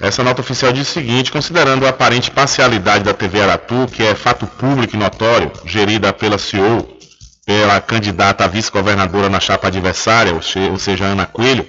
Essa 0.00 0.22
nota 0.22 0.40
oficial 0.40 0.72
diz 0.72 0.88
o 0.88 0.92
seguinte: 0.92 1.30
considerando 1.30 1.86
a 1.86 1.90
aparente 1.90 2.30
parcialidade 2.30 3.04
da 3.04 3.14
TV 3.14 3.40
Aratu, 3.40 3.86
que 3.90 4.02
é 4.02 4.14
fato 4.14 4.46
público 4.46 4.96
e 4.96 4.98
notório, 4.98 5.50
gerida 5.64 6.12
pela 6.12 6.36
CEO, 6.36 6.98
pela 7.46 7.80
candidata 7.80 8.44
a 8.44 8.48
vice-governadora 8.48 9.28
na 9.28 9.40
chapa 9.40 9.68
adversária, 9.68 10.34
ou 10.34 10.78
seja, 10.78 11.04
Ana 11.04 11.26
Coelho, 11.26 11.66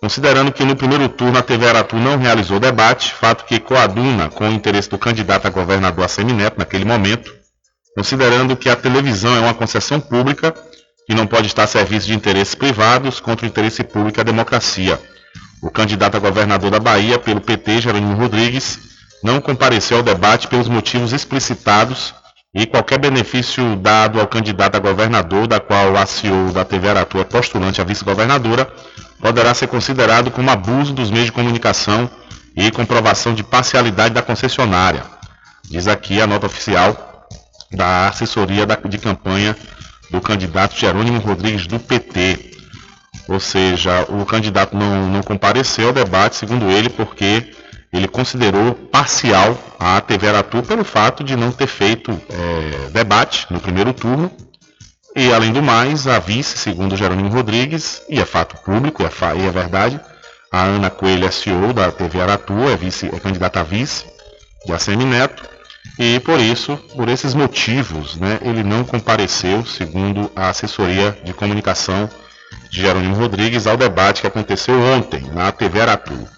considerando 0.00 0.52
que 0.52 0.64
no 0.64 0.76
primeiro 0.76 1.08
turno 1.08 1.38
a 1.38 1.42
TV 1.42 1.68
Aratu 1.68 1.96
não 1.96 2.18
realizou 2.18 2.60
debate, 2.60 3.12
fato 3.12 3.44
que 3.44 3.58
coaduna 3.58 4.28
com 4.28 4.48
o 4.48 4.52
interesse 4.52 4.88
do 4.88 4.98
candidato 4.98 5.46
a 5.46 5.50
governador 5.50 6.04
Assemineto 6.04 6.58
naquele 6.58 6.84
momento, 6.84 7.34
considerando 7.96 8.56
que 8.56 8.68
a 8.68 8.76
televisão 8.76 9.34
é 9.34 9.40
uma 9.40 9.54
concessão 9.54 9.98
pública 9.98 10.54
que 11.06 11.14
não 11.14 11.26
pode 11.26 11.46
estar 11.46 11.64
a 11.64 11.68
serviço 11.68 12.06
de 12.06 12.14
interesses 12.14 12.54
privados 12.54 13.20
contra 13.20 13.46
o 13.46 13.48
interesse 13.48 13.84
público 13.84 14.18
e 14.18 14.22
a 14.22 14.24
democracia 14.24 15.00
o 15.62 15.70
candidato 15.70 16.16
a 16.16 16.20
governador 16.20 16.70
da 16.70 16.78
Bahia 16.78 17.18
pelo 17.18 17.40
PT, 17.40 17.80
Jerônimo 17.80 18.14
Rodrigues, 18.14 18.78
não 19.22 19.40
compareceu 19.40 19.98
ao 19.98 20.02
debate 20.02 20.46
pelos 20.48 20.68
motivos 20.68 21.12
explicitados 21.12 22.14
e 22.54 22.66
qualquer 22.66 22.98
benefício 22.98 23.76
dado 23.76 24.20
ao 24.20 24.26
candidato 24.26 24.76
a 24.76 24.78
governador, 24.78 25.46
da 25.46 25.60
qual 25.60 25.96
a 25.96 26.06
CEO 26.06 26.52
da 26.52 26.64
TV 26.64 26.88
Aratu 26.88 27.18
é 27.18 27.24
postulante 27.24 27.80
a 27.80 27.84
vice-governadora, 27.84 28.70
poderá 29.20 29.52
ser 29.54 29.66
considerado 29.66 30.30
como 30.30 30.50
abuso 30.50 30.92
dos 30.92 31.10
meios 31.10 31.26
de 31.26 31.32
comunicação 31.32 32.08
e 32.56 32.70
comprovação 32.70 33.34
de 33.34 33.42
parcialidade 33.42 34.14
da 34.14 34.22
concessionária. 34.22 35.02
Diz 35.68 35.88
aqui 35.88 36.20
a 36.20 36.26
nota 36.26 36.46
oficial 36.46 37.26
da 37.72 38.08
assessoria 38.08 38.64
de 38.88 38.98
campanha 38.98 39.56
do 40.10 40.20
candidato 40.20 40.78
Jerônimo 40.78 41.20
Rodrigues 41.20 41.66
do 41.66 41.78
PT. 41.78 42.56
Ou 43.28 43.40
seja, 43.40 44.06
o 44.08 44.24
candidato 44.24 44.76
não, 44.76 45.08
não 45.08 45.22
compareceu 45.22 45.88
ao 45.88 45.92
debate, 45.92 46.36
segundo 46.36 46.70
ele, 46.70 46.88
porque 46.88 47.50
ele 47.92 48.06
considerou 48.06 48.74
parcial 48.74 49.58
a 49.78 50.00
TV 50.00 50.28
Aratu 50.28 50.62
pelo 50.62 50.84
fato 50.84 51.24
de 51.24 51.34
não 51.36 51.50
ter 51.50 51.66
feito 51.66 52.12
é, 52.28 52.90
debate 52.90 53.46
no 53.50 53.60
primeiro 53.60 53.92
turno. 53.92 54.30
E, 55.14 55.32
além 55.32 55.52
do 55.52 55.62
mais, 55.62 56.06
a 56.06 56.18
vice, 56.18 56.58
segundo 56.58 56.96
Jerônimo 56.96 57.30
Rodrigues, 57.30 58.02
e 58.08 58.20
é 58.20 58.24
fato 58.26 58.56
público, 58.62 59.02
e 59.02 59.06
é, 59.06 59.10
e 59.42 59.46
é 59.46 59.50
verdade, 59.50 59.98
a 60.52 60.62
Ana 60.62 60.90
Coelho 60.90 61.26
é 61.26 61.30
CEO 61.30 61.72
da 61.72 61.90
TV 61.90 62.20
Aratu, 62.20 62.68
é, 62.68 62.76
vice, 62.76 63.06
é 63.06 63.18
candidata 63.18 63.60
a 63.60 63.62
vice 63.62 64.04
de 64.66 64.72
ACM 64.72 65.04
Neto, 65.06 65.55
e 65.98 66.20
por 66.20 66.38
isso, 66.38 66.76
por 66.94 67.08
esses 67.08 67.32
motivos, 67.32 68.16
né, 68.16 68.38
ele 68.42 68.62
não 68.62 68.84
compareceu, 68.84 69.64
segundo 69.64 70.30
a 70.36 70.50
assessoria 70.50 71.18
de 71.24 71.32
comunicação 71.32 72.08
de 72.70 72.82
Jerônimo 72.82 73.16
Rodrigues 73.16 73.66
ao 73.66 73.76
debate 73.76 74.20
que 74.20 74.26
aconteceu 74.26 74.78
ontem 74.78 75.22
na 75.32 75.50
TV 75.50 75.80
Aratu. 75.80 76.28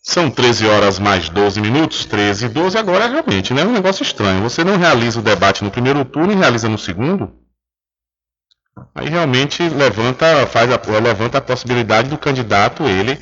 São 0.00 0.30
13 0.30 0.66
horas 0.66 0.98
mais 0.98 1.28
12 1.28 1.60
minutos, 1.60 2.04
13 2.04 2.46
e 2.46 2.48
12, 2.48 2.78
agora 2.78 3.08
realmente, 3.08 3.52
né? 3.52 3.62
É 3.62 3.64
um 3.64 3.72
negócio 3.72 4.02
estranho. 4.02 4.42
Você 4.42 4.64
não 4.64 4.78
realiza 4.78 5.18
o 5.18 5.22
debate 5.22 5.62
no 5.62 5.70
primeiro 5.70 6.04
turno 6.04 6.32
e 6.32 6.36
realiza 6.36 6.68
no 6.68 6.78
segundo? 6.78 7.30
Aí 8.94 9.08
realmente 9.08 9.68
levanta, 9.68 10.46
faz 10.46 10.70
a, 10.70 10.80
levanta 11.00 11.38
a 11.38 11.42
possibilidade 11.42 12.08
do 12.08 12.16
candidato, 12.16 12.84
ele, 12.84 13.18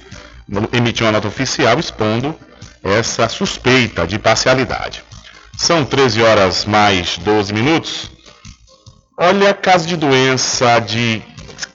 emitir 0.72 1.04
uma 1.04 1.12
nota 1.12 1.28
oficial 1.28 1.78
expondo 1.78 2.38
essa 2.84 3.28
suspeita 3.28 4.07
de 4.07 4.18
parcialidade. 4.18 5.02
São 5.57 5.84
13 5.84 6.22
horas 6.22 6.64
mais 6.64 7.16
12 7.18 7.52
minutos. 7.52 8.11
Olha, 9.18 9.54
caso 9.54 9.86
de 9.86 9.96
doença 9.96 10.78
de 10.80 11.22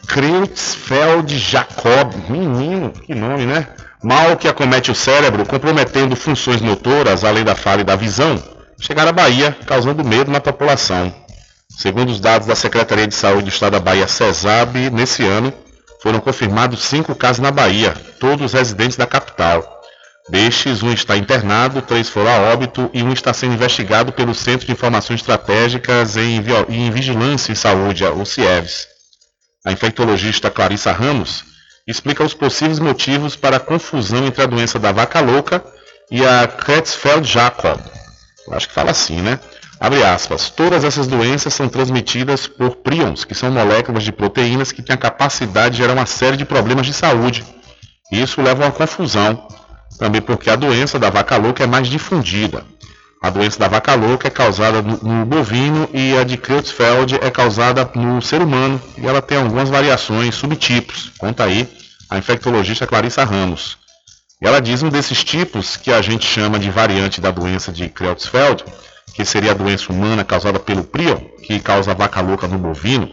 Creutzfeldt 0.07 1.37
Jacob, 1.37 2.13
menino, 2.29 2.91
que 2.91 3.15
nome, 3.15 3.45
né? 3.45 3.67
Mal 4.03 4.37
que 4.37 4.47
acomete 4.47 4.91
o 4.91 4.95
cérebro, 4.95 5.45
comprometendo 5.45 6.15
funções 6.15 6.61
motoras, 6.61 7.23
além 7.23 7.43
da 7.43 7.55
fala 7.55 7.81
e 7.81 7.83
da 7.83 7.95
visão, 7.95 8.41
chegaram 8.79 9.09
à 9.09 9.13
Bahia, 9.13 9.57
causando 9.65 10.03
medo 10.03 10.29
na 10.29 10.39
população. 10.39 11.13
Segundo 11.69 12.09
os 12.09 12.19
dados 12.19 12.47
da 12.47 12.55
Secretaria 12.55 13.07
de 13.07 13.15
Saúde 13.15 13.43
do 13.43 13.49
Estado 13.49 13.73
da 13.73 13.79
Bahia, 13.79 14.07
CESAB, 14.07 14.91
nesse 14.91 15.25
ano, 15.25 15.51
foram 16.03 16.19
confirmados 16.19 16.83
cinco 16.83 17.15
casos 17.15 17.39
na 17.39 17.51
Bahia, 17.51 17.93
todos 18.19 18.53
residentes 18.53 18.97
da 18.97 19.07
capital. 19.07 19.80
Destes, 20.31 20.81
um 20.81 20.93
está 20.93 21.17
internado, 21.17 21.81
três 21.81 22.07
foram 22.07 22.31
a 22.31 22.53
óbito 22.53 22.89
e 22.93 23.03
um 23.03 23.11
está 23.11 23.33
sendo 23.33 23.53
investigado 23.53 24.13
pelo 24.13 24.33
Centro 24.33 24.65
de 24.65 24.71
Informações 24.71 25.19
Estratégicas 25.19 26.15
em, 26.15 26.41
em 26.69 26.89
Vigilância 26.89 27.51
em 27.51 27.55
Saúde, 27.55 28.05
o 28.05 28.25
CIEVS. 28.25 28.87
A 29.65 29.73
infectologista 29.73 30.49
Clarissa 30.49 30.93
Ramos 30.93 31.43
explica 31.85 32.23
os 32.23 32.33
possíveis 32.33 32.79
motivos 32.79 33.35
para 33.35 33.57
a 33.57 33.59
confusão 33.59 34.25
entre 34.25 34.41
a 34.41 34.45
doença 34.45 34.79
da 34.79 34.93
vaca 34.93 35.19
louca 35.19 35.61
e 36.09 36.25
a 36.25 36.47
Creutzfeldt-Jakob. 36.47 37.81
Acho 38.53 38.69
que 38.69 38.73
fala 38.73 38.91
assim, 38.91 39.19
né? 39.19 39.37
Abre 39.81 40.01
aspas. 40.01 40.49
Todas 40.49 40.85
essas 40.85 41.07
doenças 41.07 41.53
são 41.53 41.67
transmitidas 41.67 42.47
por 42.47 42.77
prions, 42.77 43.25
que 43.25 43.35
são 43.35 43.51
moléculas 43.51 44.03
de 44.03 44.13
proteínas 44.13 44.71
que 44.71 44.81
têm 44.81 44.93
a 44.93 44.97
capacidade 44.97 45.75
de 45.75 45.81
gerar 45.81 45.93
uma 45.93 46.05
série 46.05 46.37
de 46.37 46.45
problemas 46.45 46.85
de 46.85 46.93
saúde. 46.93 47.43
Isso 48.09 48.41
leva 48.41 48.63
a 48.63 48.67
uma 48.67 48.71
confusão, 48.71 49.45
também 49.97 50.21
porque 50.21 50.49
a 50.49 50.55
doença 50.55 50.97
da 50.97 51.09
vaca 51.09 51.37
louca 51.37 51.63
é 51.63 51.67
mais 51.67 51.87
difundida. 51.87 52.65
A 53.21 53.29
doença 53.29 53.59
da 53.59 53.67
vaca 53.67 53.93
louca 53.93 54.27
é 54.27 54.31
causada 54.31 54.81
no, 54.81 54.97
no 54.97 55.25
bovino 55.25 55.87
e 55.93 56.17
a 56.17 56.23
de 56.23 56.37
Creutzfeldt 56.37 57.19
é 57.21 57.29
causada 57.29 57.87
no 57.93 58.19
ser 58.19 58.41
humano 58.41 58.81
e 58.97 59.05
ela 59.05 59.21
tem 59.21 59.37
algumas 59.37 59.69
variações, 59.69 60.33
subtipos. 60.33 61.11
Conta 61.19 61.43
aí 61.43 61.69
a 62.09 62.17
infectologista 62.17 62.87
Clarissa 62.87 63.23
Ramos. 63.23 63.77
Ela 64.41 64.59
diz 64.59 64.81
um 64.81 64.89
desses 64.89 65.23
tipos 65.23 65.77
que 65.77 65.91
a 65.91 66.01
gente 66.01 66.25
chama 66.25 66.57
de 66.57 66.71
variante 66.71 67.21
da 67.21 67.29
doença 67.29 67.71
de 67.71 67.87
Creutzfeldt, 67.87 68.65
que 69.13 69.23
seria 69.23 69.51
a 69.51 69.53
doença 69.53 69.93
humana 69.93 70.23
causada 70.23 70.59
pelo 70.59 70.83
prion, 70.83 71.17
que 71.43 71.59
causa 71.59 71.93
vaca 71.93 72.21
louca 72.21 72.47
no 72.47 72.57
bovino. 72.57 73.07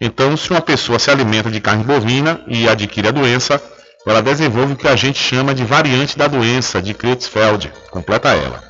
Então, 0.00 0.36
se 0.36 0.52
uma 0.52 0.60
pessoa 0.60 1.00
se 1.00 1.10
alimenta 1.10 1.50
de 1.50 1.60
carne 1.60 1.82
bovina 1.82 2.40
e 2.46 2.68
adquire 2.68 3.08
a 3.08 3.10
doença, 3.10 3.60
ela 4.08 4.22
desenvolve 4.22 4.72
o 4.72 4.76
que 4.76 4.88
a 4.88 4.96
gente 4.96 5.18
chama 5.18 5.54
de 5.54 5.64
variante 5.64 6.16
da 6.16 6.26
doença 6.26 6.80
de 6.80 6.94
Creutzfeldt. 6.94 7.70
Completa 7.90 8.30
ela. 8.30 8.62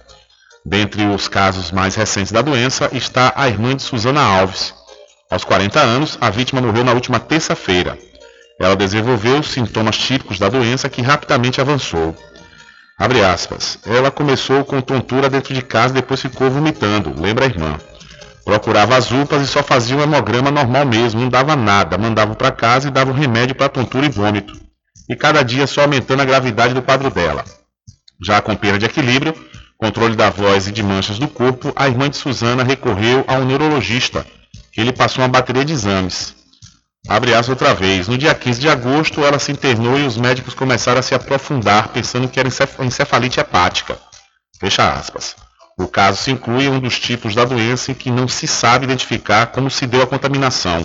Dentre 0.67 1.07
os 1.07 1.29
casos 1.29 1.71
mais 1.71 1.95
recentes 1.95 2.33
da 2.33 2.43
doença 2.43 2.91
está 2.93 3.33
a 3.37 3.47
irmã 3.47 3.77
de 3.77 3.83
Susana 3.83 4.21
Alves. 4.21 4.75
Aos 5.31 5.45
40 5.45 5.79
anos, 5.79 6.19
a 6.21 6.29
vítima 6.29 6.61
morreu 6.61 6.83
na 6.83 6.93
última 6.93 7.21
terça-feira. 7.21 7.97
Ela 8.59 8.75
desenvolveu 8.75 9.41
sintomas 9.45 9.97
típicos 9.97 10.41
da 10.41 10.49
doença 10.49 10.89
que 10.89 11.03
rapidamente 11.03 11.61
avançou. 11.61 12.17
Abre 12.99 13.23
aspas. 13.23 13.79
Ela 13.87 14.11
começou 14.11 14.65
com 14.65 14.81
tontura 14.81 15.31
dentro 15.31 15.55
de 15.55 15.63
casa 15.63 15.95
e 15.95 16.01
depois 16.01 16.21
ficou 16.21 16.51
vomitando, 16.51 17.15
lembra 17.17 17.45
a 17.45 17.49
irmã. 17.49 17.79
Procurava 18.45 18.97
as 18.97 19.13
UPAs 19.13 19.43
e 19.43 19.47
só 19.47 19.63
fazia 19.63 19.97
um 19.97 20.03
hemograma 20.03 20.51
normal 20.51 20.85
mesmo, 20.85 21.21
não 21.21 21.29
dava 21.29 21.55
nada, 21.55 21.97
mandava 21.97 22.35
para 22.35 22.51
casa 22.51 22.89
e 22.89 22.91
dava 22.91 23.13
um 23.13 23.15
remédio 23.15 23.55
para 23.55 23.69
tontura 23.69 24.05
e 24.05 24.09
vômito. 24.09 24.68
E 25.09 25.17
cada 25.17 25.43
dia 25.43 25.67
só 25.67 25.83
aumentando 25.83 26.23
a 26.23 26.25
gravidade 26.25 26.75
do 26.75 26.83
quadro 26.83 27.11
dela. 27.11 27.45
Já 28.23 28.41
com 28.41 28.55
perda 28.55 28.79
de 28.79 28.87
equilíbrio, 28.87 29.35
controle 29.77 30.17
da 30.17 30.29
voz 30.29 30.67
e 30.67 30.73
de 30.73 30.83
manchas 30.83 31.19
do 31.19 31.29
corpo, 31.29 31.73
a 31.75 31.89
irmã 31.89 32.11
de 32.11 32.17
Suzana 32.17 32.65
recorreu 32.65 33.25
a 33.27 33.35
um 33.35 33.45
neurologista, 33.45 34.27
que 34.73 34.83
lhe 34.83 34.93
passou 34.93 35.23
uma 35.23 35.29
bateria 35.29 35.65
de 35.65 35.73
exames. 35.73 36.35
Abre 37.09 37.33
aspas 37.33 37.49
outra 37.51 37.75
vez. 37.75 38.09
No 38.09 38.19
dia 38.19 38.35
15 38.35 38.61
de 38.61 38.69
agosto, 38.69 39.25
ela 39.25 39.39
se 39.39 39.53
internou 39.53 39.99
e 39.99 40.05
os 40.05 40.17
médicos 40.17 40.53
começaram 40.53 40.99
a 40.99 41.03
se 41.03 41.15
aprofundar, 41.15 41.89
pensando 41.89 42.29
que 42.29 42.39
era 42.39 42.49
encefalite 42.81 43.41
hepática. 43.41 43.99
Fecha 44.61 44.93
aspas. 44.93 45.37
O 45.79 45.87
caso 45.87 46.21
se 46.21 46.33
inclui 46.33 46.69
um 46.69 46.81
dos 46.81 46.99
tipos 46.99 47.35
da 47.37 47.45
doença 47.45 47.93
em 47.93 47.95
que 47.95 48.11
não 48.11 48.27
se 48.27 48.49
sabe 48.49 48.85
identificar 48.85 49.47
como 49.47 49.71
se 49.71 49.87
deu 49.87 50.03
a 50.03 50.07
contaminação. 50.07 50.85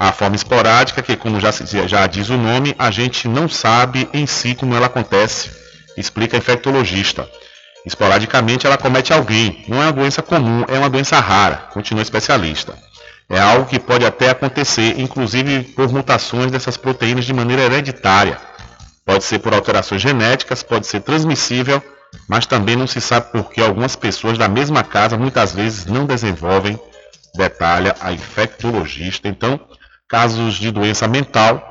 A 0.00 0.12
forma 0.12 0.34
esporádica, 0.34 1.02
que 1.02 1.14
como 1.14 1.38
já, 1.38 1.50
já 1.86 2.06
diz 2.06 2.30
o 2.30 2.38
nome, 2.38 2.74
a 2.78 2.90
gente 2.90 3.28
não 3.28 3.46
sabe 3.46 4.08
em 4.14 4.26
si 4.26 4.54
como 4.54 4.74
ela 4.74 4.86
acontece, 4.86 5.50
explica 5.94 6.38
a 6.38 6.38
infectologista. 6.38 7.28
Esporadicamente 7.84 8.66
ela 8.66 8.78
comete 8.78 9.12
alguém, 9.12 9.62
não 9.68 9.76
é 9.76 9.84
uma 9.84 9.92
doença 9.92 10.22
comum, 10.22 10.64
é 10.68 10.78
uma 10.78 10.88
doença 10.88 11.20
rara, 11.20 11.68
continua 11.74 12.00
o 12.00 12.02
especialista. 12.02 12.78
É 13.28 13.38
algo 13.38 13.66
que 13.66 13.78
pode 13.78 14.06
até 14.06 14.30
acontecer, 14.30 14.98
inclusive 14.98 15.64
por 15.74 15.92
mutações 15.92 16.50
dessas 16.50 16.78
proteínas 16.78 17.26
de 17.26 17.34
maneira 17.34 17.64
hereditária. 17.64 18.38
Pode 19.04 19.22
ser 19.24 19.38
por 19.40 19.52
alterações 19.52 20.00
genéticas, 20.00 20.62
pode 20.62 20.86
ser 20.86 21.00
transmissível, 21.02 21.82
mas 22.26 22.46
também 22.46 22.74
não 22.74 22.86
se 22.86 23.02
sabe 23.02 23.30
por 23.32 23.50
que 23.50 23.60
algumas 23.60 23.96
pessoas 23.96 24.38
da 24.38 24.48
mesma 24.48 24.82
casa 24.82 25.18
muitas 25.18 25.52
vezes 25.52 25.84
não 25.84 26.06
desenvolvem, 26.06 26.80
detalha 27.34 27.94
a 28.00 28.12
infectologista. 28.12 29.28
Então, 29.28 29.60
casos 30.10 30.56
de 30.56 30.72
doença 30.72 31.06
mental, 31.06 31.62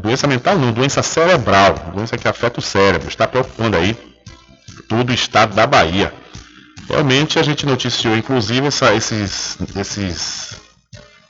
doença 0.00 0.26
mental 0.26 0.58
não, 0.58 0.72
doença 0.72 1.02
cerebral, 1.02 1.74
doença 1.94 2.16
que 2.16 2.26
afeta 2.26 2.58
o 2.58 2.62
cérebro, 2.62 3.08
está 3.08 3.28
preocupando 3.28 3.76
aí 3.76 3.94
todo 4.88 5.10
o 5.10 5.14
estado 5.14 5.54
da 5.54 5.66
Bahia. 5.66 6.12
Realmente 6.88 7.38
a 7.38 7.42
gente 7.42 7.66
noticiou, 7.66 8.16
inclusive, 8.16 8.68
essa, 8.68 8.94
esses, 8.94 9.58
esses, 9.76 10.56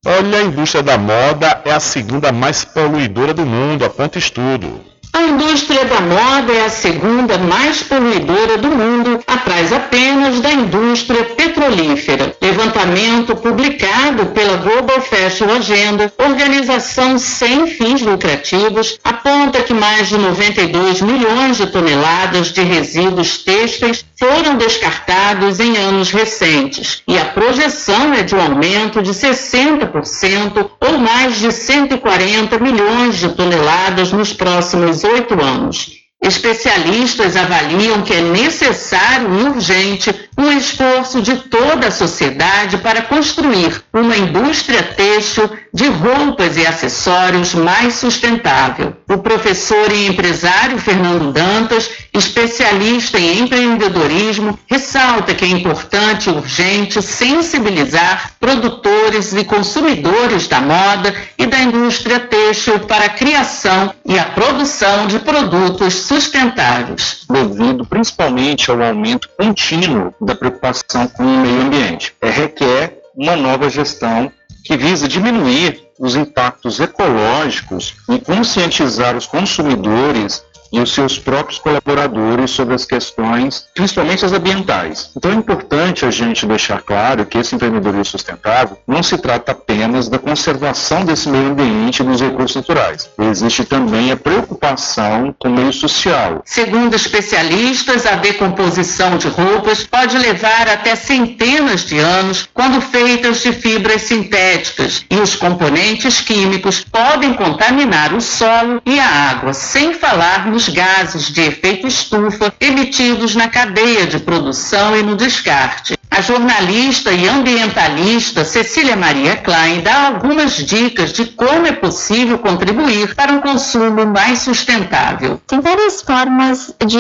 Olha, 0.05 0.39
a 0.39 0.43
indústria 0.43 0.83
da 0.83 0.97
moda 0.97 1.61
é 1.65 1.71
a 1.71 1.79
segunda 1.79 2.31
mais 2.31 2.63
poluidora 2.63 3.33
do 3.33 3.45
mundo, 3.45 3.83
aponta 3.83 4.17
estudo. 4.17 4.83
A 5.17 5.21
indústria 5.23 5.83
da 5.85 5.99
moda 5.99 6.53
é 6.53 6.65
a 6.65 6.69
segunda 6.69 7.39
mais 7.39 7.81
poluidora 7.81 8.55
do 8.59 8.69
mundo, 8.69 9.19
atrás 9.25 9.73
apenas 9.73 10.39
da 10.41 10.53
indústria 10.53 11.23
petrolífera. 11.23 12.35
Levantamento 12.39 13.35
publicado 13.35 14.27
pela 14.27 14.57
Global 14.57 15.01
Fashion 15.01 15.49
Agenda, 15.49 16.13
organização 16.19 17.17
sem 17.17 17.65
fins 17.65 18.03
lucrativos, 18.03 18.99
aponta 19.03 19.63
que 19.63 19.73
mais 19.73 20.07
de 20.07 20.19
92 20.19 21.01
milhões 21.01 21.57
de 21.57 21.65
toneladas 21.65 22.51
de 22.51 22.61
resíduos 22.61 23.39
têxteis 23.39 24.05
foram 24.19 24.55
descartados 24.55 25.59
em 25.59 25.77
anos 25.77 26.11
recentes 26.11 27.03
e 27.07 27.17
a 27.17 27.25
projeção 27.25 28.13
é 28.13 28.23
de 28.23 28.35
um 28.35 28.41
aumento 28.41 29.01
de 29.01 29.11
60% 29.11 30.69
ou 30.79 30.97
mais 30.97 31.37
de 31.37 31.51
140 31.51 32.57
milhões 32.59 33.17
de 33.17 33.29
toneladas 33.29 34.11
nos 34.11 34.33
próximos 34.33 35.03
oito 35.07 35.39
anos. 35.41 35.97
Especialistas 36.21 37.35
avaliam 37.35 38.01
que 38.01 38.13
é 38.13 38.21
necessário 38.21 39.39
e 39.39 39.43
urgente 39.43 40.26
um 40.37 40.51
esforço 40.51 41.21
de 41.21 41.35
toda 41.35 41.87
a 41.87 41.91
sociedade 41.91 42.77
para 42.77 43.01
construir 43.01 43.83
uma 43.91 44.15
indústria 44.15 44.83
têxtil 44.83 45.49
de 45.73 45.87
roupas 45.87 46.57
e 46.57 46.65
acessórios 46.65 47.55
mais 47.55 47.95
sustentável. 47.95 48.95
O 49.09 49.17
professor 49.17 49.91
e 49.91 50.07
empresário 50.07 50.77
Fernando 50.77 51.31
Dantas, 51.31 51.89
especialista 52.13 53.19
em 53.19 53.39
empreendedorismo, 53.39 54.57
ressalta 54.67 55.33
que 55.33 55.45
é 55.45 55.47
importante 55.47 56.29
e 56.29 56.33
urgente 56.33 57.01
sensibilizar 57.01 58.33
produtores 58.39 59.33
e 59.33 59.43
consumidores 59.43 60.47
da 60.47 60.61
moda 60.61 61.15
e 61.37 61.47
da 61.47 61.59
indústria 61.59 62.19
têxtil 62.19 62.79
para 62.81 63.05
a 63.05 63.09
criação 63.09 63.93
e 64.05 64.19
a 64.19 64.25
produção 64.25 65.07
de 65.07 65.19
produtos 65.19 65.93
sustentáveis. 65.93 67.25
Devido 67.29 67.85
principalmente 67.85 68.69
ao 68.69 68.81
aumento 68.81 69.29
contínuo 69.37 70.13
da 70.27 70.35
preocupação 70.35 71.07
com 71.07 71.23
o 71.23 71.37
meio 71.37 71.61
ambiente. 71.61 72.13
É, 72.21 72.29
requer 72.29 72.99
uma 73.15 73.35
nova 73.35 73.69
gestão 73.69 74.31
que 74.63 74.75
visa 74.77 75.07
diminuir 75.07 75.87
os 75.97 76.15
impactos 76.15 76.79
ecológicos 76.79 77.95
e 78.09 78.19
conscientizar 78.19 79.15
os 79.15 79.25
consumidores 79.25 80.43
e 80.71 80.79
os 80.79 80.93
seus 80.93 81.17
próprios 81.17 81.59
colaboradores 81.59 82.51
sobre 82.51 82.75
as 82.75 82.85
questões, 82.85 83.67
principalmente 83.73 84.25
as 84.25 84.33
ambientais. 84.33 85.11
Então 85.15 85.31
é 85.31 85.35
importante 85.35 86.05
a 86.05 86.11
gente 86.11 86.45
deixar 86.45 86.81
claro 86.81 87.25
que 87.25 87.37
esse 87.37 87.55
empreendedorismo 87.55 88.05
sustentável 88.05 88.77
não 88.87 89.01
se 89.03 89.17
trata 89.17 89.51
apenas 89.51 90.09
da 90.09 90.19
conservação 90.19 91.05
desse 91.05 91.29
meio 91.29 91.51
ambiente 91.51 92.01
e 92.01 92.05
dos 92.05 92.21
recursos 92.21 92.55
naturais. 92.55 93.09
Existe 93.19 93.63
também 93.65 94.11
a 94.11 94.17
preocupação 94.17 95.35
com 95.37 95.49
o 95.49 95.51
meio 95.51 95.73
social. 95.73 96.41
Segundo 96.45 96.95
especialistas, 96.95 98.05
a 98.05 98.15
decomposição 98.15 99.17
de 99.17 99.27
roupas 99.27 99.83
pode 99.83 100.17
levar 100.17 100.67
até 100.67 100.95
centenas 100.95 101.85
de 101.85 101.97
anos 101.99 102.47
quando 102.53 102.81
feitas 102.81 103.41
de 103.41 103.51
fibras 103.51 104.03
sintéticas 104.03 105.05
e 105.09 105.15
os 105.15 105.35
componentes 105.35 106.21
químicos 106.21 106.83
podem 106.83 107.33
contaminar 107.33 108.13
o 108.13 108.21
solo 108.21 108.81
e 108.85 108.99
a 108.99 109.07
água, 109.07 109.53
sem 109.53 109.93
falar 109.93 110.47
no 110.47 110.56
nos 110.57 110.69
gases 110.69 111.31
de 111.31 111.41
efeito 111.41 111.85
estufa 111.85 112.51
emitidos 112.59 113.35
na 113.35 113.47
cadeia 113.47 114.07
de 114.07 114.17
produção 114.17 114.97
e 114.97 115.03
no 115.03 115.15
descarte. 115.15 115.95
A 116.09 116.19
jornalista 116.19 117.11
e 117.11 117.27
ambientalista 117.27 118.43
Cecília 118.43 118.95
Maria 118.95 119.35
Klein 119.35 119.81
dá 119.81 120.07
algumas 120.07 120.53
dicas 120.55 121.13
de 121.13 121.25
como 121.25 121.67
é 121.67 121.73
possível 121.73 122.39
contribuir 122.39 123.13
para 123.13 123.33
um 123.33 123.39
consumo 123.39 124.03
mais 124.07 124.39
sustentável. 124.39 125.39
Tem 125.45 125.61
várias 125.61 126.01
formas 126.01 126.73
de 126.83 126.97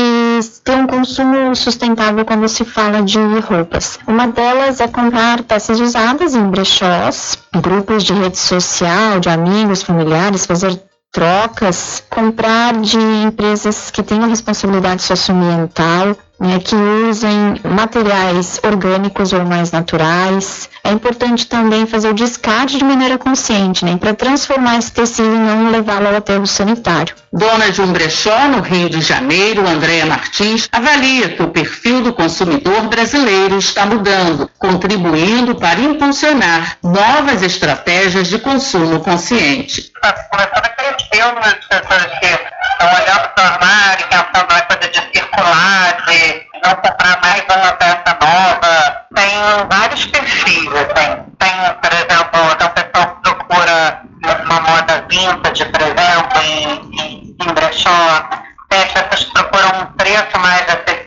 ter 0.63 0.75
um 0.75 0.85
consumo 0.85 1.55
sustentável 1.55 2.23
quando 2.25 2.47
se 2.47 2.63
fala 2.63 3.01
de 3.01 3.17
roupas. 3.39 3.97
Uma 4.05 4.27
delas 4.27 4.79
é 4.79 4.87
comprar 4.87 5.41
peças 5.41 5.79
usadas 5.79 6.35
em 6.35 6.47
brechós, 6.47 7.39
grupos 7.55 8.03
de 8.03 8.13
rede 8.13 8.37
social, 8.37 9.19
de 9.19 9.29
amigos, 9.29 9.81
familiares, 9.81 10.45
fazer 10.45 10.79
trocas, 11.11 12.03
comprar 12.09 12.73
de 12.79 12.97
empresas 12.97 13.89
que 13.89 14.03
tenham 14.03 14.29
responsabilidade 14.29 15.01
socioambiental, 15.01 16.15
né, 16.39 16.59
que 16.59 16.75
usem 16.75 17.55
materiais 17.63 18.59
orgânicos 18.63 19.33
ou 19.33 19.43
mais 19.43 19.71
naturais. 19.71 20.69
É 20.83 20.91
importante 20.91 21.47
também 21.47 21.85
fazer 21.85 22.09
o 22.09 22.13
descarte 22.13 22.77
de 22.77 22.83
maneira 22.83 23.17
consciente, 23.17 23.83
né, 23.83 23.97
para 23.97 24.13
transformar 24.13 24.77
esse 24.77 24.91
tecido 24.91 25.33
e 25.33 25.39
não 25.39 25.71
levá-lo 25.71 26.07
ao 26.07 26.15
aterro 26.17 26.45
sanitário. 26.45 27.15
Dona 27.33 27.71
de 27.71 27.81
um 27.81 27.91
brechó 27.91 28.47
no 28.49 28.61
Rio 28.61 28.89
de 28.89 29.01
Janeiro, 29.01 29.67
Andréa 29.67 30.05
Martins, 30.05 30.69
avalia 30.71 31.29
que 31.29 31.41
o 31.41 31.49
perfil 31.49 32.01
do 32.01 32.13
consumidor 32.13 32.87
brasileiro 32.87 33.57
está 33.57 33.85
mudando, 33.85 34.49
contribuindo 34.59 35.55
para 35.55 35.79
impulsionar 35.79 36.77
novas 36.83 37.41
estratégias 37.41 38.27
de 38.27 38.37
consumo 38.39 38.99
consciente. 38.99 39.91
Está 39.95 40.13
começando 40.13 40.65
a 40.65 40.69
número 41.13 41.59
de 41.59 41.67
pessoas 41.67 42.05
que 42.19 42.25
estão 42.25 42.87
olhando 42.87 43.29
para 43.29 43.43
o 43.43 43.47
armário, 43.47 44.07
pensando 44.07 44.53
na 44.53 44.61
coisa 44.61 44.89
de 44.89 45.01
circular, 45.13 46.05
de 46.05 46.47
não 46.63 46.75
comprar 46.75 47.21
mais 47.21 47.43
uma 47.43 47.71
peça 47.73 48.17
nova. 48.21 49.05
Tem 49.15 49.67
vários 49.69 50.05
perfis, 50.07 50.67
assim. 50.67 51.25
Tem, 51.39 51.73
por 51.81 51.93
exemplo, 51.93 52.55
tem 52.55 52.67
um 52.67 52.71
pessoal 52.71 53.15
que 53.15 53.21
procura 53.21 54.01
uma 54.43 54.59
moda 54.61 55.05
vintage, 55.09 55.65
por 55.65 55.81
exemplo, 55.81 56.41
em, 56.41 57.01
em, 57.01 57.35
em 57.41 57.53
brechó. 57.53 58.29
Tem 58.69 58.81
as 58.81 58.91
pessoas 58.91 59.23
que 59.25 59.31
procuram 59.31 59.81
um 59.81 59.85
preço 59.93 60.39
mais 60.39 60.61
acessível 60.67 61.06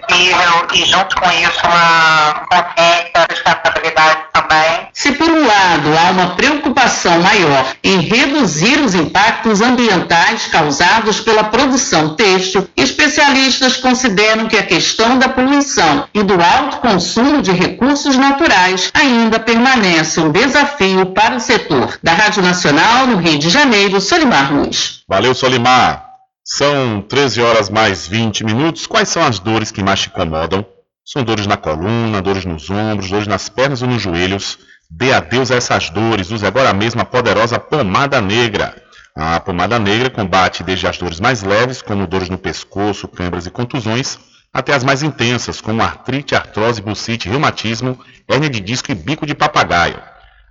e, 0.73 0.85
junto 0.87 1.17
com 1.17 1.31
isso, 1.31 1.61
uma 1.65 2.47
consciência 2.51 3.27
de 3.29 3.35
sustentabilidade 3.35 4.19
também. 4.33 4.89
Se 4.93 5.13
por 5.13 5.29
um 5.29 5.47
lado 5.47 5.89
há 5.97 6.11
uma 6.11 6.37
preocupação 6.37 7.21
maior 7.21 7.67
em 7.83 8.01
reduzir 8.01 8.81
os 8.81 8.95
impactos 8.95 9.61
ambientais 9.61 10.47
causados 10.47 11.21
pela 11.21 11.45
produção 11.45 12.15
têxtil, 12.15 12.69
especialistas 12.77 13.77
consideram 13.77 14.47
que 14.47 14.57
a 14.57 14.63
questão 14.63 15.19
da 15.19 15.29
poluição 15.29 16.07
e 16.13 16.23
do 16.23 16.35
alto 16.35 16.79
consumo 16.79 17.43
de 17.43 17.53
recursos 17.53 18.17
naturais 18.17 18.91
ainda 18.95 19.39
permanece 19.39 20.21
um 20.21 20.31
desafio 20.31 21.07
para 21.07 21.37
o 21.37 21.41
setor. 21.41 21.99
Da 22.03 22.13
Rádio 22.13 22.43
Nacional, 22.43 23.07
no 23.07 23.17
Rio 23.17 23.39
de 23.39 23.49
Janeiro, 23.49 24.01
Solimar 24.01 24.53
Luz. 24.53 25.03
Valeu, 25.09 25.35
Solimar. 25.35 26.10
São 26.53 27.01
13 27.01 27.41
horas 27.43 27.71
mais 27.71 28.09
20 28.09 28.43
minutos. 28.43 28.85
Quais 28.85 29.09
são 29.09 29.23
as 29.23 29.39
dores 29.39 29.71
que 29.71 29.85
mais 29.85 30.01
te 30.01 30.09
incomodam? 30.09 30.67
São 31.05 31.23
dores 31.23 31.47
na 31.47 31.57
coluna, 31.57 32.21
dores 32.21 32.45
nos 32.45 32.69
ombros, 32.69 33.09
dores 33.09 33.29
nas 33.29 33.49
pernas 33.49 33.83
ou 33.83 33.89
nos 33.89 34.03
joelhos. 34.03 34.59
Dê 34.91 35.13
adeus 35.13 35.53
a 35.53 35.55
essas 35.55 35.91
dores. 35.91 36.33
Use 36.33 36.45
agora 36.45 36.75
mesmo 36.75 37.01
a 37.01 37.05
poderosa 37.05 37.61
pomada 37.61 38.21
negra. 38.21 38.75
A 39.15 39.39
pomada 39.39 39.79
negra 39.79 40.11
combate 40.11 40.65
desde 40.65 40.89
as 40.89 40.99
dores 40.99 41.21
mais 41.21 41.45
leves, 41.45 41.83
como 41.83 42.05
dores 42.05 42.29
no 42.29 42.37
pescoço, 42.37 43.07
câimbras 43.07 43.47
e 43.47 43.51
contusões, 43.51 44.19
até 44.53 44.75
as 44.75 44.83
mais 44.83 45.05
intensas, 45.05 45.61
como 45.61 45.83
artrite, 45.83 46.35
artrose, 46.35 46.83
bucite, 46.83 47.29
reumatismo, 47.29 47.97
hérnia 48.29 48.51
de 48.51 48.59
disco 48.59 48.91
e 48.91 48.95
bico 48.97 49.25
de 49.25 49.37
papagaio. 49.37 50.03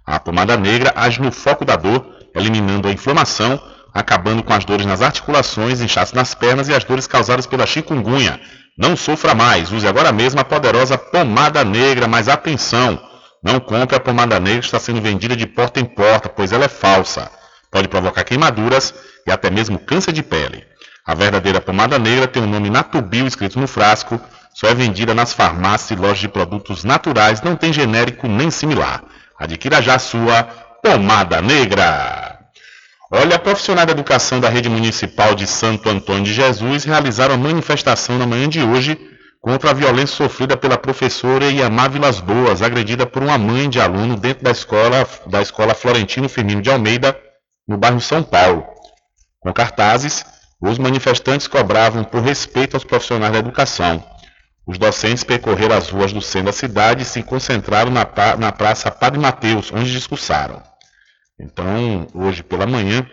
A 0.06 0.18
pomada 0.18 0.56
negra 0.56 0.94
age 0.96 1.22
no 1.22 1.30
foco 1.30 1.66
da 1.66 1.76
dor, 1.76 2.06
eliminando 2.34 2.88
a 2.88 2.92
inflamação, 2.92 3.62
acabando 3.94 4.44
com 4.44 4.54
as 4.54 4.66
dores 4.66 4.86
nas 4.86 5.02
articulações, 5.02 5.82
inchaço 5.82 6.16
nas 6.16 6.34
pernas 6.34 6.68
e 6.68 6.74
as 6.74 6.84
dores 6.84 7.08
causadas 7.08 7.48
pela 7.48 7.66
chikungunya. 7.66 8.40
Não 8.78 8.96
sofra 8.96 9.36
mais, 9.36 9.72
use 9.72 9.88
agora 9.88 10.12
mesmo 10.12 10.40
a 10.40 10.46
poderosa 10.46 10.98
pomada 10.98 11.64
negra, 11.64 12.08
mas 12.08 12.28
atenção! 12.28 13.00
Não 13.44 13.60
compre 13.60 13.96
a 13.96 14.00
pomada 14.00 14.40
negra 14.40 14.60
que 14.60 14.66
está 14.66 14.80
sendo 14.80 15.02
vendida 15.02 15.36
de 15.36 15.48
porta 15.48 15.80
em 15.80 15.86
porta, 15.86 16.28
pois 16.28 16.52
ela 16.52 16.66
é 16.66 16.70
falsa. 16.70 17.32
Pode 17.72 17.88
provocar 17.88 18.24
queimaduras 18.24 18.94
e 19.26 19.32
até 19.32 19.50
mesmo 19.50 19.80
câncer 19.80 20.12
de 20.12 20.24
pele. 20.24 20.64
A 21.06 21.14
verdadeira 21.14 21.62
pomada 21.62 21.98
negra 21.98 22.28
tem 22.28 22.44
o 22.44 22.48
nome 22.48 22.70
Natubio 22.70 23.26
escrito 23.26 23.60
no 23.60 23.68
frasco, 23.68 24.20
só 24.54 24.68
é 24.68 24.74
vendida 24.74 25.14
nas 25.14 25.32
farmácias 25.32 25.92
e 25.92 26.02
lojas 26.02 26.20
de 26.20 26.28
produtos 26.28 26.84
naturais, 26.84 27.42
não 27.42 27.56
tem 27.56 27.72
genérico 27.72 28.28
nem 28.28 28.52
similar. 28.52 29.04
Adquira 29.40 29.82
já 29.82 29.96
a 29.96 30.00
sua 30.00 30.44
pomada 30.84 31.42
negra. 31.42 32.29
Olha, 33.12 33.40
profissionais 33.40 33.88
da 33.88 33.94
educação 33.94 34.40
da 34.40 34.50
rede 34.50 34.70
municipal 34.70 35.34
de 35.34 35.48
Santo 35.48 35.90
Antônio 35.90 36.26
de 36.26 36.32
Jesus 36.32 36.84
realizaram 36.84 37.40
manifestação 37.40 38.20
na 38.20 38.28
manhã 38.28 38.48
de 38.48 38.62
hoje 38.62 39.00
contra 39.42 39.72
a 39.72 39.74
violência 39.74 40.16
sofrida 40.16 40.56
pela 40.56 40.78
professora 40.78 41.50
Iamá 41.50 41.88
Vilas 41.88 42.20
Boas, 42.20 42.62
agredida 42.62 43.08
por 43.08 43.24
uma 43.24 43.36
mãe 43.36 43.68
de 43.68 43.82
aluno 43.82 44.16
dentro 44.16 44.44
da 44.44 44.52
escola, 44.52 45.08
da 45.26 45.42
escola 45.42 45.74
Florentino 45.74 46.30
Firmino 46.30 46.62
de 46.62 46.70
Almeida, 46.70 47.20
no 47.68 47.80
bairro 47.80 48.00
São 48.00 48.22
Paulo. 48.22 48.64
Com 49.40 49.52
cartazes, 49.52 50.24
os 50.62 50.78
manifestantes 50.78 51.48
cobravam 51.48 52.04
por 52.04 52.22
respeito 52.22 52.76
aos 52.76 52.84
profissionais 52.84 53.34
da 53.34 53.40
educação. 53.40 54.04
Os 54.68 54.78
docentes 54.78 55.24
percorreram 55.24 55.76
as 55.76 55.90
ruas 55.90 56.14
do 56.14 56.22
centro 56.22 56.48
da 56.48 56.54
cidade 56.54 57.02
e 57.02 57.06
se 57.06 57.24
concentraram 57.24 57.90
na, 57.90 58.08
na 58.38 58.52
Praça 58.52 58.92
Padre 58.92 59.20
Mateus, 59.20 59.72
onde 59.74 59.92
discursaram. 59.92 60.69
Então, 61.40 62.08
hoje 62.14 62.44
pela 62.44 62.68
manhã, 62.68 63.08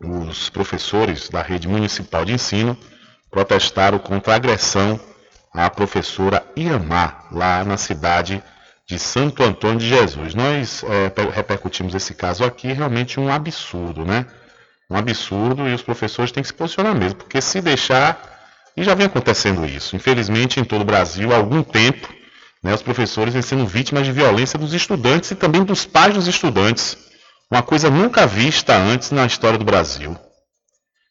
os 0.00 0.50
professores 0.50 1.28
da 1.28 1.40
rede 1.40 1.68
municipal 1.68 2.24
de 2.24 2.32
ensino 2.32 2.76
protestaram 3.30 3.98
contra 3.98 4.32
a 4.32 4.36
agressão 4.36 4.98
à 5.52 5.70
professora 5.70 6.44
Iamá, 6.56 7.26
lá 7.30 7.64
na 7.64 7.76
cidade 7.76 8.42
de 8.86 8.98
Santo 8.98 9.42
Antônio 9.42 9.78
de 9.78 9.88
Jesus. 9.88 10.34
Nós 10.34 10.84
é, 10.84 11.12
repercutimos 11.30 11.94
esse 11.94 12.14
caso 12.14 12.44
aqui, 12.44 12.72
realmente 12.72 13.18
um 13.18 13.32
absurdo, 13.32 14.04
né? 14.04 14.26
Um 14.90 14.96
absurdo 14.96 15.66
e 15.68 15.74
os 15.74 15.82
professores 15.82 16.32
têm 16.32 16.42
que 16.42 16.48
se 16.48 16.54
posicionar 16.54 16.94
mesmo, 16.94 17.16
porque 17.16 17.40
se 17.40 17.60
deixar. 17.60 18.32
E 18.76 18.82
já 18.82 18.94
vem 18.94 19.06
acontecendo 19.06 19.64
isso. 19.64 19.94
Infelizmente, 19.94 20.58
em 20.58 20.64
todo 20.64 20.82
o 20.82 20.84
Brasil, 20.84 21.32
há 21.32 21.36
algum 21.36 21.62
tempo, 21.62 22.12
né, 22.60 22.74
os 22.74 22.82
professores 22.82 23.32
vêm 23.32 23.42
sendo 23.42 23.64
vítimas 23.64 24.04
de 24.04 24.10
violência 24.10 24.58
dos 24.58 24.74
estudantes 24.74 25.30
e 25.30 25.36
também 25.36 25.62
dos 25.62 25.86
pais 25.86 26.12
dos 26.12 26.26
estudantes. 26.26 27.03
Uma 27.54 27.62
coisa 27.62 27.88
nunca 27.88 28.26
vista 28.26 28.76
antes 28.76 29.12
na 29.12 29.24
história 29.26 29.56
do 29.56 29.64
Brasil. 29.64 30.18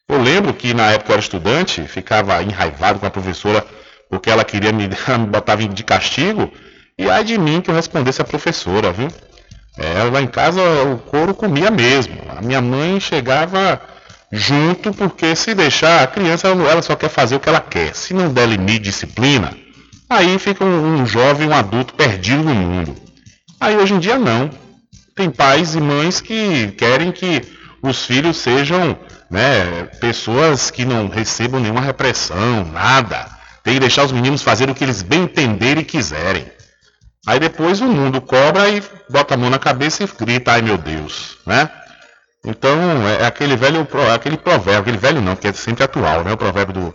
Eu 0.06 0.20
lembro 0.20 0.52
que 0.52 0.74
na 0.74 0.90
época 0.90 1.10
eu 1.10 1.14
era 1.14 1.22
estudante, 1.22 1.88
ficava 1.88 2.42
enraivado 2.42 2.98
com 2.98 3.06
a 3.06 3.10
professora 3.10 3.64
porque 4.10 4.28
ela 4.28 4.44
queria 4.44 4.70
me, 4.70 4.86
me 5.18 5.26
botar 5.26 5.56
de 5.56 5.82
castigo, 5.82 6.52
e 6.98 7.08
ai 7.08 7.24
de 7.24 7.38
mim 7.38 7.62
que 7.62 7.70
eu 7.70 7.74
respondesse 7.74 8.20
a 8.20 8.26
professora, 8.26 8.92
viu? 8.92 9.08
É, 9.78 10.02
lá 10.02 10.20
em 10.20 10.26
casa 10.26 10.60
o 10.82 10.98
couro 10.98 11.34
comia 11.34 11.70
mesmo. 11.70 12.14
A 12.36 12.42
minha 12.42 12.60
mãe 12.60 13.00
chegava 13.00 13.80
junto 14.30 14.92
porque 14.92 15.34
se 15.34 15.54
deixar 15.54 16.02
a 16.02 16.06
criança 16.06 16.48
ela 16.48 16.82
só 16.82 16.94
quer 16.94 17.08
fazer 17.08 17.36
o 17.36 17.40
que 17.40 17.48
ela 17.48 17.60
quer. 17.62 17.94
Se 17.94 18.12
não 18.12 18.30
der 18.30 18.46
limite 18.46 18.80
disciplina, 18.80 19.56
aí 20.10 20.38
fica 20.38 20.62
um, 20.62 21.00
um 21.00 21.06
jovem, 21.06 21.48
um 21.48 21.54
adulto 21.54 21.94
perdido 21.94 22.44
no 22.44 22.54
mundo. 22.54 22.94
Aí 23.58 23.78
hoje 23.78 23.94
em 23.94 23.98
dia 23.98 24.18
não. 24.18 24.62
Tem 25.14 25.30
pais 25.30 25.76
e 25.76 25.80
mães 25.80 26.20
que 26.20 26.72
querem 26.72 27.12
que 27.12 27.42
os 27.80 28.04
filhos 28.04 28.38
sejam 28.38 28.98
né, 29.30 29.84
pessoas 30.00 30.70
que 30.70 30.84
não 30.84 31.08
recebam 31.08 31.60
nenhuma 31.60 31.80
repressão, 31.80 32.64
nada. 32.64 33.26
Tem 33.62 33.74
que 33.74 33.80
deixar 33.80 34.04
os 34.04 34.12
meninos 34.12 34.42
fazer 34.42 34.68
o 34.68 34.74
que 34.74 34.82
eles 34.82 35.02
bem 35.02 35.22
entenderem 35.22 35.82
e 35.82 35.86
quiserem. 35.86 36.46
Aí 37.26 37.38
depois 37.38 37.80
o 37.80 37.86
mundo 37.86 38.20
cobra 38.20 38.68
e 38.68 38.82
bota 39.08 39.34
a 39.34 39.36
mão 39.36 39.48
na 39.48 39.58
cabeça 39.58 40.02
e 40.02 40.06
grita, 40.06 40.52
ai 40.52 40.62
meu 40.62 40.76
Deus, 40.76 41.38
né? 41.46 41.70
Então 42.44 42.76
é 43.08 43.24
aquele 43.24 43.56
velho, 43.56 43.86
aquele 44.14 44.36
provérbio, 44.36 44.80
aquele 44.80 44.98
velho 44.98 45.22
não, 45.22 45.36
que 45.36 45.46
é 45.46 45.52
sempre 45.52 45.84
atual, 45.84 46.24
né? 46.24 46.32
O 46.32 46.36
provérbio 46.36 46.74
do, 46.74 46.94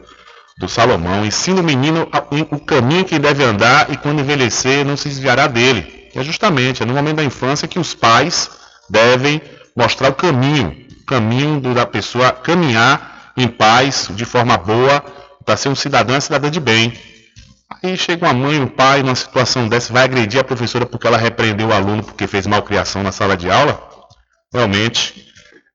do 0.60 0.68
Salomão, 0.68 1.26
ensina 1.26 1.62
o 1.62 1.64
menino 1.64 2.08
o 2.52 2.60
caminho 2.60 3.06
que 3.06 3.18
deve 3.18 3.44
andar 3.44 3.90
e 3.90 3.98
quando 3.98 4.20
envelhecer 4.20 4.86
não 4.86 4.98
se 4.98 5.08
desviará 5.08 5.48
dele 5.48 5.99
é 6.16 6.24
justamente 6.24 6.84
é 6.84 6.86
no 6.86 6.94
momento 6.94 7.18
da 7.18 7.24
infância 7.24 7.68
que 7.68 7.80
os 7.80 7.94
pais 7.94 8.50
devem 8.90 9.42
mostrar 9.76 10.10
o 10.10 10.16
caminho, 10.16 10.88
caminho 11.08 11.60
da 11.74 11.86
pessoa 11.86 12.32
caminhar 12.32 13.32
em 13.38 13.48
paz, 13.48 14.10
de 14.12 14.26
forma 14.26 14.58
boa, 14.58 15.04
para 15.46 15.56
ser 15.58 15.70
um 15.70 15.76
cidadão 15.76 16.18
e 16.18 16.22
cidadã 16.22 16.50
de 16.52 16.60
bem. 16.60 16.94
Aí 17.82 17.96
chega 17.98 18.26
uma 18.26 18.34
mãe, 18.34 18.60
um 18.60 18.68
pai, 18.68 19.02
numa 19.04 19.16
situação 19.16 19.68
dessa, 19.70 19.94
vai 19.94 20.04
agredir 20.04 20.40
a 20.40 20.44
professora 20.44 20.86
porque 20.86 21.08
ela 21.08 21.18
repreendeu 21.18 21.68
o 21.68 21.74
aluno 21.74 22.04
porque 22.04 22.28
fez 22.28 22.46
malcriação 22.46 23.04
na 23.04 23.12
sala 23.12 23.38
de 23.38 23.50
aula. 23.50 23.82
Realmente 24.54 25.28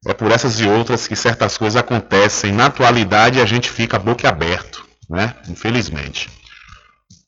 É 0.07 0.13
por 0.13 0.31
essas 0.31 0.61
e 0.61 0.67
outras 0.67 1.09
que 1.09 1.17
certas 1.17 1.57
coisas 1.57 1.77
acontecem 1.81 2.53
na 2.53 2.67
atualidade 2.67 3.39
e 3.39 3.43
a 3.43 3.47
gente 3.47 3.71
fica 3.71 3.99
boca 3.99 4.29
aberto, 4.29 4.87
né? 5.09 5.35
Infelizmente. 5.49 6.29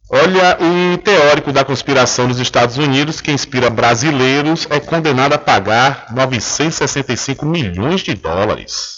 Olha, 0.09 0.57
o 0.61 0.99
teórico 0.99 1.53
da 1.53 1.65
conspiração 1.65 2.29
dos 2.29 2.39
Estados 2.39 2.79
Unidos, 2.79 3.21
que 3.21 3.33
inspira 3.33 3.69
brasileiros, 3.69 4.67
é 4.71 4.79
condenado 4.79 5.33
a 5.33 5.39
pagar 5.39 6.07
965 6.13 7.45
milhões 7.45 8.03
de 8.03 8.15
dólares. 8.15 8.97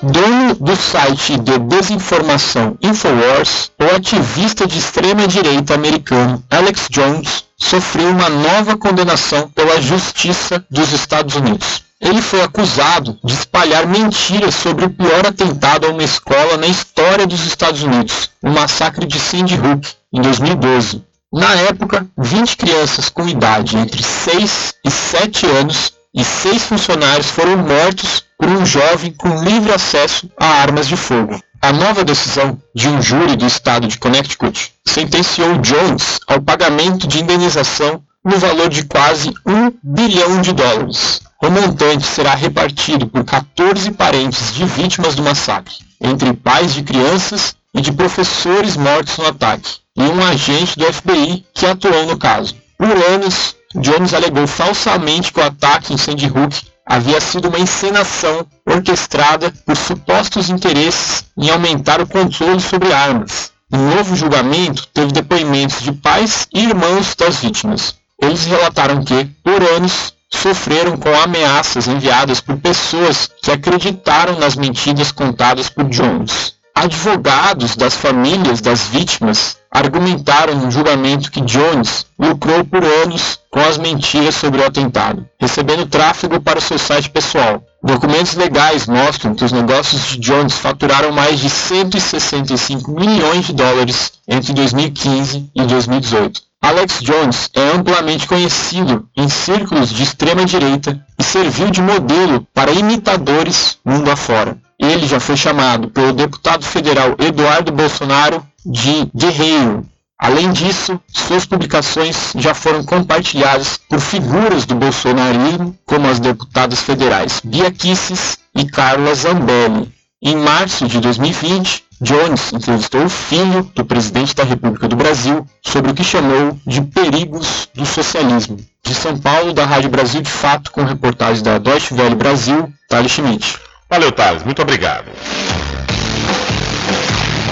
Dono 0.00 0.54
do 0.54 0.76
site 0.76 1.36
de 1.38 1.58
desinformação 1.58 2.78
Infowars, 2.80 3.70
o 3.78 3.96
ativista 3.96 4.66
de 4.66 4.78
extrema-direita 4.78 5.74
americano 5.74 6.42
Alex 6.48 6.86
Jones 6.88 7.44
sofreu 7.58 8.08
uma 8.10 8.30
nova 8.30 8.78
condenação 8.78 9.50
pela 9.50 9.80
Justiça 9.80 10.64
dos 10.70 10.92
Estados 10.92 11.34
Unidos. 11.34 11.89
Ele 12.00 12.22
foi 12.22 12.40
acusado 12.42 13.18
de 13.22 13.34
espalhar 13.34 13.86
mentiras 13.86 14.54
sobre 14.54 14.86
o 14.86 14.90
pior 14.90 15.26
atentado 15.26 15.86
a 15.86 15.90
uma 15.90 16.02
escola 16.02 16.56
na 16.56 16.66
história 16.66 17.26
dos 17.26 17.44
Estados 17.46 17.82
Unidos, 17.82 18.30
o 18.42 18.48
massacre 18.48 19.06
de 19.06 19.18
Sandy 19.20 19.54
Hook, 19.54 19.86
em 20.12 20.20
2012. 20.22 21.04
Na 21.32 21.54
época, 21.54 22.06
20 22.16 22.56
crianças 22.56 23.08
com 23.08 23.28
idade 23.28 23.76
entre 23.76 24.02
6 24.02 24.74
e 24.84 24.90
7 24.90 25.46
anos 25.46 25.92
e 26.14 26.24
seis 26.24 26.64
funcionários 26.64 27.28
foram 27.30 27.56
mortos 27.56 28.24
por 28.36 28.48
um 28.48 28.66
jovem 28.66 29.12
com 29.12 29.42
livre 29.44 29.72
acesso 29.72 30.30
a 30.36 30.46
armas 30.46 30.88
de 30.88 30.96
fogo. 30.96 31.40
A 31.62 31.72
nova 31.72 32.02
decisão 32.02 32.58
de 32.74 32.88
um 32.88 33.00
júri 33.00 33.36
do 33.36 33.46
estado 33.46 33.86
de 33.86 33.98
Connecticut 33.98 34.72
sentenciou 34.84 35.58
Jones 35.58 36.18
ao 36.26 36.40
pagamento 36.40 37.06
de 37.06 37.20
indenização 37.20 38.02
no 38.24 38.38
valor 38.38 38.68
de 38.68 38.84
quase 38.84 39.32
um 39.46 39.70
bilhão 39.82 40.40
de 40.40 40.52
dólares. 40.52 41.20
O 41.42 41.48
montante 41.48 42.06
será 42.06 42.34
repartido 42.34 43.06
por 43.06 43.24
14 43.24 43.90
parentes 43.92 44.52
de 44.52 44.66
vítimas 44.66 45.14
do 45.14 45.22
massacre, 45.22 45.74
entre 45.98 46.34
pais 46.34 46.74
de 46.74 46.82
crianças 46.82 47.56
e 47.74 47.80
de 47.80 47.90
professores 47.92 48.76
mortos 48.76 49.16
no 49.16 49.26
ataque, 49.26 49.78
e 49.96 50.02
um 50.02 50.22
agente 50.22 50.78
do 50.78 50.92
FBI 50.92 51.46
que 51.54 51.64
atuou 51.64 52.04
no 52.04 52.18
caso. 52.18 52.54
Por 52.76 52.90
anos, 52.90 53.56
Jones 53.74 54.12
alegou 54.12 54.46
falsamente 54.46 55.32
que 55.32 55.40
o 55.40 55.42
ataque 55.42 55.94
em 55.94 55.96
Sandy 55.96 56.26
Hook 56.26 56.62
havia 56.84 57.18
sido 57.22 57.48
uma 57.48 57.58
encenação 57.58 58.46
orquestrada 58.66 59.50
por 59.64 59.78
supostos 59.78 60.50
interesses 60.50 61.24
em 61.38 61.48
aumentar 61.48 62.02
o 62.02 62.06
controle 62.06 62.60
sobre 62.60 62.92
armas. 62.92 63.50
Um 63.72 63.78
novo 63.96 64.14
julgamento 64.14 64.86
teve 64.92 65.12
depoimentos 65.12 65.80
de 65.80 65.92
pais 65.92 66.46
e 66.52 66.64
irmãos 66.64 67.14
das 67.14 67.36
vítimas. 67.36 67.94
Eles 68.20 68.44
relataram 68.44 69.02
que, 69.02 69.24
por 69.42 69.62
anos, 69.62 70.12
sofreram 70.32 70.96
com 70.96 71.14
ameaças 71.14 71.86
enviadas 71.86 72.40
por 72.40 72.56
pessoas 72.56 73.30
que 73.42 73.50
acreditaram 73.50 74.38
nas 74.38 74.56
mentiras 74.56 75.12
contadas 75.12 75.68
por 75.68 75.84
Jones. 75.84 76.54
Advogados 76.74 77.76
das 77.76 77.94
famílias 77.94 78.60
das 78.60 78.86
vítimas 78.88 79.58
argumentaram 79.70 80.54
no 80.54 80.70
julgamento 80.70 81.30
que 81.30 81.40
Jones 81.42 82.06
lucrou 82.18 82.64
por 82.64 82.82
anos 82.82 83.38
com 83.50 83.60
as 83.60 83.76
mentiras 83.76 84.34
sobre 84.34 84.60
o 84.60 84.66
atentado, 84.66 85.28
recebendo 85.38 85.86
tráfego 85.86 86.40
para 86.40 86.58
o 86.58 86.62
seu 86.62 86.78
site 86.78 87.10
pessoal. 87.10 87.62
Documentos 87.82 88.34
legais 88.34 88.86
mostram 88.86 89.34
que 89.34 89.44
os 89.44 89.52
negócios 89.52 90.02
de 90.08 90.18
Jones 90.18 90.54
faturaram 90.54 91.12
mais 91.12 91.40
de 91.40 91.50
165 91.50 92.92
milhões 92.92 93.46
de 93.46 93.52
dólares 93.52 94.12
entre 94.28 94.52
2015 94.52 95.50
e 95.54 95.62
2018. 95.62 96.49
Alex 96.62 97.00
Jones 97.00 97.48
é 97.54 97.74
amplamente 97.74 98.26
conhecido 98.26 99.08
em 99.16 99.28
círculos 99.30 99.88
de 99.90 100.02
extrema 100.02 100.44
direita 100.44 101.04
e 101.18 101.22
serviu 101.24 101.70
de 101.70 101.80
modelo 101.80 102.46
para 102.52 102.70
imitadores 102.70 103.78
mundo 103.84 104.10
afora. 104.10 104.58
Ele 104.78 105.06
já 105.06 105.18
foi 105.18 105.38
chamado 105.38 105.88
pelo 105.88 106.12
deputado 106.12 106.64
federal 106.64 107.16
Eduardo 107.18 107.72
Bolsonaro 107.72 108.46
de 108.64 109.10
guerreiro. 109.16 109.86
Além 110.18 110.52
disso, 110.52 111.00
suas 111.08 111.46
publicações 111.46 112.32
já 112.36 112.52
foram 112.52 112.84
compartilhadas 112.84 113.78
por 113.88 113.98
figuras 113.98 114.66
do 114.66 114.74
bolsonarismo, 114.74 115.74
como 115.86 116.08
as 116.08 116.20
deputadas 116.20 116.80
federais 116.80 117.40
Bia 117.42 117.70
Kicis 117.70 118.36
e 118.54 118.66
Carla 118.66 119.14
Zambelli. 119.14 119.90
Em 120.22 120.36
março 120.36 120.86
de 120.86 121.00
2020, 121.00 121.82
Jones 121.98 122.52
entrevistou 122.52 123.04
o 123.04 123.08
filho 123.08 123.62
do 123.74 123.82
presidente 123.86 124.34
da 124.34 124.44
República 124.44 124.86
do 124.86 124.94
Brasil 124.94 125.46
sobre 125.62 125.92
o 125.92 125.94
que 125.94 126.04
chamou 126.04 126.58
de 126.66 126.82
perigos 126.82 127.70
do 127.74 127.86
socialismo. 127.86 128.58
De 128.84 128.94
São 128.94 129.16
Paulo, 129.16 129.54
da 129.54 129.64
Rádio 129.64 129.88
Brasil 129.88 130.20
de 130.20 130.30
Fato, 130.30 130.70
com 130.72 130.84
reportagem 130.84 131.42
da 131.42 131.56
Deutsche 131.56 131.94
Welle 131.94 132.14
Brasil, 132.14 132.70
Thales 132.86 133.12
Schmidt. 133.12 133.58
Valeu, 133.88 134.12
Thales. 134.12 134.42
Muito 134.42 134.60
obrigado. 134.60 135.06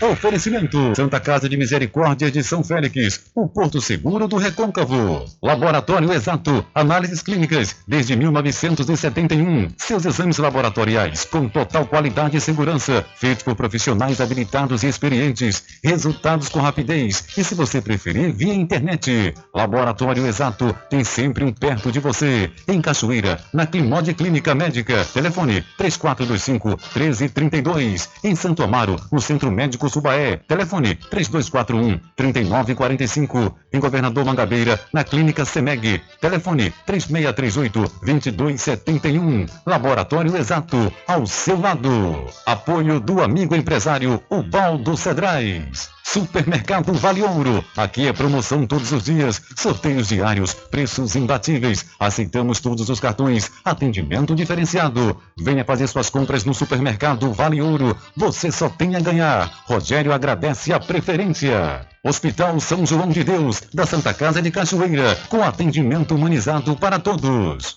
Oferecimento 0.00 0.92
Santa 0.96 1.20
Casa 1.20 1.48
de 1.48 1.56
Misericórdia 1.56 2.30
de 2.30 2.42
São 2.42 2.64
Félix, 2.64 3.20
o 3.34 3.46
Porto 3.46 3.80
Seguro 3.80 4.26
do 4.26 4.36
Recôncavo. 4.36 5.24
Laboratório 5.40 6.12
Exato, 6.12 6.66
análises 6.74 7.22
clínicas 7.22 7.76
desde 7.86 8.16
1971. 8.16 9.68
Seus 9.76 10.04
exames 10.04 10.38
laboratoriais 10.38 11.24
com 11.24 11.48
total 11.48 11.86
qualidade 11.86 12.36
e 12.36 12.40
segurança, 12.40 13.04
feitos 13.16 13.44
por 13.44 13.54
profissionais 13.54 14.20
habilitados 14.20 14.82
e 14.82 14.88
experientes. 14.88 15.62
Resultados 15.82 16.48
com 16.48 16.60
rapidez 16.60 17.24
e, 17.36 17.44
se 17.44 17.54
você 17.54 17.80
preferir, 17.80 18.32
via 18.32 18.52
internet. 18.52 19.32
Laboratório 19.54 20.26
Exato 20.26 20.74
tem 20.90 21.04
sempre 21.04 21.44
um 21.44 21.52
perto 21.52 21.92
de 21.92 22.00
você. 22.00 22.50
Em 22.66 22.80
Cachoeira, 22.80 23.40
na 23.52 23.64
Climode 23.64 24.12
Clínica 24.12 24.54
Médica. 24.54 25.04
Telefone 25.04 25.64
3425 25.78 26.68
1332. 26.68 28.08
Em 28.24 28.34
Santo 28.34 28.62
Amaro, 28.62 28.96
no 29.12 29.20
Centro 29.20 29.50
Médico 29.52 29.83
Subaé. 29.88 30.36
Telefone 30.48 30.94
3241 30.94 32.00
3945. 32.16 33.56
Em 33.72 33.80
Governador 33.80 34.24
Mangabeira, 34.24 34.80
na 34.92 35.04
Clínica 35.04 35.44
Semeg. 35.44 36.00
Telefone 36.20 36.72
3638 36.86 37.92
2271. 38.02 39.46
Laboratório 39.66 40.36
Exato, 40.36 40.92
ao 41.06 41.26
seu 41.26 41.60
lado. 41.60 42.26
Apoio 42.46 43.00
do 43.00 43.22
amigo 43.22 43.54
empresário 43.54 44.22
Ubaldo 44.30 44.96
Cedrais. 44.96 45.94
Supermercado 46.04 46.92
Vale 46.92 47.22
Ouro. 47.22 47.64
Aqui 47.76 48.06
é 48.06 48.12
promoção 48.12 48.66
todos 48.66 48.92
os 48.92 49.02
dias, 49.04 49.40
sorteios 49.56 50.08
diários, 50.08 50.52
preços 50.52 51.16
imbatíveis. 51.16 51.86
Aceitamos 51.98 52.60
todos 52.60 52.88
os 52.88 53.00
cartões, 53.00 53.50
atendimento 53.64 54.34
diferenciado. 54.34 55.16
Venha 55.36 55.64
fazer 55.64 55.88
suas 55.88 56.10
compras 56.10 56.44
no 56.44 56.52
Supermercado 56.54 57.32
Vale 57.32 57.60
Ouro. 57.60 57.96
Você 58.16 58.52
só 58.52 58.68
tem 58.68 58.94
a 58.94 59.00
ganhar. 59.00 59.50
Rogério 59.64 60.12
agradece 60.12 60.72
a 60.72 60.78
preferência. 60.78 61.88
Hospital 62.04 62.60
São 62.60 62.84
João 62.84 63.08
de 63.08 63.24
Deus, 63.24 63.62
da 63.72 63.86
Santa 63.86 64.12
Casa 64.12 64.42
de 64.42 64.50
Cachoeira, 64.50 65.18
com 65.28 65.42
atendimento 65.42 66.14
humanizado 66.14 66.76
para 66.76 66.98
todos. 66.98 67.76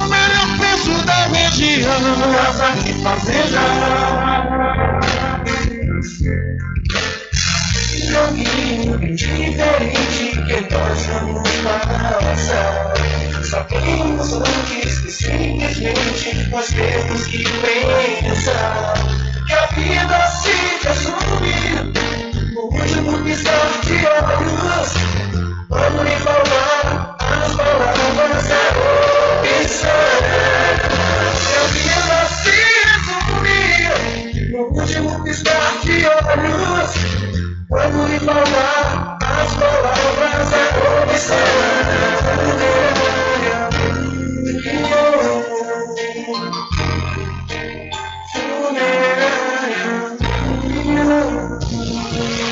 o 0.01 0.07
melhor 0.09 0.57
preço 0.57 1.05
da 1.05 1.27
região. 1.27 1.99
Casa 2.31 2.69
e 2.85 2.93
Fazenda. 3.03 3.61
Caminho 8.11 8.97
diferente 9.15 10.31
que 10.47 10.73
nós 10.73 11.05
vamos 11.05 11.49
passar. 11.63 12.93
Sabemos 13.43 14.33
antes 14.33 14.99
que 14.99 15.11
simplesmente 15.11 16.49
nós 16.49 16.67
temos 16.67 17.27
que 17.27 17.43
pensar 17.43 18.93
que 19.47 19.53
a 19.53 19.65
vida 19.67 20.27
se 20.27 20.87
resume 20.87 21.53
no 22.53 22.61
último 22.61 23.23
piscar 23.23 23.81
de 23.83 24.05
olhos. 24.07 24.93
Quando 25.69 26.03
lhe 26.03 26.15
falar 26.17 27.17
as 27.19 27.55
palavras 27.55 28.15
da 28.15 28.25
opção. 28.25 29.00
Último 34.71 35.23
piscar 35.23 35.79
de 35.83 36.05
olhos. 36.05 36.91
Quando 37.67 38.07
lhe 38.07 38.19
falar 38.19 39.17
as 39.23 39.53
palavras 39.55 40.49
da 40.49 40.63
opção. 41.03 41.41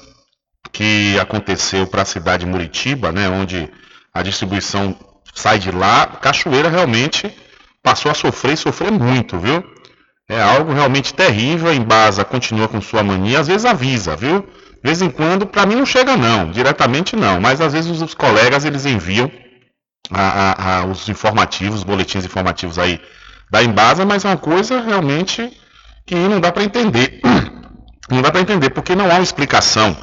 que 0.72 1.20
aconteceu 1.20 1.88
para 1.88 2.04
a 2.04 2.06
cidade 2.06 2.46
de 2.46 2.52
Muritiba, 2.52 3.12
né, 3.12 3.28
onde 3.28 3.70
a 4.16 4.24
distribuição 4.24 4.98
sai 5.34 5.60
de 5.60 5.70
lá, 5.70 6.08
Cachoeira 6.08 6.70
realmente 6.70 7.30
passou 7.84 8.10
a 8.10 8.16
sofrer 8.16 8.54
e 8.54 8.58
sofrer 8.58 8.90
muito, 8.90 9.38
viu? 9.38 9.62
É 10.30 10.42
algo 10.42 10.74
realmente 10.74 11.14
terrível, 11.14 11.70
a 11.70 11.76
Embasa 11.76 12.24
continua 12.24 12.70
com 12.70 12.80
sua 12.80 13.04
mania, 13.04 13.42
às 13.42 13.48
vezes 13.48 13.66
avisa, 13.66 14.16
viu? 14.16 14.40
De 14.42 14.82
vez 14.82 15.02
em 15.02 15.10
quando, 15.10 15.46
para 15.46 15.66
mim 15.66 15.76
não 15.76 15.86
chega 15.86 16.16
não, 16.16 16.50
diretamente 16.50 17.14
não, 17.14 17.42
mas 17.42 17.60
às 17.60 17.74
vezes 17.74 18.02
os 18.02 18.14
colegas 18.14 18.64
eles 18.64 18.86
enviam 18.86 19.30
a, 20.10 20.22
a, 20.22 20.78
a, 20.78 20.86
os 20.86 21.10
informativos, 21.10 21.80
os 21.80 21.84
boletins 21.84 22.24
informativos 22.24 22.80
aí 22.80 23.02
da 23.52 23.62
Embasa, 23.62 24.06
mas 24.06 24.24
é 24.24 24.30
uma 24.30 24.38
coisa 24.38 24.80
realmente 24.80 25.52
que 26.06 26.16
não 26.16 26.40
dá 26.40 26.54
para 26.54 26.64
entender. 26.64 27.20
Não 28.08 28.22
dá 28.22 28.30
para 28.30 28.42
entender, 28.42 28.70
porque 28.70 28.94
não 28.94 29.10
há 29.10 29.16
uma 29.16 29.24
explicação 29.24 29.98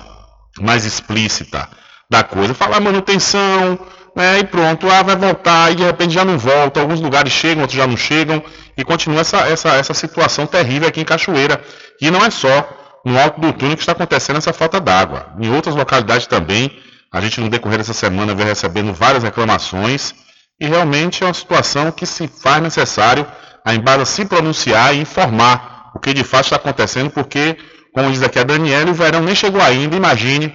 mais 0.58 0.84
explícita 0.84 1.68
da 2.10 2.22
coisa. 2.22 2.52
Falar 2.52 2.80
manutenção, 2.80 3.78
né, 4.14 4.40
e 4.40 4.44
pronto, 4.44 4.88
ah, 4.90 5.02
vai 5.02 5.16
voltar, 5.16 5.72
e 5.72 5.76
de 5.76 5.82
repente 5.82 6.12
já 6.12 6.24
não 6.24 6.38
volta, 6.38 6.80
alguns 6.80 7.00
lugares 7.00 7.32
chegam, 7.32 7.62
outros 7.62 7.78
já 7.78 7.86
não 7.86 7.96
chegam, 7.96 8.42
e 8.76 8.84
continua 8.84 9.20
essa, 9.20 9.38
essa, 9.48 9.70
essa 9.70 9.94
situação 9.94 10.46
terrível 10.46 10.88
aqui 10.88 11.00
em 11.00 11.04
Cachoeira. 11.04 11.60
E 12.00 12.10
não 12.10 12.24
é 12.24 12.30
só 12.30 12.68
no 13.04 13.18
alto 13.18 13.40
do 13.40 13.52
túnel 13.52 13.76
que 13.76 13.82
está 13.82 13.92
acontecendo 13.92 14.36
essa 14.36 14.52
falta 14.52 14.80
d'água. 14.80 15.32
Em 15.40 15.50
outras 15.52 15.74
localidades 15.74 16.26
também, 16.26 16.70
a 17.10 17.20
gente 17.20 17.40
no 17.40 17.48
decorrer 17.48 17.78
dessa 17.78 17.94
semana 17.94 18.34
vem 18.34 18.46
recebendo 18.46 18.92
várias 18.92 19.22
reclamações, 19.22 20.14
e 20.60 20.66
realmente 20.66 21.24
é 21.24 21.26
uma 21.26 21.34
situação 21.34 21.90
que 21.90 22.06
se 22.06 22.28
faz 22.28 22.62
necessário 22.62 23.26
a 23.64 23.74
Embasa 23.74 24.04
se 24.04 24.24
pronunciar 24.24 24.94
e 24.94 25.00
informar 25.00 25.90
o 25.94 25.98
que 25.98 26.12
de 26.12 26.24
fato 26.24 26.44
está 26.44 26.56
acontecendo, 26.56 27.10
porque, 27.10 27.56
como 27.92 28.10
diz 28.10 28.22
aqui 28.22 28.38
a 28.38 28.44
Daniela, 28.44 28.90
o 28.90 28.94
verão 28.94 29.20
nem 29.20 29.34
chegou 29.34 29.60
ainda, 29.60 29.96
imagine. 29.96 30.54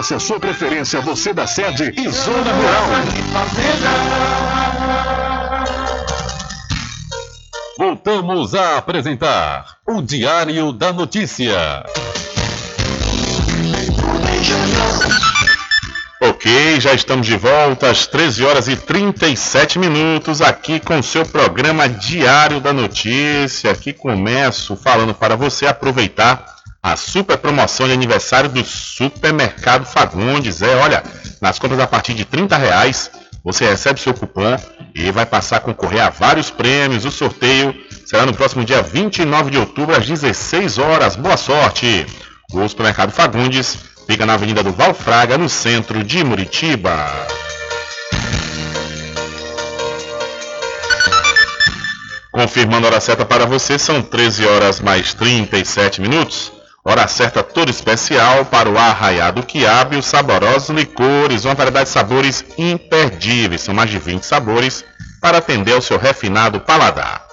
a 0.09 0.19
sua 0.19 0.39
preferência, 0.39 0.99
você 0.99 1.31
da 1.31 1.45
sede 1.45 1.93
e 1.95 2.09
zona 2.09 2.51
rural. 2.51 2.85
Voltamos 7.77 8.55
a 8.55 8.77
apresentar 8.77 9.77
o 9.87 10.01
Diário 10.01 10.73
da 10.73 10.91
Notícia. 10.91 11.85
Ok, 16.19 16.79
já 16.79 16.93
estamos 16.93 17.27
de 17.27 17.37
volta 17.37 17.91
às 17.91 18.07
13 18.07 18.43
horas 18.43 18.67
e 18.67 18.75
37 18.75 19.77
minutos 19.77 20.41
aqui 20.41 20.79
com 20.79 20.97
o 20.97 21.03
seu 21.03 21.25
programa 21.27 21.87
Diário 21.87 22.59
da 22.59 22.73
Notícia. 22.73 23.71
Aqui 23.71 23.93
começo 23.93 24.75
falando 24.75 25.13
para 25.13 25.35
você 25.35 25.67
aproveitar 25.67 26.50
a 26.81 26.95
super 26.95 27.37
promoção 27.37 27.87
de 27.87 27.93
aniversário 27.93 28.49
do 28.49 28.63
Supermercado 28.63 29.85
Fagundes. 29.85 30.61
É, 30.61 30.75
olha, 30.77 31.03
nas 31.39 31.59
compras 31.59 31.79
a 31.79 31.87
partir 31.87 32.13
de 32.13 32.25
30 32.25 32.57
reais 32.57 33.11
você 33.43 33.65
recebe 33.65 33.99
seu 33.99 34.13
cupom 34.13 34.55
e 34.93 35.11
vai 35.11 35.25
passar 35.25 35.57
a 35.57 35.59
concorrer 35.59 36.01
a 36.01 36.09
vários 36.09 36.49
prêmios. 36.49 37.05
O 37.05 37.11
sorteio 37.11 37.73
será 38.05 38.25
no 38.25 38.33
próximo 38.33 38.63
dia 38.63 38.81
29 38.81 39.51
de 39.51 39.57
outubro 39.57 39.95
às 39.95 40.05
16 40.05 40.77
horas. 40.77 41.15
Boa 41.15 41.37
sorte! 41.37 42.05
O 42.53 42.67
Supermercado 42.67 43.11
Fagundes 43.11 43.77
fica 44.07 44.25
na 44.25 44.33
Avenida 44.33 44.61
do 44.61 44.71
Valfraga, 44.71 45.37
no 45.37 45.49
centro 45.49 46.03
de 46.03 46.23
Muritiba. 46.23 47.07
Confirmando 52.31 52.87
a 52.87 52.91
hora 52.91 53.01
certa 53.01 53.25
para 53.25 53.45
você, 53.45 53.77
são 53.77 54.01
13 54.01 54.45
horas 54.45 54.79
mais 54.79 55.13
37 55.13 55.99
minutos. 55.99 56.60
Hora 56.83 57.07
certa 57.07 57.43
toda 57.43 57.69
especial 57.69 58.43
para 58.45 58.67
o 58.67 58.75
Arraiado 58.75 59.43
Quiabo 59.43 59.93
e 59.93 59.97
os 59.97 60.05
saborosos 60.07 60.69
licores, 60.69 61.45
uma 61.45 61.53
variedade 61.53 61.85
de 61.85 61.91
sabores 61.91 62.43
imperdíveis. 62.57 63.61
São 63.61 63.75
mais 63.75 63.91
de 63.91 63.99
20 63.99 64.23
sabores 64.23 64.83
para 65.21 65.37
atender 65.37 65.73
ao 65.73 65.81
seu 65.81 65.99
refinado 65.99 66.59
paladar. 66.59 67.23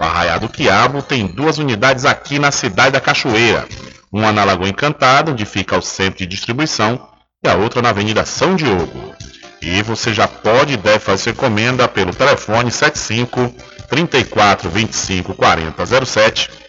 O 0.00 0.04
Arraiado 0.04 0.48
Quiabo 0.48 1.02
tem 1.02 1.24
duas 1.24 1.58
unidades 1.58 2.04
aqui 2.04 2.40
na 2.40 2.50
cidade 2.50 2.92
da 2.92 3.00
Cachoeira. 3.00 3.64
Uma 4.12 4.32
na 4.32 4.42
Lagoa 4.42 4.68
Encantada, 4.68 5.30
onde 5.30 5.46
fica 5.46 5.78
o 5.78 5.82
centro 5.82 6.18
de 6.18 6.26
distribuição, 6.26 7.08
e 7.44 7.48
a 7.48 7.54
outra 7.54 7.80
na 7.80 7.90
Avenida 7.90 8.26
São 8.26 8.56
Diogo. 8.56 9.14
E 9.62 9.82
você 9.82 10.12
já 10.12 10.26
pode 10.26 10.74
e 10.74 10.76
deve 10.76 10.98
fazer 10.98 11.30
encomenda 11.30 11.86
pelo 11.86 12.12
telefone 12.12 12.72
75 12.72 13.54
34 13.88 14.68
25 14.68 15.32
40 15.34 16.04
07 16.04 16.65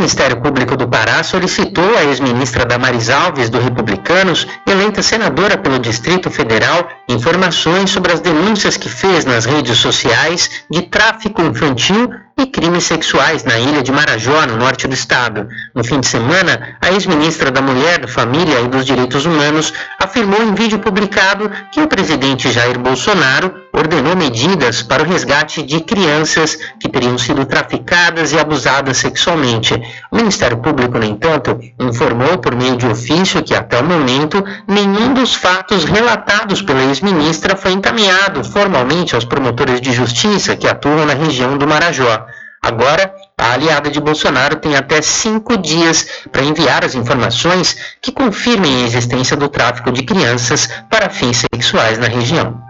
Ministério 0.00 0.40
Público 0.40 0.78
do 0.78 0.88
Pará 0.88 1.22
solicitou 1.22 1.94
à 1.94 2.02
ex-ministra 2.04 2.64
Damares 2.64 3.10
Alves, 3.10 3.50
do 3.50 3.60
Republicanos, 3.60 4.46
eleita 4.66 5.02
senadora 5.02 5.58
pelo 5.58 5.78
Distrito 5.78 6.30
Federal, 6.30 6.88
informações 7.06 7.90
sobre 7.90 8.10
as 8.10 8.20
denúncias 8.20 8.78
que 8.78 8.88
fez 8.88 9.26
nas 9.26 9.44
redes 9.44 9.76
sociais 9.76 10.64
de 10.70 10.80
tráfico 10.80 11.42
infantil 11.42 12.10
e 12.38 12.46
crimes 12.46 12.84
sexuais 12.84 13.44
na 13.44 13.58
ilha 13.58 13.82
de 13.82 13.92
Marajó, 13.92 14.46
no 14.46 14.56
norte 14.56 14.88
do 14.88 14.94
estado. 14.94 15.46
No 15.74 15.84
fim 15.84 16.00
de 16.00 16.06
semana, 16.06 16.78
a 16.80 16.90
ex-ministra 16.90 17.50
da 17.50 17.60
Mulher, 17.60 17.98
da 17.98 18.08
Família 18.08 18.58
e 18.58 18.68
dos 18.68 18.86
Direitos 18.86 19.26
Humanos 19.26 19.74
afirmou 19.98 20.42
em 20.42 20.54
vídeo 20.54 20.78
publicado 20.78 21.50
que 21.70 21.82
o 21.82 21.86
presidente 21.86 22.50
Jair 22.50 22.78
Bolsonaro 22.78 23.54
ordenou 23.72 24.16
medidas 24.16 24.82
para 24.82 25.02
o 25.02 25.06
resgate 25.06 25.62
de 25.62 25.80
crianças 25.80 26.56
que 26.78 26.88
teriam 26.88 27.16
sido 27.16 27.44
traficadas 27.44 28.32
e 28.32 28.38
abusadas 28.38 28.98
sexualmente. 28.98 29.74
O 30.10 30.16
Ministério 30.16 30.58
Público, 30.58 30.98
no 30.98 31.04
entanto, 31.04 31.58
informou 31.78 32.38
por 32.38 32.54
meio 32.54 32.76
de 32.76 32.86
ofício 32.86 33.42
que 33.42 33.54
até 33.54 33.80
o 33.80 33.84
momento 33.84 34.44
nenhum 34.66 35.14
dos 35.14 35.34
fatos 35.34 35.84
relatados 35.84 36.62
pela 36.62 36.82
ex-ministra 36.82 37.56
foi 37.56 37.72
encaminhado 37.72 38.42
formalmente 38.44 39.14
aos 39.14 39.24
promotores 39.24 39.80
de 39.80 39.92
justiça 39.92 40.56
que 40.56 40.68
atuam 40.68 41.06
na 41.06 41.14
região 41.14 41.56
do 41.56 41.66
Marajó. 41.66 42.26
Agora, 42.62 43.14
a 43.38 43.52
aliada 43.52 43.90
de 43.90 43.98
Bolsonaro 43.98 44.56
tem 44.56 44.76
até 44.76 45.00
cinco 45.00 45.56
dias 45.56 46.26
para 46.30 46.42
enviar 46.42 46.84
as 46.84 46.94
informações 46.94 47.96
que 48.02 48.12
confirmem 48.12 48.82
a 48.82 48.86
existência 48.86 49.34
do 49.34 49.48
tráfico 49.48 49.90
de 49.90 50.02
crianças 50.02 50.68
para 50.90 51.08
fins 51.08 51.42
sexuais 51.50 51.98
na 51.98 52.06
região. 52.06 52.69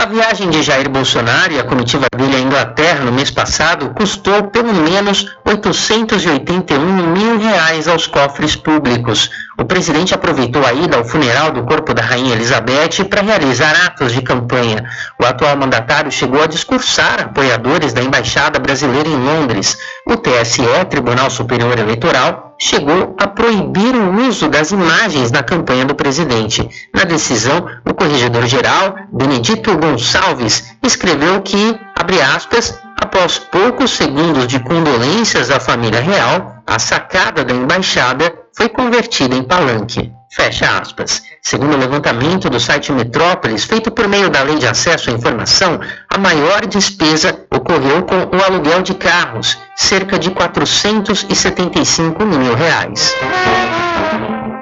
A 0.00 0.06
viagem 0.06 0.48
de 0.48 0.62
Jair 0.62 0.88
Bolsonaro 0.88 1.52
e 1.52 1.58
a 1.58 1.62
comitiva 1.62 2.06
dele 2.16 2.34
à 2.34 2.40
Inglaterra 2.40 3.04
no 3.04 3.12
mês 3.12 3.30
passado 3.30 3.90
custou 3.90 4.44
pelo 4.44 4.72
menos 4.72 5.36
881 5.44 7.06
mil 7.12 7.38
reais 7.38 7.86
aos 7.86 8.06
cofres 8.06 8.56
públicos. 8.56 9.30
O 9.58 9.64
presidente 9.66 10.14
aproveitou 10.14 10.64
a 10.64 10.72
ida 10.72 10.96
ao 10.96 11.04
funeral 11.04 11.50
do 11.50 11.64
corpo 11.64 11.92
da 11.92 12.00
Rainha 12.00 12.32
Elizabeth 12.32 13.04
para 13.10 13.20
realizar 13.20 13.76
atos 13.84 14.14
de 14.14 14.22
campanha. 14.22 14.88
O 15.20 15.26
atual 15.26 15.54
mandatário 15.58 16.10
chegou 16.10 16.42
a 16.42 16.46
discursar 16.46 17.20
apoiadores 17.20 17.92
da 17.92 18.02
Embaixada 18.02 18.58
Brasileira 18.58 19.06
em 19.06 19.22
Londres. 19.22 19.76
O 20.06 20.16
TSE, 20.16 20.62
Tribunal 20.88 21.28
Superior 21.28 21.78
Eleitoral, 21.78 22.49
chegou 22.60 23.16
a 23.18 23.26
proibir 23.26 23.96
o 23.96 24.28
uso 24.28 24.48
das 24.48 24.70
imagens 24.70 25.32
na 25.32 25.42
campanha 25.42 25.86
do 25.86 25.94
presidente. 25.94 26.68
Na 26.94 27.04
decisão, 27.04 27.66
o 27.88 27.94
corregedor-geral, 27.94 28.96
Benedito 29.10 29.76
Gonçalves, 29.78 30.76
escreveu 30.82 31.40
que, 31.40 31.78
abre 31.96 32.20
aspas, 32.20 32.78
após 33.00 33.38
poucos 33.38 33.92
segundos 33.92 34.46
de 34.46 34.60
condolências 34.60 35.50
à 35.50 35.58
família 35.58 36.00
real, 36.00 36.62
a 36.66 36.78
sacada 36.78 37.42
da 37.42 37.54
embaixada 37.54 38.32
foi 38.54 38.68
convertida 38.68 39.34
em 39.34 39.42
palanque. 39.42 40.12
Fecha 40.32 40.78
aspas. 40.78 41.24
Segundo 41.42 41.74
o 41.74 41.76
levantamento 41.76 42.48
do 42.48 42.60
site 42.60 42.92
Metrópolis, 42.92 43.64
feito 43.64 43.90
por 43.90 44.06
meio 44.06 44.30
da 44.30 44.44
Lei 44.44 44.58
de 44.58 44.66
Acesso 44.66 45.10
à 45.10 45.12
Informação, 45.12 45.80
a 46.08 46.18
maior 46.18 46.66
despesa 46.66 47.36
ocorreu 47.52 48.04
com 48.04 48.36
o 48.36 48.44
aluguel 48.44 48.80
de 48.80 48.94
carros, 48.94 49.58
cerca 49.74 50.16
de 50.20 50.30
475 50.30 52.24
mil 52.24 52.54
reais. 52.54 53.12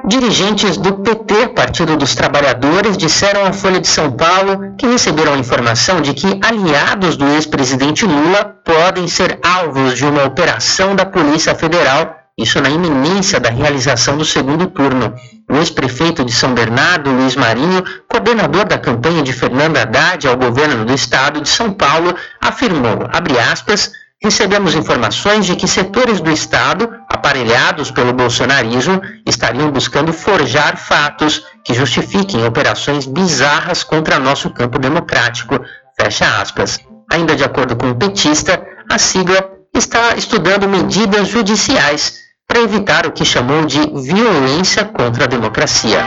Dirigentes 0.07 0.78
do 0.78 0.95
PT, 0.95 1.49
Partido 1.49 1.95
dos 1.95 2.15
Trabalhadores, 2.15 2.97
disseram 2.97 3.45
à 3.45 3.53
Folha 3.53 3.78
de 3.78 3.89
São 3.89 4.11
Paulo 4.11 4.74
que 4.78 4.86
receberam 4.86 5.35
a 5.35 5.39
informação 5.39 6.01
de 6.01 6.15
que 6.15 6.40
aliados 6.43 7.15
do 7.15 7.27
ex-presidente 7.27 8.07
Lula 8.07 8.57
podem 8.65 9.07
ser 9.07 9.39
alvos 9.45 9.99
de 9.99 10.07
uma 10.07 10.24
operação 10.24 10.97
da 10.97 11.05
Polícia 11.05 11.55
Federal, 11.55 12.18
isso 12.39 12.60
na 12.60 12.70
iminência 12.70 13.40
da 13.40 13.51
realização 13.51 14.16
do 14.16 14.24
segundo 14.24 14.69
turno. 14.69 15.12
O 15.51 15.56
ex-prefeito 15.56 16.24
de 16.24 16.32
São 16.32 16.55
Bernardo, 16.55 17.10
Luiz 17.10 17.35
Marinho, 17.35 17.82
coordenador 18.06 18.65
da 18.65 18.78
campanha 18.78 19.24
de 19.24 19.32
Fernando 19.32 19.77
Haddad 19.77 20.28
ao 20.28 20.36
governo 20.36 20.85
do 20.85 20.94
estado 20.94 21.40
de 21.40 21.48
São 21.48 21.73
Paulo, 21.73 22.15
afirmou, 22.40 23.09
abre 23.12 23.40
aspas, 23.40 23.90
recebemos 24.23 24.74
informações 24.74 25.47
de 25.47 25.56
que 25.56 25.66
setores 25.66 26.20
do 26.20 26.31
Estado, 26.31 26.89
aparelhados 27.09 27.90
pelo 27.90 28.12
bolsonarismo, 28.12 29.01
estariam 29.27 29.73
buscando 29.73 30.12
forjar 30.12 30.77
fatos 30.77 31.44
que 31.65 31.74
justifiquem 31.74 32.44
operações 32.44 33.05
bizarras 33.05 33.82
contra 33.82 34.19
nosso 34.19 34.51
campo 34.51 34.78
democrático. 34.78 35.60
Fecha 36.01 36.40
aspas. 36.40 36.78
Ainda 37.10 37.35
de 37.35 37.43
acordo 37.43 37.74
com 37.74 37.90
o 37.90 37.97
petista, 37.97 38.62
a 38.89 38.98
sigla 38.98 39.51
está 39.74 40.15
estudando 40.16 40.69
medidas 40.69 41.28
judiciais 41.28 42.27
para 42.49 42.62
evitar 42.62 43.07
o 43.07 43.12
que 43.12 43.27
chamou 43.27 43.66
de 43.66 43.79
violência 43.79 44.83
contra 44.87 45.25
a 45.25 45.27
democracia. 45.29 46.03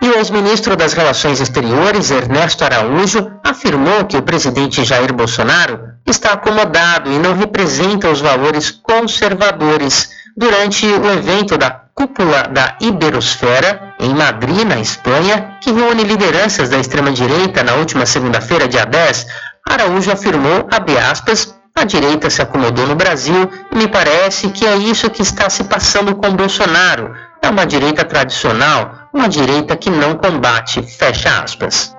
E 0.00 0.08
o 0.08 0.14
ex-ministro 0.16 0.74
das 0.74 0.94
Relações 0.94 1.38
Exteriores, 1.38 2.10
Ernesto 2.10 2.64
Araújo, 2.64 3.30
afirmou 3.44 4.06
que 4.06 4.16
o 4.16 4.22
presidente 4.22 4.84
Jair 4.84 5.12
Bolsonaro 5.12 5.78
está 6.06 6.32
acomodado 6.32 7.12
e 7.12 7.18
não 7.18 7.34
representa 7.34 8.08
os 8.08 8.22
valores 8.22 8.70
conservadores 8.70 10.08
durante 10.34 10.86
o 10.86 11.12
evento 11.12 11.58
da 11.58 11.70
Cúpula 11.94 12.44
da 12.44 12.76
Iberosfera, 12.80 13.94
em 14.00 14.14
Madrid, 14.14 14.64
na 14.64 14.78
Espanha, 14.78 15.58
que 15.60 15.72
reúne 15.72 16.04
lideranças 16.04 16.70
da 16.70 16.78
extrema-direita 16.78 17.62
na 17.62 17.74
última 17.74 18.06
segunda-feira, 18.06 18.68
dia 18.68 18.86
10, 18.86 19.26
Araújo 19.68 20.10
afirmou, 20.10 20.66
abre 20.70 20.96
aspas, 20.96 21.57
a 21.78 21.84
direita 21.84 22.28
se 22.28 22.42
acomodou 22.42 22.86
no 22.86 22.96
Brasil 22.96 23.48
e 23.72 23.76
me 23.76 23.88
parece 23.88 24.48
que 24.48 24.66
é 24.66 24.76
isso 24.76 25.08
que 25.10 25.22
está 25.22 25.48
se 25.48 25.64
passando 25.64 26.14
com 26.16 26.30
Bolsonaro. 26.32 27.14
É 27.40 27.48
uma 27.48 27.64
direita 27.64 28.04
tradicional, 28.04 29.08
uma 29.12 29.28
direita 29.28 29.76
que 29.76 29.88
não 29.88 30.16
combate, 30.16 30.82
fecha 30.82 31.42
aspas. 31.42 31.94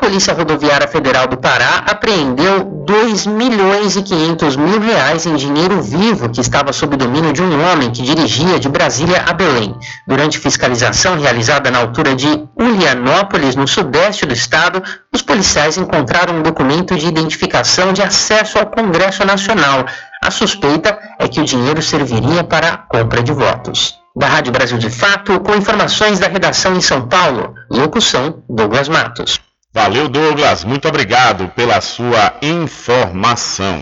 Polícia 0.00 0.32
Rodoviária 0.32 0.88
Federal 0.88 1.26
do 1.26 1.36
Pará 1.36 1.84
apreendeu 1.86 2.64
2 2.64 3.26
milhões 3.26 3.96
e 3.96 4.02
500 4.02 4.56
mil 4.56 4.80
reais 4.80 5.26
em 5.26 5.36
dinheiro 5.36 5.82
vivo 5.82 6.30
que 6.30 6.40
estava 6.40 6.72
sob 6.72 6.96
domínio 6.96 7.34
de 7.34 7.42
um 7.42 7.70
homem 7.70 7.90
que 7.90 8.02
dirigia 8.02 8.58
de 8.58 8.68
Brasília 8.68 9.22
a 9.28 9.34
Belém. 9.34 9.76
Durante 10.08 10.38
fiscalização 10.38 11.20
realizada 11.20 11.70
na 11.70 11.80
altura 11.80 12.16
de 12.16 12.26
Ulianópolis, 12.58 13.54
no 13.54 13.68
sudeste 13.68 14.24
do 14.24 14.32
estado, 14.32 14.82
os 15.14 15.20
policiais 15.20 15.76
encontraram 15.76 16.38
um 16.38 16.42
documento 16.42 16.96
de 16.96 17.06
identificação 17.06 17.92
de 17.92 18.02
acesso 18.02 18.58
ao 18.58 18.66
Congresso 18.66 19.24
Nacional. 19.26 19.84
A 20.24 20.30
suspeita 20.30 20.98
é 21.18 21.28
que 21.28 21.40
o 21.40 21.44
dinheiro 21.44 21.82
serviria 21.82 22.42
para 22.42 22.68
a 22.68 22.76
compra 22.78 23.22
de 23.22 23.32
votos. 23.32 23.96
Da 24.16 24.26
Rádio 24.26 24.50
Brasil 24.50 24.78
de 24.78 24.88
Fato, 24.88 25.38
com 25.40 25.54
informações 25.54 26.18
da 26.18 26.26
redação 26.26 26.74
em 26.74 26.80
São 26.80 27.06
Paulo. 27.06 27.54
Locução: 27.70 28.42
Douglas 28.48 28.88
Matos. 28.88 29.49
Valeu, 29.72 30.08
Douglas. 30.08 30.64
Muito 30.64 30.88
obrigado 30.88 31.48
pela 31.50 31.80
sua 31.80 32.34
informação. 32.42 33.78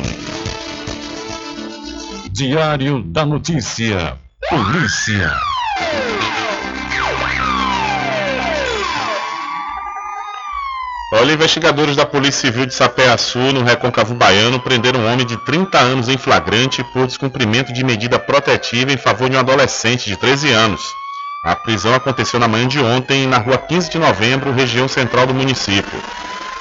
Diário 2.31 3.03
da 3.03 3.25
Notícia. 3.25 4.19
Polícia. 4.51 5.35
Olha, 11.15 11.33
investigadores 11.33 11.97
da 11.97 12.05
Polícia 12.05 12.43
Civil 12.43 12.67
de 12.67 12.75
Sapé-Açu, 12.75 13.39
no 13.39 13.65
Recôncavo 13.65 14.15
Baiano, 14.15 14.61
prenderam 14.61 15.01
um 15.01 15.11
homem 15.11 15.25
de 15.25 15.39
30 15.39 15.79
anos 15.79 16.09
em 16.11 16.19
flagrante 16.19 16.85
por 16.93 17.07
descumprimento 17.07 17.73
de 17.73 17.83
medida 17.83 18.19
protetiva 18.19 18.93
em 18.93 18.99
favor 18.99 19.31
de 19.31 19.37
um 19.37 19.41
adolescente 19.41 20.05
de 20.05 20.19
13 20.19 20.51
anos. 20.53 20.98
A 21.45 21.55
prisão 21.55 21.95
aconteceu 21.95 22.41
na 22.41 22.49
manhã 22.49 22.67
de 22.67 22.81
ontem, 22.81 23.27
na 23.27 23.39
rua 23.39 23.57
15 23.57 23.91
de 23.91 23.99
novembro, 23.99 24.53
região 24.53 24.89
central 24.89 25.27
do 25.27 25.35
município. 25.35 26.03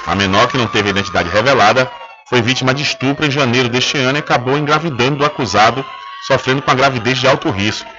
A 0.06 0.14
menor, 0.14 0.46
que 0.46 0.56
não 0.56 0.68
teve 0.68 0.90
identidade 0.90 1.28
revelada, 1.28 1.90
foi 2.28 2.40
vítima 2.40 2.72
de 2.72 2.82
estupro 2.82 3.26
em 3.26 3.30
janeiro 3.30 3.68
deste 3.68 3.98
ano 3.98 4.18
e 4.18 4.20
acabou 4.20 4.56
engravidando 4.56 5.16
do 5.16 5.24
acusado, 5.24 5.84
sofrendo 6.26 6.62
com 6.62 6.70
a 6.70 6.74
gravidez 6.74 7.18
de 7.18 7.26
alto 7.26 7.50
risco. 7.50 7.90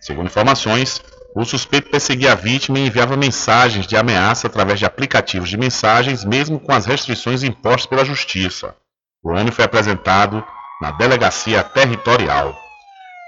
Segundo 0.00 0.26
informações, 0.26 1.02
o 1.34 1.44
suspeito 1.44 1.90
perseguia 1.90 2.32
a 2.32 2.36
vítima 2.36 2.78
e 2.78 2.86
enviava 2.86 3.16
mensagens 3.16 3.86
de 3.86 3.96
ameaça 3.96 4.46
através 4.46 4.78
de 4.78 4.86
aplicativos 4.86 5.48
de 5.48 5.56
mensagens, 5.56 6.24
mesmo 6.24 6.60
com 6.60 6.72
as 6.72 6.86
restrições 6.86 7.42
impostas 7.42 7.86
pela 7.86 8.04
Justiça. 8.04 8.74
O 9.22 9.30
homem 9.30 9.50
foi 9.50 9.64
apresentado 9.64 10.44
na 10.80 10.92
delegacia 10.92 11.62
territorial. 11.62 12.56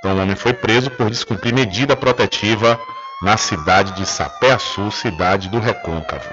Então, 0.03 0.17
o 0.17 0.21
homem 0.21 0.35
foi 0.35 0.53
preso 0.53 0.91
por 0.91 1.09
descumprir 1.09 1.55
medida 1.55 1.95
protetiva 1.95 2.77
na 3.23 3.37
cidade 3.37 3.93
de 3.93 4.05
Sapé-Açu, 4.05 4.91
cidade 4.91 5.49
do 5.49 5.61
Recôncavo. 5.61 6.29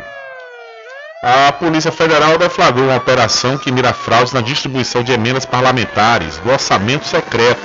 A 1.21 1.51
Polícia 1.51 1.91
Federal 1.91 2.35
deflagrou 2.39 2.87
uma 2.87 2.97
operação 2.97 3.59
que 3.59 3.71
mira 3.71 3.93
fraudes 3.93 4.33
na 4.33 4.41
distribuição 4.41 5.03
de 5.03 5.11
emendas 5.11 5.45
parlamentares 5.45 6.39
do 6.39 6.49
orçamento 6.49 7.05
secreto. 7.05 7.61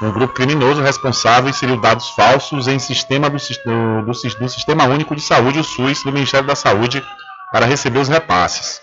Um 0.00 0.10
grupo 0.12 0.32
criminoso 0.32 0.80
responsável 0.80 1.50
inseriu 1.50 1.78
dados 1.78 2.08
falsos 2.08 2.66
em 2.66 2.78
sistema 2.78 3.28
do, 3.28 3.36
do, 3.36 4.02
do 4.06 4.48
Sistema 4.48 4.84
Único 4.84 5.14
de 5.14 5.20
Saúde, 5.20 5.58
o 5.58 5.64
SUS, 5.64 6.02
do 6.04 6.10
Ministério 6.12 6.46
da 6.46 6.54
Saúde, 6.54 7.04
para 7.52 7.66
receber 7.66 7.98
os 7.98 8.08
repasses. 8.08 8.80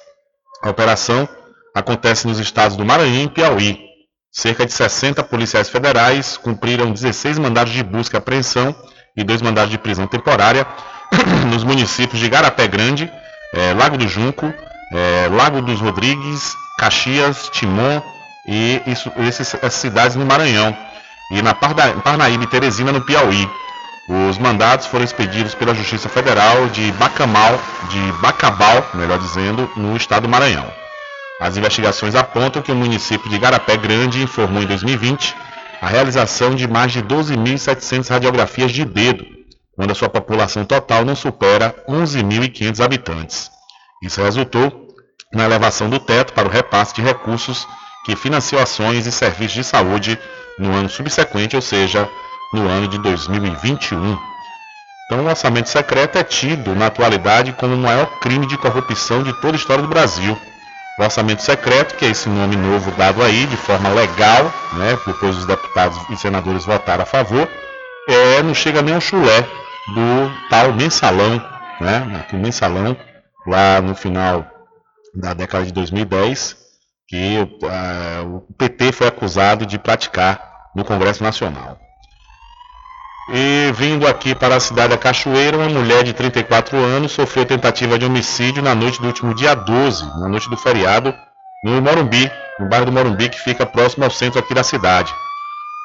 A 0.62 0.70
operação 0.70 1.28
acontece 1.74 2.28
nos 2.28 2.38
estados 2.38 2.78
do 2.78 2.86
Maranhão 2.86 3.24
e 3.24 3.30
Piauí. 3.30 3.91
Cerca 4.32 4.66
de 4.66 4.72
60 4.72 5.22
policiais 5.24 5.70
federais 5.70 6.38
cumpriram 6.38 6.94
16 6.94 7.38
mandados 7.38 7.74
de 7.74 7.84
busca 7.84 8.16
e 8.16 8.20
apreensão 8.20 8.74
e 9.16 9.26
dois 9.26 9.42
mandados 9.42 9.70
de 9.70 9.78
prisão 9.78 10.08
temporária 10.08 10.66
nos 11.52 11.66
municípios 11.66 12.18
de 12.18 12.30
Garapé 12.30 12.66
Grande, 12.66 13.12
é, 13.54 13.74
Lago 13.74 13.98
do 13.98 14.08
Junco, 14.08 14.46
é, 14.94 15.28
Lago 15.30 15.62
dos 15.62 15.82
Rodrigues, 15.82 16.56
Caxias, 16.80 17.50
Timon 17.50 18.02
e 18.48 18.82
isso, 18.88 19.12
esses, 19.20 19.54
essas 19.56 19.74
cidades 19.74 20.16
no 20.16 20.26
Maranhão 20.26 20.76
e 21.32 21.42
na 21.42 21.54
Parnaíba 21.54 22.46
e 22.46 22.48
Teresina 22.48 22.94
no 22.94 23.02
Piauí. 23.02 23.50
Os 24.30 24.38
mandados 24.38 24.86
foram 24.86 25.04
expedidos 25.04 25.54
pela 25.54 25.76
Justiça 25.76 26.08
Federal 26.08 26.68
de 26.70 26.90
Bacamal, 26.94 27.60
de 27.90 28.12
Bacabal, 28.22 28.90
melhor 28.94 29.20
dizendo, 29.20 29.70
no 29.76 29.96
estado 29.98 30.24
do 30.24 30.30
Maranhão. 30.30 30.81
As 31.42 31.58
investigações 31.58 32.14
apontam 32.14 32.62
que 32.62 32.72
o 32.72 32.76
município 32.76 33.28
de 33.28 33.40
Garapé 33.40 33.76
Grande 33.76 34.22
informou 34.22 34.62
em 34.62 34.68
2020 34.68 35.36
a 35.82 35.88
realização 35.88 36.54
de 36.54 36.68
mais 36.68 36.92
de 36.92 37.02
12.700 37.02 38.08
radiografias 38.10 38.72
de 38.72 38.86
dedo, 38.86 39.26
quando 39.76 39.90
a 39.90 39.96
sua 39.96 40.08
população 40.08 40.64
total 40.66 41.04
não 41.04 41.16
supera 41.16 41.74
11.500 41.90 42.86
habitantes. 42.86 43.50
Isso 44.04 44.22
resultou 44.22 44.88
na 45.34 45.44
elevação 45.44 45.90
do 45.90 46.00
teto 46.00 46.32
para 46.34 46.48
o 46.48 46.52
repasse 46.52 46.94
de 46.94 47.02
recursos 47.02 47.68
que 48.06 48.16
financiou 48.16 48.62
ações 48.62 49.08
e 49.08 49.12
serviços 49.12 49.56
de 49.56 49.64
saúde 49.64 50.20
no 50.60 50.72
ano 50.72 50.90
subsequente, 50.90 51.56
ou 51.56 51.62
seja, 51.64 52.08
no 52.54 52.68
ano 52.68 52.88
de 52.88 53.00
2021. 53.00 54.16
Então, 55.06 55.26
o 55.26 55.28
orçamento 55.28 55.70
secreto 55.70 56.20
é 56.20 56.24
tido, 56.24 56.76
na 56.76 56.86
atualidade, 56.86 57.52
como 57.54 57.74
o 57.74 57.78
maior 57.80 58.20
crime 58.20 58.46
de 58.46 58.60
corrupção 58.60 59.24
de 59.24 59.34
toda 59.42 59.54
a 59.54 59.60
história 59.60 59.82
do 59.82 59.90
Brasil. 59.90 60.38
O 61.02 61.04
orçamento 61.04 61.42
secreto, 61.42 61.96
que 61.96 62.06
é 62.06 62.10
esse 62.10 62.30
nome 62.30 62.56
novo 62.56 62.92
dado 62.92 63.24
aí, 63.24 63.48
de 63.48 63.58
forma 63.58 63.90
legal, 63.90 64.44
né, 64.74 64.96
depois 65.08 65.36
os 65.36 65.48
deputados 65.48 65.98
e 66.12 66.16
senadores 66.16 66.64
votaram 66.64 67.02
a 67.02 67.08
favor, 67.08 67.50
é, 68.08 68.44
não 68.44 68.54
chega 68.54 68.84
nem 68.84 68.94
ao 68.94 69.02
chulé 69.02 69.42
do 69.42 70.32
tal 70.48 70.72
mensalão, 70.74 71.44
né, 71.80 72.28
o 72.32 72.38
mensalão, 72.38 72.96
lá 73.48 73.82
no 73.82 73.96
final 73.96 74.46
da 75.16 75.34
década 75.34 75.66
de 75.66 75.74
2010, 75.74 76.56
que 77.08 77.40
uh, 77.40 78.36
o 78.36 78.54
PT 78.54 78.92
foi 78.92 79.08
acusado 79.08 79.66
de 79.66 79.80
praticar 79.80 80.70
no 80.76 80.86
Congresso 80.86 81.24
Nacional. 81.24 81.80
E 83.34 83.72
vindo 83.72 84.06
aqui 84.06 84.36
para 84.36 84.58
a 84.58 84.60
cidade 84.60 84.90
da 84.90 84.98
Cachoeira, 84.98 85.58
uma 85.58 85.70
mulher 85.70 86.04
de 86.04 86.12
34 86.12 86.76
anos 86.78 87.14
sofreu 87.14 87.46
tentativa 87.46 87.98
de 87.98 88.06
homicídio 88.06 88.62
na 88.62 88.76
noite 88.76 89.00
do 89.00 89.08
último 89.08 89.34
dia 89.34 89.56
12, 89.56 90.04
na 90.20 90.28
noite 90.28 90.50
do 90.50 90.58
feriado, 90.58 91.14
no 91.64 91.82
Morumbi, 91.82 92.30
no 92.60 92.68
bairro 92.68 92.88
do 92.88 92.92
Morumbi, 92.92 93.30
que 93.30 93.40
fica 93.40 93.66
próximo 93.66 94.04
ao 94.04 94.12
centro 94.12 94.38
aqui 94.38 94.54
da 94.54 94.64
cidade. 94.64 95.14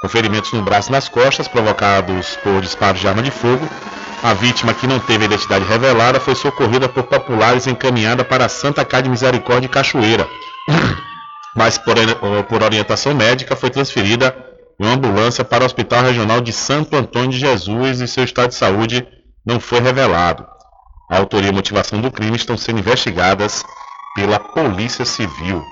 Com 0.03 0.09
ferimentos 0.09 0.53
no 0.53 0.63
braço 0.63 0.89
e 0.89 0.93
nas 0.93 1.09
costas, 1.09 1.47
provocados 1.47 2.37
por 2.43 2.61
disparos 2.61 3.01
de 3.01 3.07
arma 3.07 3.23
de 3.23 3.31
fogo, 3.31 3.69
a 4.25 4.35
vítima, 4.35 4.75
que 4.75 4.89
não 4.89 4.99
teve 4.99 5.27
identidade 5.27 5.65
revelada, 5.67 6.19
foi 6.19 6.35
socorrida 6.35 6.89
por 6.89 7.05
populares 7.05 7.67
e 7.67 7.71
encaminhada 7.71 8.25
para 8.25 8.47
a 8.47 8.49
Santa 8.49 8.85
Casa 8.85 9.05
de 9.05 9.11
Misericórdia 9.11 9.69
Cachoeira, 9.69 10.29
mas 11.55 11.79
por, 11.79 11.95
por 12.49 12.63
orientação 12.65 13.15
médica 13.15 13.55
foi 13.55 13.71
transferida 13.71 14.46
uma 14.79 14.93
ambulância 14.93 15.45
para 15.45 15.63
o 15.63 15.67
Hospital 15.67 16.03
Regional 16.03 16.41
de 16.41 16.53
Santo 16.53 16.97
Antônio 16.97 17.31
de 17.31 17.39
Jesus 17.39 18.01
e 18.01 18.09
seu 18.09 18.25
estado 18.25 18.51
de 18.51 18.57
saúde 18.57 19.07
não 19.45 19.59
foi 19.59 19.81
revelado. 19.81 20.47
A 21.11 21.19
autoria 21.19 21.51
e 21.51 21.55
motivação 21.55 22.01
do 22.01 22.11
crime 22.11 22.37
estão 22.37 22.57
sendo 22.57 22.81
investigadas 22.81 23.65
pela 24.15 24.39
Polícia 24.39 25.05
Civil. 25.05 25.63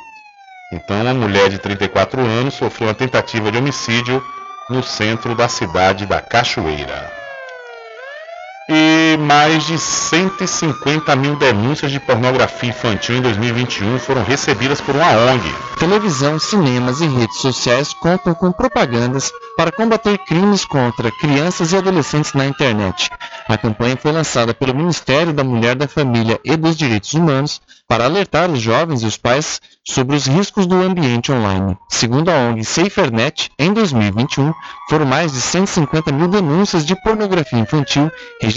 Então, 0.72 1.02
uma 1.02 1.14
mulher 1.14 1.50
de 1.50 1.58
34 1.58 2.20
anos 2.20 2.54
sofreu 2.54 2.88
uma 2.88 2.94
tentativa 2.94 3.50
de 3.50 3.58
homicídio 3.58 4.24
no 4.70 4.82
centro 4.82 5.34
da 5.34 5.48
cidade 5.48 6.06
da 6.06 6.20
Cachoeira 6.20 7.23
e 8.68 9.16
mais 9.18 9.64
de 9.66 9.78
150 9.78 11.14
mil 11.16 11.36
denúncias 11.36 11.92
de 11.92 12.00
pornografia 12.00 12.70
infantil 12.70 13.16
em 13.16 13.20
2021 13.20 13.98
foram 13.98 14.24
recebidas 14.24 14.80
por 14.80 14.96
uma 14.96 15.10
ONG. 15.10 15.54
Televisão, 15.78 16.38
cinemas 16.38 17.00
e 17.00 17.06
redes 17.06 17.36
sociais 17.38 17.92
contam 17.92 18.32
com 18.34 18.50
propagandas 18.50 19.30
para 19.56 19.70
combater 19.70 20.16
crimes 20.18 20.64
contra 20.64 21.10
crianças 21.20 21.72
e 21.72 21.76
adolescentes 21.76 22.32
na 22.32 22.46
internet. 22.46 23.10
A 23.48 23.58
campanha 23.58 23.96
foi 23.96 24.12
lançada 24.12 24.54
pelo 24.54 24.74
Ministério 24.74 25.32
da 25.32 25.44
Mulher, 25.44 25.74
da 25.74 25.86
Família 25.86 26.40
e 26.42 26.56
dos 26.56 26.76
Direitos 26.76 27.12
Humanos 27.12 27.60
para 27.86 28.06
alertar 28.06 28.50
os 28.50 28.60
jovens 28.60 29.02
e 29.02 29.06
os 29.06 29.18
pais 29.18 29.60
sobre 29.86 30.16
os 30.16 30.26
riscos 30.26 30.66
do 30.66 30.76
ambiente 30.76 31.30
online. 31.30 31.76
Segundo 31.90 32.30
a 32.30 32.34
ONG 32.34 32.64
SaferNet, 32.64 33.50
em 33.58 33.74
2021 33.74 34.54
foram 34.88 35.04
mais 35.04 35.32
de 35.32 35.40
150 35.40 36.10
mil 36.10 36.28
denúncias 36.28 36.86
de 36.86 36.96
pornografia 37.02 37.58
infantil 37.58 38.10
registradas 38.40 38.53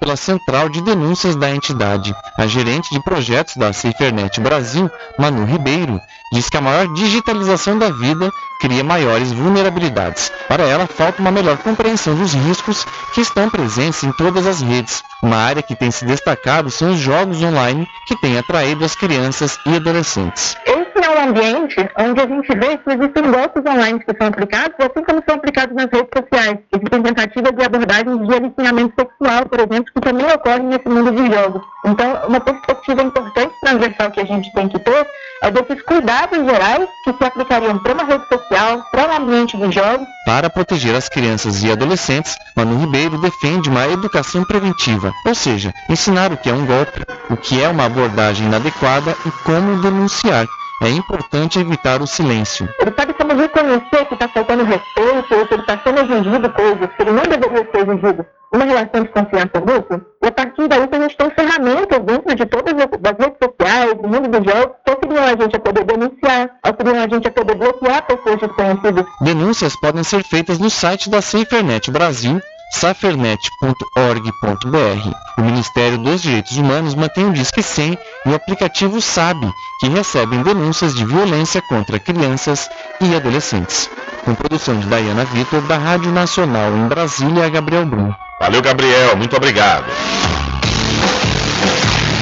pela 0.00 0.16
Central 0.16 0.68
de 0.68 0.80
Denúncias 0.80 1.36
da 1.36 1.50
entidade. 1.50 2.14
A 2.36 2.46
gerente 2.46 2.90
de 2.90 3.02
projetos 3.02 3.56
da 3.56 3.72
SaferNet 3.72 4.40
Brasil, 4.40 4.90
Manu 5.18 5.44
Ribeiro, 5.44 6.00
diz 6.32 6.48
que 6.48 6.56
a 6.56 6.60
maior 6.60 6.92
digitalização 6.94 7.78
da 7.78 7.90
vida 7.90 8.30
cria 8.60 8.82
maiores 8.82 9.32
vulnerabilidades. 9.32 10.32
Para 10.48 10.64
ela, 10.64 10.86
falta 10.86 11.20
uma 11.20 11.30
melhor 11.30 11.58
compreensão 11.58 12.14
dos 12.14 12.32
riscos 12.34 12.86
que 13.14 13.20
estão 13.20 13.50
presentes 13.50 14.02
em 14.02 14.12
todas 14.12 14.46
as 14.46 14.60
redes. 14.62 15.02
Uma 15.22 15.36
área 15.36 15.62
que 15.62 15.76
tem 15.76 15.90
se 15.90 16.04
destacado 16.04 16.70
são 16.70 16.92
os 16.92 16.98
jogos 16.98 17.42
online 17.42 17.86
que 18.06 18.18
têm 18.20 18.38
atraído 18.38 18.84
as 18.84 18.94
crianças 18.94 19.58
e 19.66 19.76
adolescentes. 19.76 20.56
Um 20.68 20.85
ambiente 21.28 21.76
onde 21.98 22.20
a 22.20 22.26
gente 22.26 22.48
vê 22.58 22.78
que 22.78 22.90
existem 22.90 23.30
golpes 23.30 23.64
online 23.66 24.00
que 24.00 24.16
são 24.16 24.28
aplicados, 24.28 24.74
assim 24.78 25.04
como 25.04 25.22
são 25.26 25.36
aplicados 25.36 25.74
nas 25.74 25.86
redes 25.90 26.10
sociais. 26.16 26.58
Existem 26.72 27.02
tentativas 27.02 27.52
de 27.52 27.64
abordagem 27.64 28.26
de 28.26 28.34
aliciamento 28.34 28.94
sexual, 28.98 29.46
por 29.46 29.60
exemplo, 29.60 29.92
que 29.92 30.00
também 30.00 30.26
ocorrem 30.26 30.64
nesse 30.64 30.88
mundo 30.88 31.12
de 31.12 31.34
jogos. 31.34 31.62
Então, 31.84 32.26
uma 32.28 32.40
perspectiva 32.40 33.02
importante 33.02 33.54
transversal 33.60 34.10
que 34.10 34.20
a 34.20 34.24
gente 34.24 34.52
tem 34.52 34.68
que 34.68 34.78
ter 34.78 35.06
é 35.42 35.50
desses 35.50 35.82
cuidados 35.82 36.38
gerais 36.44 36.88
que 37.04 37.12
se 37.12 37.24
aplicariam 37.24 37.78
para 37.78 37.92
uma 37.92 38.04
rede 38.04 38.26
social, 38.26 38.82
para 38.90 39.08
o 39.08 39.16
ambiente 39.22 39.56
de 39.56 39.70
jogos. 39.70 40.06
Para 40.24 40.50
proteger 40.50 40.94
as 40.94 41.08
crianças 41.08 41.62
e 41.62 41.70
adolescentes, 41.70 42.36
Manu 42.56 42.78
Ribeiro 42.78 43.18
defende 43.18 43.68
uma 43.68 43.86
educação 43.86 44.44
preventiva, 44.44 45.12
ou 45.26 45.34
seja, 45.34 45.72
ensinar 45.88 46.32
o 46.32 46.36
que 46.36 46.50
é 46.50 46.54
um 46.54 46.66
golpe, 46.66 47.04
o 47.30 47.36
que 47.36 47.62
é 47.62 47.68
uma 47.68 47.84
abordagem 47.84 48.46
inadequada 48.46 49.14
e 49.24 49.30
como 49.44 49.80
denunciar. 49.80 50.46
É 50.82 50.90
importante 50.90 51.58
evitar 51.58 52.02
o 52.02 52.06
silêncio. 52.06 52.68
Ele 52.80 52.92
sabe 52.96 53.14
como 53.14 53.34
reconhecer 53.34 54.04
que 54.06 54.14
está 54.14 54.28
faltando 54.28 54.64
respeito 54.64 55.34
ou 55.34 55.46
que 55.46 55.54
ele 55.54 55.62
está 55.62 55.80
sendo 55.82 56.00
exigido 56.00 56.50
coisas 56.50 56.90
que 56.94 57.02
ele 57.02 57.12
não 57.12 57.22
deveria 57.22 57.68
ser 57.70 57.88
exigido 57.88 58.26
uma 58.52 58.64
relação 58.64 59.02
de 59.02 59.08
confiança 59.08 59.60
mútua, 59.60 60.06
e 60.22 60.26
a 60.26 60.32
partir 60.32 60.68
daí 60.68 60.88
a 60.90 60.98
gente 61.02 61.16
tem 61.16 61.30
ferramentas 61.30 61.98
dentro 62.04 62.34
de 62.34 62.46
todas 62.46 62.74
as 62.74 63.18
redes 63.18 63.38
sociais, 63.42 63.94
do 63.94 64.08
mundo 64.08 64.28
dos 64.28 64.52
jogos, 64.52 64.76
que 64.84 64.90
auxiliam 64.92 65.24
a 65.24 65.42
gente 65.42 65.56
a 65.56 65.60
poder 65.60 65.84
denunciar, 65.84 66.50
auxiliam 66.62 67.04
a 67.04 67.08
gente 67.08 67.28
a 67.28 67.30
poder 67.32 67.54
bloquear 67.56 68.06
pessoas 68.06 68.40
desconhecidas. 68.40 69.04
Denúncias 69.20 69.76
podem 69.80 70.04
ser 70.04 70.22
feitas 70.22 70.58
no 70.58 70.70
site 70.70 71.10
da 71.10 71.20
SaferNet 71.20 71.90
Brasil 71.90 72.40
safernet.org.br. 72.72 75.10
O 75.38 75.42
Ministério 75.42 75.98
dos 75.98 76.22
Direitos 76.22 76.56
Humanos 76.56 76.94
mantém 76.94 77.26
o 77.26 77.32
Disque 77.32 77.62
100 77.62 77.98
e 78.26 78.28
o 78.28 78.34
aplicativo 78.34 79.00
SABE, 79.00 79.50
que 79.80 79.88
recebem 79.88 80.42
denúncias 80.42 80.94
de 80.94 81.04
violência 81.04 81.62
contra 81.62 81.98
crianças 81.98 82.68
e 83.00 83.14
adolescentes. 83.14 83.88
Com 84.24 84.34
produção 84.34 84.78
de 84.78 84.86
Dayana 84.86 85.24
Vitor, 85.24 85.62
da 85.62 85.78
Rádio 85.78 86.10
Nacional 86.10 86.76
em 86.76 86.88
Brasília, 86.88 87.48
Gabriel 87.48 87.86
Brum. 87.86 88.12
Valeu, 88.40 88.60
Gabriel. 88.60 89.16
Muito 89.16 89.36
obrigado. 89.36 89.86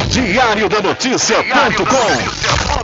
Diário 0.08 0.68
da 0.68 0.80
Notícia.com 0.80 2.84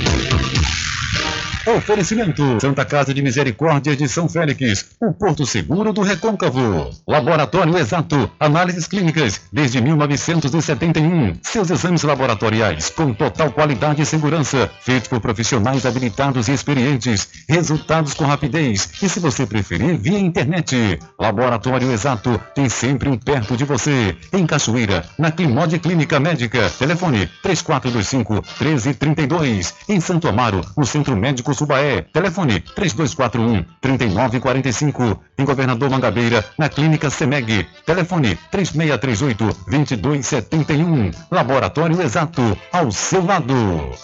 Oferecimento 1.75 2.59
Santa 2.59 2.83
Casa 2.83 3.13
de 3.13 3.21
Misericórdia 3.21 3.95
de 3.95 4.05
São 4.09 4.27
Félix, 4.27 4.87
o 4.99 5.13
Porto 5.13 5.45
Seguro 5.45 5.93
do 5.93 6.01
Recôncavo. 6.01 6.89
Laboratório 7.07 7.77
Exato, 7.77 8.29
análises 8.37 8.87
clínicas 8.87 9.39
desde 9.53 9.79
1971. 9.79 11.37
Seus 11.41 11.69
exames 11.69 12.03
laboratoriais 12.03 12.89
com 12.89 13.13
total 13.13 13.51
qualidade 13.51 14.01
e 14.01 14.05
segurança, 14.05 14.69
feitos 14.81 15.07
por 15.07 15.21
profissionais 15.21 15.85
habilitados 15.85 16.49
e 16.49 16.51
experientes. 16.53 17.29
Resultados 17.47 18.13
com 18.13 18.25
rapidez 18.25 18.89
e, 19.01 19.07
se 19.07 19.21
você 19.21 19.45
preferir, 19.45 19.97
via 19.97 20.19
internet. 20.19 20.99
Laboratório 21.17 21.89
Exato 21.91 22.37
tem 22.53 22.67
sempre 22.67 23.07
um 23.07 23.17
perto 23.17 23.55
de 23.55 23.63
você. 23.63 24.15
Em 24.33 24.45
Cachoeira, 24.45 25.05
na 25.17 25.31
Climode 25.31 25.79
Clínica 25.79 26.19
Médica. 26.19 26.69
Telefone 26.77 27.29
3425 27.41 28.33
1332. 28.59 29.73
Em 29.87 30.01
Santo 30.01 30.27
Amaro, 30.27 30.59
no 30.75 30.85
Centro 30.85 31.15
Médico 31.15 31.53
Subaé. 31.61 32.01
Telefone 32.11 32.59
3241 32.59 33.63
3945. 33.79 35.21
Em 35.37 35.45
Governador 35.45 35.91
Mangabeira, 35.91 36.43
na 36.57 36.67
Clínica 36.67 37.09
Semeg. 37.11 37.67
Telefone 37.85 38.35
3638 38.49 39.57
2271. 39.69 41.11
Laboratório 41.29 42.01
Exato, 42.01 42.57
ao 42.73 42.91
seu 42.91 43.23
lado. 43.23 43.53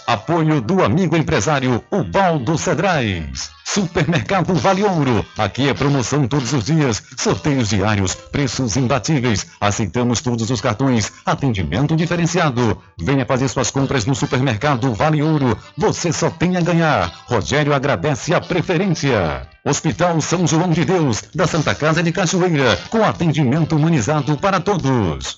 Apoio 0.05 0.61
do 0.61 0.83
amigo 0.83 1.17
empresário 1.17 1.83
Ubaldo 1.91 2.57
Cedrais. 2.59 3.56
Supermercado 3.69 4.55
Vale 4.55 4.81
Ouro. 4.83 5.25
Aqui 5.37 5.67
é 5.67 5.73
promoção 5.73 6.25
todos 6.25 6.53
os 6.53 6.63
dias, 6.63 7.03
sorteios 7.17 7.67
diários, 7.67 8.15
preços 8.15 8.77
imbatíveis. 8.77 9.45
Aceitamos 9.59 10.21
todos 10.21 10.49
os 10.49 10.61
cartões, 10.61 11.11
atendimento 11.25 11.93
diferenciado. 11.93 12.81
Venha 12.97 13.25
fazer 13.25 13.49
suas 13.49 13.69
compras 13.69 14.05
no 14.05 14.15
Supermercado 14.15 14.93
Vale 14.93 15.21
Ouro. 15.21 15.57
Você 15.77 16.13
só 16.13 16.29
tem 16.29 16.55
a 16.55 16.61
ganhar. 16.61 17.11
Rogério 17.27 17.73
agradece 17.73 18.33
a 18.33 18.39
preferência. 18.39 19.47
Hospital 19.65 20.21
São 20.21 20.47
João 20.47 20.69
de 20.69 20.85
Deus, 20.85 21.25
da 21.35 21.45
Santa 21.45 21.75
Casa 21.75 22.01
de 22.01 22.13
Cachoeira, 22.13 22.79
com 22.89 23.03
atendimento 23.03 23.75
humanizado 23.75 24.37
para 24.37 24.61
todos. 24.61 25.37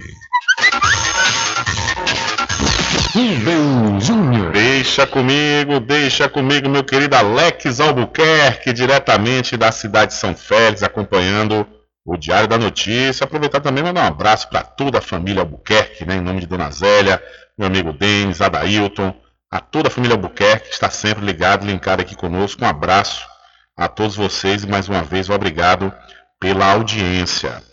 Rubem 3.14 4.02
Júnior. 4.02 4.52
Deixa 4.52 5.06
comigo, 5.06 5.80
deixa 5.80 6.28
comigo, 6.28 6.68
meu 6.68 6.84
querido 6.84 7.16
Alex 7.16 7.80
Albuquerque, 7.80 8.74
diretamente 8.74 9.56
da 9.56 9.72
cidade 9.72 10.14
de 10.14 10.18
São 10.18 10.36
Félix, 10.36 10.82
acompanhando 10.82 11.68
o 12.06 12.18
Diário 12.18 12.48
da 12.48 12.58
Notícia. 12.58 13.24
Aproveitar 13.24 13.60
também 13.60 13.84
mandar 13.84 14.04
um 14.04 14.08
abraço 14.08 14.50
para 14.50 14.64
toda 14.64 14.98
a 14.98 15.02
família 15.02 15.42
Albuquerque, 15.42 16.06
né, 16.06 16.16
em 16.16 16.22
nome 16.22 16.42
de 16.42 16.48
Dona 16.48 16.70
Zélia, 16.72 17.22
meu 17.58 17.68
amigo 17.68 17.94
Denis, 17.94 18.42
Adailton, 18.42 19.14
a 19.50 19.60
toda 19.60 19.88
a 19.88 19.92
família 19.92 20.16
Albuquerque 20.16 20.70
que 20.70 20.74
está 20.74 20.90
sempre 20.90 21.26
ligado, 21.26 21.66
linkado 21.66 22.02
aqui 22.02 22.16
conosco. 22.16 22.64
Um 22.64 22.68
abraço 22.68 23.26
a 23.76 23.88
todos 23.88 24.16
vocês 24.16 24.64
e 24.64 24.68
mais 24.68 24.88
uma 24.90 25.04
vez 25.04 25.30
obrigado 25.30 25.94
pela 26.40 26.66
audiência. 26.72 27.64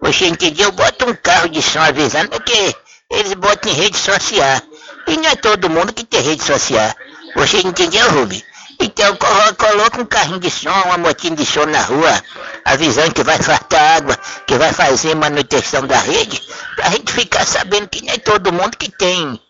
Você 0.00 0.26
entendeu? 0.26 0.72
Bota 0.72 1.06
um 1.06 1.14
carro 1.14 1.48
de 1.48 1.62
som 1.62 1.80
avisando, 1.80 2.30
porque 2.30 2.74
eles 3.12 3.34
botam 3.34 3.70
em 3.70 3.74
rede 3.74 3.96
social. 3.96 4.60
E 5.06 5.16
não 5.16 5.28
é 5.30 5.36
todo 5.36 5.70
mundo 5.70 5.92
que 5.92 6.04
tem 6.04 6.20
rede 6.20 6.42
social. 6.42 6.92
Você 7.36 7.58
entendeu, 7.58 8.10
Rubi? 8.10 8.44
Então 8.80 9.14
colo- 9.16 9.54
coloca 9.56 10.00
um 10.00 10.04
carrinho 10.06 10.40
de 10.40 10.50
som, 10.50 10.70
uma 10.86 10.98
motinha 10.98 11.36
de 11.36 11.46
som 11.46 11.64
na 11.66 11.80
rua, 11.82 12.22
avisando 12.64 13.14
que 13.14 13.22
vai 13.22 13.38
faltar 13.38 13.96
água, 13.98 14.18
que 14.46 14.56
vai 14.56 14.72
fazer 14.72 15.14
manutenção 15.14 15.86
da 15.86 15.98
rede, 15.98 16.42
pra 16.74 16.90
gente 16.90 17.12
ficar 17.12 17.46
sabendo 17.46 17.88
que 17.88 18.04
não 18.04 18.12
é 18.12 18.18
todo 18.18 18.52
mundo 18.52 18.76
que 18.76 18.90
tem 18.90 19.40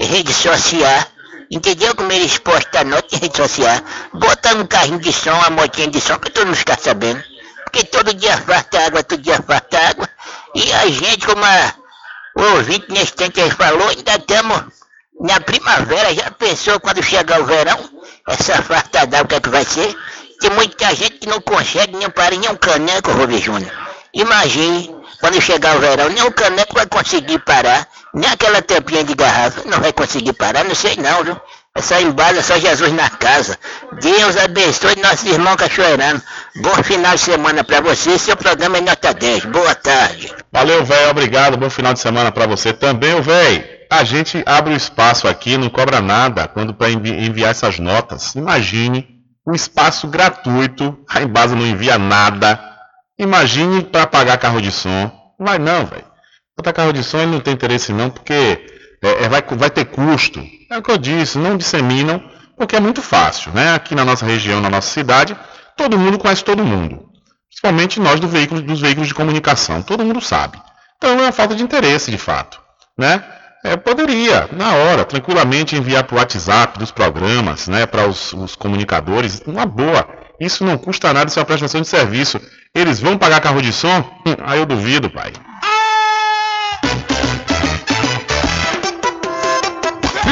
rede 0.00 0.32
social. 0.32 1.04
Entendeu 1.50 1.94
como 1.96 2.12
eles 2.12 2.38
postam 2.38 2.80
a 2.80 2.84
nota 2.84 3.14
em 3.14 3.18
rede 3.18 3.36
social? 3.36 3.76
Bota 4.14 4.54
um 4.54 4.66
carrinho 4.66 5.00
de 5.00 5.12
som, 5.12 5.32
uma 5.32 5.50
motinha 5.50 5.88
de 5.88 6.00
som, 6.00 6.16
pra 6.18 6.30
todo 6.30 6.46
mundo 6.46 6.56
ficar 6.56 6.78
sabendo. 6.78 7.22
Porque 7.64 7.84
todo 7.84 8.14
dia 8.14 8.36
falta 8.38 8.86
água, 8.86 9.02
todo 9.02 9.20
dia 9.20 9.40
falta 9.42 9.78
água. 9.78 10.08
E 10.54 10.72
a 10.72 10.86
gente, 10.86 11.26
como 11.26 11.44
a, 11.44 11.74
o 12.42 12.56
ouvinte 12.56 12.86
nesse 12.90 13.12
tempo 13.12 13.40
aí 13.40 13.50
falou, 13.50 13.88
ainda 13.88 14.14
estamos 14.14 14.64
na 15.20 15.40
primavera. 15.40 16.14
Já 16.14 16.30
pensou 16.30 16.80
quando 16.80 17.02
chegar 17.02 17.40
o 17.40 17.44
verão? 17.44 17.78
Essa 18.28 18.62
falta 18.62 19.06
d'água, 19.06 19.24
o 19.24 19.28
que, 19.28 19.34
é 19.34 19.40
que 19.40 19.48
vai 19.48 19.64
ser? 19.64 19.96
Tem 20.40 20.50
muita 20.50 20.94
gente 20.94 21.18
que 21.18 21.28
não 21.28 21.40
consegue 21.40 21.96
nem 21.96 22.08
parar 22.08 22.36
nem 22.36 22.50
um 22.50 22.56
caneco, 22.56 23.10
Rubem 23.12 23.40
Júnior. 23.40 23.70
Imagine, 24.14 24.94
quando 25.20 25.40
chegar 25.40 25.76
o 25.76 25.80
verão, 25.80 26.08
nem 26.08 26.22
o 26.24 26.32
caneco 26.32 26.74
vai 26.74 26.86
conseguir 26.86 27.38
parar, 27.40 27.86
nem 28.14 28.28
aquela 28.30 28.62
tampinha 28.62 29.04
de 29.04 29.14
garrafa 29.14 29.62
não 29.66 29.78
vai 29.78 29.92
conseguir 29.92 30.32
parar, 30.32 30.64
não 30.64 30.74
sei 30.74 30.96
não, 30.96 31.22
viu? 31.22 31.40
É 31.76 31.80
só 31.80 32.00
embala, 32.00 32.42
só 32.42 32.58
Jesus 32.58 32.92
na 32.92 33.08
casa. 33.08 33.56
Deus 34.00 34.36
abençoe 34.36 34.96
nossos 34.96 35.24
irmãos 35.24 35.56
cachoeiranos. 35.56 36.22
Bom 36.56 36.74
final 36.82 37.14
de 37.14 37.20
semana 37.20 37.62
pra 37.62 37.80
você, 37.80 38.18
seu 38.18 38.36
programa 38.36 38.78
é 38.78 38.80
nota 38.80 39.14
10. 39.14 39.44
Boa 39.44 39.74
tarde. 39.74 40.34
Valeu, 40.52 40.84
velho. 40.84 41.10
Obrigado. 41.10 41.56
Bom 41.56 41.70
final 41.70 41.92
de 41.92 42.00
semana 42.00 42.32
pra 42.32 42.46
você 42.46 42.72
também, 42.72 43.20
velho. 43.20 43.64
A 43.88 44.02
gente 44.02 44.42
abre 44.46 44.74
o 44.74 44.76
espaço 44.76 45.28
aqui, 45.28 45.56
não 45.56 45.68
cobra 45.68 46.00
nada 46.00 46.48
quando 46.48 46.74
para 46.74 46.90
enviar 46.90 47.50
essas 47.52 47.78
notas. 47.78 48.34
Imagine 48.34 49.20
um 49.46 49.54
espaço 49.54 50.08
gratuito, 50.08 50.98
a 51.08 51.22
Embasa 51.22 51.54
não 51.54 51.66
envia 51.66 51.98
nada. 51.98 52.60
Imagine 53.18 53.82
para 53.82 54.06
pagar 54.06 54.38
carro 54.38 54.60
de 54.60 54.72
som. 54.72 55.10
Vai 55.38 55.58
não, 55.58 55.86
velho. 55.86 56.04
Botar 56.56 56.72
carro 56.72 56.92
de 56.92 57.02
som 57.02 57.18
ele 57.18 57.32
não 57.32 57.40
tem 57.40 57.54
interesse 57.54 57.92
não, 57.92 58.10
porque 58.10 58.79
é, 59.02 59.24
é, 59.24 59.28
vai, 59.28 59.42
vai 59.42 59.70
ter 59.70 59.86
custo. 59.86 60.44
É 60.70 60.78
o 60.78 60.82
que 60.82 60.90
eu 60.90 60.98
disse, 60.98 61.38
não 61.38 61.56
disseminam, 61.56 62.22
porque 62.56 62.76
é 62.76 62.80
muito 62.80 63.00
fácil, 63.00 63.52
né? 63.52 63.74
Aqui 63.74 63.94
na 63.94 64.04
nossa 64.04 64.26
região, 64.26 64.60
na 64.60 64.68
nossa 64.68 64.90
cidade, 64.90 65.36
todo 65.76 65.98
mundo 65.98 66.18
conhece 66.18 66.44
todo 66.44 66.64
mundo. 66.64 67.08
Principalmente 67.48 67.98
nós 67.98 68.20
do 68.20 68.28
veículo, 68.28 68.60
dos 68.60 68.80
veículos 68.80 69.08
de 69.08 69.14
comunicação, 69.14 69.82
todo 69.82 70.04
mundo 70.04 70.20
sabe. 70.20 70.60
Então 70.96 71.10
é 71.10 71.22
uma 71.22 71.32
falta 71.32 71.54
de 71.54 71.62
interesse, 71.62 72.10
de 72.10 72.18
fato, 72.18 72.60
né? 72.96 73.24
É, 73.62 73.76
poderia, 73.76 74.48
na 74.52 74.74
hora, 74.74 75.04
tranquilamente 75.04 75.76
enviar 75.76 76.04
para 76.04 76.14
o 76.14 76.18
WhatsApp 76.18 76.78
dos 76.78 76.90
programas, 76.90 77.68
né, 77.68 77.84
para 77.84 78.08
os, 78.08 78.32
os 78.32 78.56
comunicadores, 78.56 79.42
uma 79.46 79.66
boa. 79.66 80.08
Isso 80.40 80.64
não 80.64 80.78
custa 80.78 81.12
nada, 81.12 81.28
isso 81.28 81.38
é 81.38 81.42
uma 81.42 81.46
prestação 81.46 81.82
de 81.82 81.88
serviço. 81.88 82.40
Eles 82.74 83.00
vão 83.00 83.18
pagar 83.18 83.40
carro 83.40 83.60
de 83.60 83.72
som? 83.72 83.98
Hum, 84.26 84.34
aí 84.46 84.58
eu 84.58 84.64
duvido, 84.64 85.10
pai. 85.10 85.32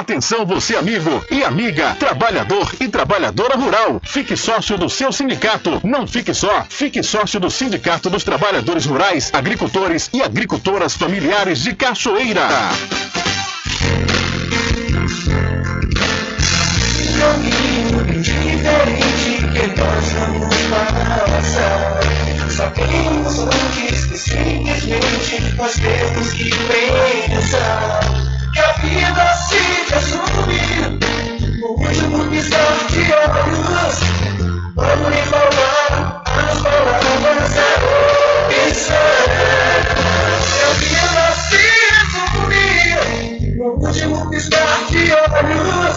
Atenção 0.00 0.46
você 0.46 0.76
amigo 0.76 1.22
e 1.30 1.44
amiga, 1.44 1.94
trabalhador 1.96 2.74
e 2.80 2.88
trabalhadora 2.88 3.54
rural. 3.54 4.00
Fique 4.02 4.34
sócio 4.34 4.78
do 4.78 4.88
seu 4.88 5.12
sindicato. 5.12 5.78
Não 5.84 6.06
fique 6.06 6.32
só, 6.32 6.64
fique 6.70 7.02
sócio 7.02 7.38
do 7.38 7.50
Sindicato 7.50 8.08
dos 8.08 8.24
Trabalhadores 8.24 8.86
Rurais, 8.86 9.28
Agricultores 9.30 10.08
e 10.14 10.22
Agricultoras 10.22 10.94
Familiares 10.94 11.58
de 11.62 11.74
Cachoeira. 11.74 12.48
Sabemos 22.48 23.38
antes 23.38 24.06
que 24.06 24.16
simplesmente 24.16 25.56
nós 25.58 25.74
temos 25.74 26.32
que 26.32 26.50
pensar 27.28 28.29
que 28.52 28.58
a 28.58 28.72
vida 28.72 29.32
se 29.34 29.58
resume 29.92 30.98
no 31.60 31.68
último 31.68 32.24
piscar 32.30 32.86
de 32.88 33.12
olhos. 33.12 34.00
Quando 34.74 35.08
lhe 35.10 35.22
falar 35.22 36.22
as 36.26 36.58
palavras 36.60 37.56
é 37.56 37.58
opção. 38.66 39.26
Que 40.46 40.62
a 40.62 40.64
vida 40.80 41.24
se 41.48 41.62
resume 41.90 42.66
no 43.56 43.66
último 43.86 44.16
piscar 44.30 44.78
de 44.88 45.02
olhos. 45.12 45.96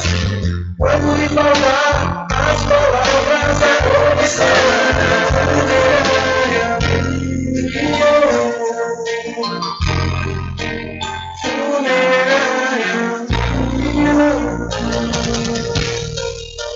Quando 0.77 1.07
lhe 1.17 1.27
falar 1.29 2.27
as 2.29 2.61
palavras 2.63 3.61
é 3.61 4.13
opção. 4.13 6.22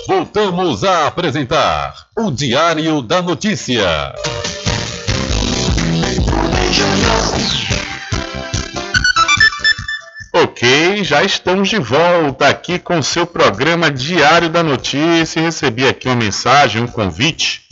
Voltamos 0.08 0.86
a 0.86 1.06
apresentar 1.08 2.08
o 2.18 2.32
Diário 2.32 3.02
da 3.02 3.22
Notícia. 3.22 4.16
Ok, 10.34 11.04
já 11.04 11.26
estamos 11.26 11.68
de 11.68 11.78
volta 11.78 12.48
aqui 12.48 12.80
com 12.80 13.02
seu 13.02 13.28
programa 13.28 13.92
Diário 13.92 14.48
da 14.48 14.64
Notícia. 14.64 15.42
Recebi 15.42 15.86
aqui 15.86 16.08
uma 16.08 16.16
mensagem, 16.16 16.82
um 16.82 16.88
convite 16.88 17.64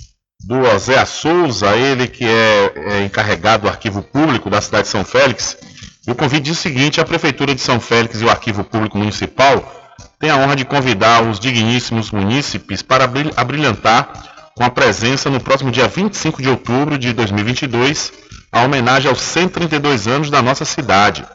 do 0.45 0.61
José 0.61 1.05
Souza, 1.05 1.73
ele 1.77 2.05
que 2.05 2.25
é, 2.25 2.73
é 2.75 3.05
encarregado 3.05 3.63
do 3.63 3.69
arquivo 3.69 4.03
público 4.03 4.49
da 4.49 4.59
cidade 4.59 4.83
de 4.83 4.89
São 4.89 5.05
Félix. 5.05 5.57
E 6.05 6.11
o 6.11 6.15
convite 6.15 6.43
diz 6.43 6.59
o 6.59 6.61
seguinte: 6.61 6.99
a 6.99 7.05
Prefeitura 7.05 7.55
de 7.55 7.61
São 7.61 7.79
Félix 7.79 8.19
e 8.19 8.25
o 8.25 8.29
Arquivo 8.29 8.65
Público 8.65 8.97
Municipal 8.97 9.84
têm 10.19 10.29
a 10.29 10.37
honra 10.37 10.55
de 10.55 10.65
convidar 10.65 11.21
os 11.23 11.39
digníssimos 11.39 12.11
munícipes 12.11 12.81
para 12.81 13.03
abril- 13.05 13.31
abrilhantar 13.35 14.11
com 14.55 14.63
a 14.63 14.69
presença 14.69 15.29
no 15.29 15.39
próximo 15.39 15.71
dia 15.71 15.87
25 15.87 16.41
de 16.41 16.49
outubro 16.49 16.97
de 16.97 17.11
2022 17.13 18.11
a 18.51 18.63
homenagem 18.63 19.09
aos 19.09 19.19
132 19.21 20.07
anos 20.07 20.29
da 20.29 20.41
nossa 20.41 20.63
cidade. 20.63 21.25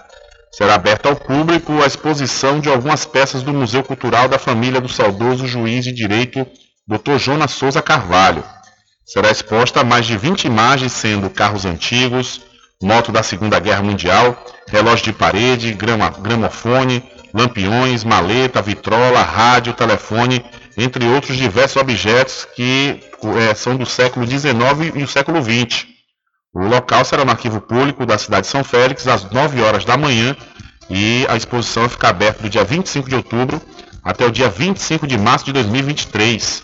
Será 0.53 0.75
aberta 0.75 1.09
ao 1.09 1.17
público 1.17 1.83
a 1.83 1.87
exposição 1.87 2.59
de 2.61 2.69
algumas 2.69 3.05
peças 3.05 3.43
do 3.43 3.53
Museu 3.53 3.83
Cultural 3.83 4.27
da 4.29 4.39
família 4.39 4.81
do 4.81 4.89
saudoso 4.89 5.47
juiz 5.47 5.85
de 5.85 5.93
direito 5.93 6.47
Dr. 6.89 7.19
Jonas 7.19 7.53
Souza 7.53 7.81
Carvalho. 7.83 8.43
Será 9.07 9.31
exposta 9.31 9.85
mais 9.85 10.07
de 10.07 10.17
20 10.17 10.45
imagens, 10.47 10.93
sendo 10.93 11.29
carros 11.31 11.65
antigos, 11.65 12.41
moto 12.83 13.13
da 13.13 13.23
Segunda 13.23 13.61
Guerra 13.61 13.83
Mundial, 13.83 14.45
relógio 14.69 15.05
de 15.05 15.13
parede, 15.13 15.73
grama- 15.75 16.11
gramofone, 16.11 17.05
lampiões, 17.33 18.05
maleta, 18.05 18.63
vitrola, 18.63 19.23
rádio, 19.23 19.73
telefone, 19.73 20.45
entre 20.77 21.05
outros 21.07 21.37
diversos 21.37 21.77
objetos 21.77 22.47
que 22.55 23.01
eh, 23.39 23.55
são 23.55 23.77
do 23.77 23.87
século 23.87 24.27
XIX 24.27 24.95
e 24.95 25.01
do 25.01 25.07
século 25.07 25.43
XX. 25.43 25.87
O 26.53 26.67
local 26.67 27.05
será 27.05 27.25
no 27.25 27.31
arquivo 27.31 27.61
público 27.61 28.05
da 28.05 28.19
cidade 28.19 28.47
de 28.47 28.51
São 28.51 28.65
Félix, 28.65 29.07
às 29.07 29.31
9 29.31 29.63
horas 29.63 29.85
da 29.85 29.97
manhã, 29.97 30.37
e 30.89 31.25
a 31.29 31.37
exposição 31.37 31.89
fica 31.89 32.09
aberta 32.09 32.43
do 32.43 32.49
dia 32.49 32.65
25 32.65 33.09
de 33.09 33.15
outubro 33.15 33.63
até 34.03 34.27
o 34.27 34.31
dia 34.31 34.49
25 34.49 35.07
de 35.07 35.17
março 35.17 35.45
de 35.45 35.53
2023. 35.53 36.63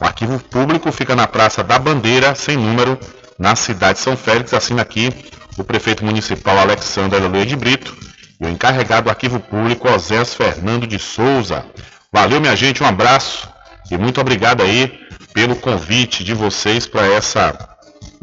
O 0.00 0.04
arquivo 0.04 0.38
público 0.38 0.92
fica 0.92 1.16
na 1.16 1.26
Praça 1.26 1.64
da 1.64 1.78
Bandeira, 1.78 2.34
sem 2.34 2.56
número, 2.56 2.98
na 3.38 3.56
cidade 3.56 3.98
de 3.98 4.04
São 4.04 4.16
Félix. 4.16 4.52
Assina 4.52 4.82
aqui 4.82 5.10
o 5.56 5.64
prefeito 5.64 6.04
municipal 6.04 6.58
Alexandre 6.58 7.18
Aleluia 7.18 7.46
de 7.46 7.56
Brito 7.56 7.96
encarregado 8.48 9.04
do 9.04 9.10
arquivo 9.10 9.40
público 9.40 9.88
Osés 9.88 10.34
Fernando 10.34 10.86
de 10.86 10.98
Souza. 10.98 11.64
Valeu, 12.12 12.40
minha 12.40 12.54
gente, 12.56 12.82
um 12.82 12.86
abraço 12.86 13.48
e 13.90 13.96
muito 13.96 14.20
obrigado 14.20 14.62
aí 14.62 15.00
pelo 15.32 15.56
convite 15.56 16.22
de 16.22 16.32
vocês 16.32 16.86
para 16.86 17.06
essa, 17.06 17.76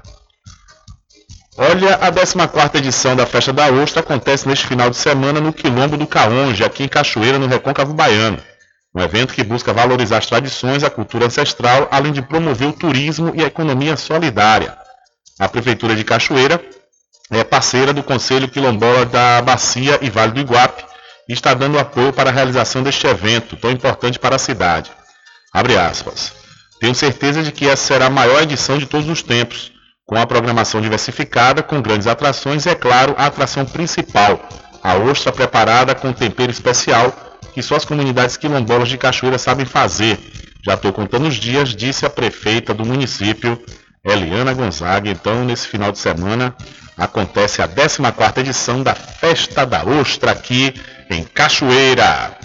Olha, 1.57 1.95
a 1.95 2.11
14ª 2.11 2.76
edição 2.76 3.15
da 3.15 3.26
Festa 3.26 3.52
da 3.52 3.68
Ostra 3.68 3.99
acontece 3.99 4.48
neste 4.48 4.65
final 4.65 4.89
de 4.89 4.95
semana 4.95 5.41
no 5.41 5.52
Quilombo 5.52 5.98
do 5.98 6.07
Caonde, 6.07 6.64
aqui 6.64 6.84
em 6.84 6.88
Cachoeira, 6.88 7.38
no 7.38 7.45
Recôncavo 7.45 7.93
Baiano. 7.93 8.39
Um 8.95 9.02
evento 9.02 9.34
que 9.34 9.43
busca 9.43 9.73
valorizar 9.73 10.18
as 10.18 10.26
tradições, 10.26 10.84
a 10.84 10.89
cultura 10.89 11.26
ancestral, 11.26 11.88
além 11.91 12.11
de 12.11 12.22
promover 12.22 12.69
o 12.69 12.73
turismo 12.73 13.31
e 13.35 13.43
a 13.43 13.48
economia 13.48 13.95
solidária. 13.95 14.76
A 15.41 15.49
Prefeitura 15.49 15.95
de 15.95 16.03
Cachoeira 16.03 16.63
é 17.31 17.43
parceira 17.43 17.91
do 17.91 18.03
Conselho 18.03 18.47
Quilombola 18.47 19.07
da 19.07 19.41
Bacia 19.41 19.97
e 19.99 20.07
Vale 20.07 20.34
do 20.34 20.39
Iguape, 20.39 20.85
e 21.27 21.34
está 21.34 21.55
dando 21.55 21.80
apoio 21.80 22.13
para 22.13 22.30
a 22.30 22.31
realização 22.31 22.84
deste 22.84 23.07
evento 23.07 23.55
tão 23.55 23.72
importante 23.72 24.19
para 24.19 24.35
a 24.35 24.39
cidade. 24.39 24.91
Abre 25.51 25.76
aspas. 25.76 26.31
Tenho 26.80 26.93
certeza 26.93 27.41
de 27.41 27.51
que 27.51 27.68
essa 27.68 27.88
será 27.88 28.05
a 28.05 28.09
maior 28.11 28.43
edição 28.43 28.77
de 28.77 28.85
todos 28.85 29.09
os 29.09 29.23
tempos, 29.23 29.72
com 30.05 30.15
a 30.15 30.27
programação 30.27 30.80
diversificada, 30.80 31.63
com 31.63 31.81
grandes 31.81 32.05
atrações 32.05 32.68
e, 32.68 32.69
é 32.69 32.76
claro, 32.76 33.15
a 33.18 33.26
atração 33.26 33.65
principal, 33.65 34.47
a 34.84 34.93
ostra 34.93 35.31
preparada 35.31 35.95
com 35.95 36.13
tempero 36.13 36.51
especial 36.51 37.11
que 37.51 37.63
só 37.63 37.77
as 37.77 37.84
comunidades 37.84 38.38
quilombolas 38.38 38.89
de 38.89 38.97
Cachoeira 38.99 39.39
sabem 39.39 39.65
fazer. 39.65 40.19
Já 40.63 40.76
estou 40.76 40.93
contando 40.93 41.27
os 41.27 41.34
dias, 41.34 41.69
disse 41.69 42.05
a 42.05 42.11
prefeita 42.11 42.76
do 42.76 42.85
município, 42.85 43.59
Eliana 44.03 44.53
Gonzaga. 44.53 45.09
Então, 45.09 45.43
nesse 45.45 45.67
final 45.67 45.91
de 45.91 45.99
semana, 45.99 46.55
acontece 46.97 47.61
a 47.61 47.67
14ª 47.67 48.39
edição 48.39 48.81
da 48.81 48.95
Festa 48.95 49.65
da 49.65 49.83
Ostra 49.83 50.31
aqui 50.31 50.73
em 51.09 51.23
Cachoeira. 51.23 52.37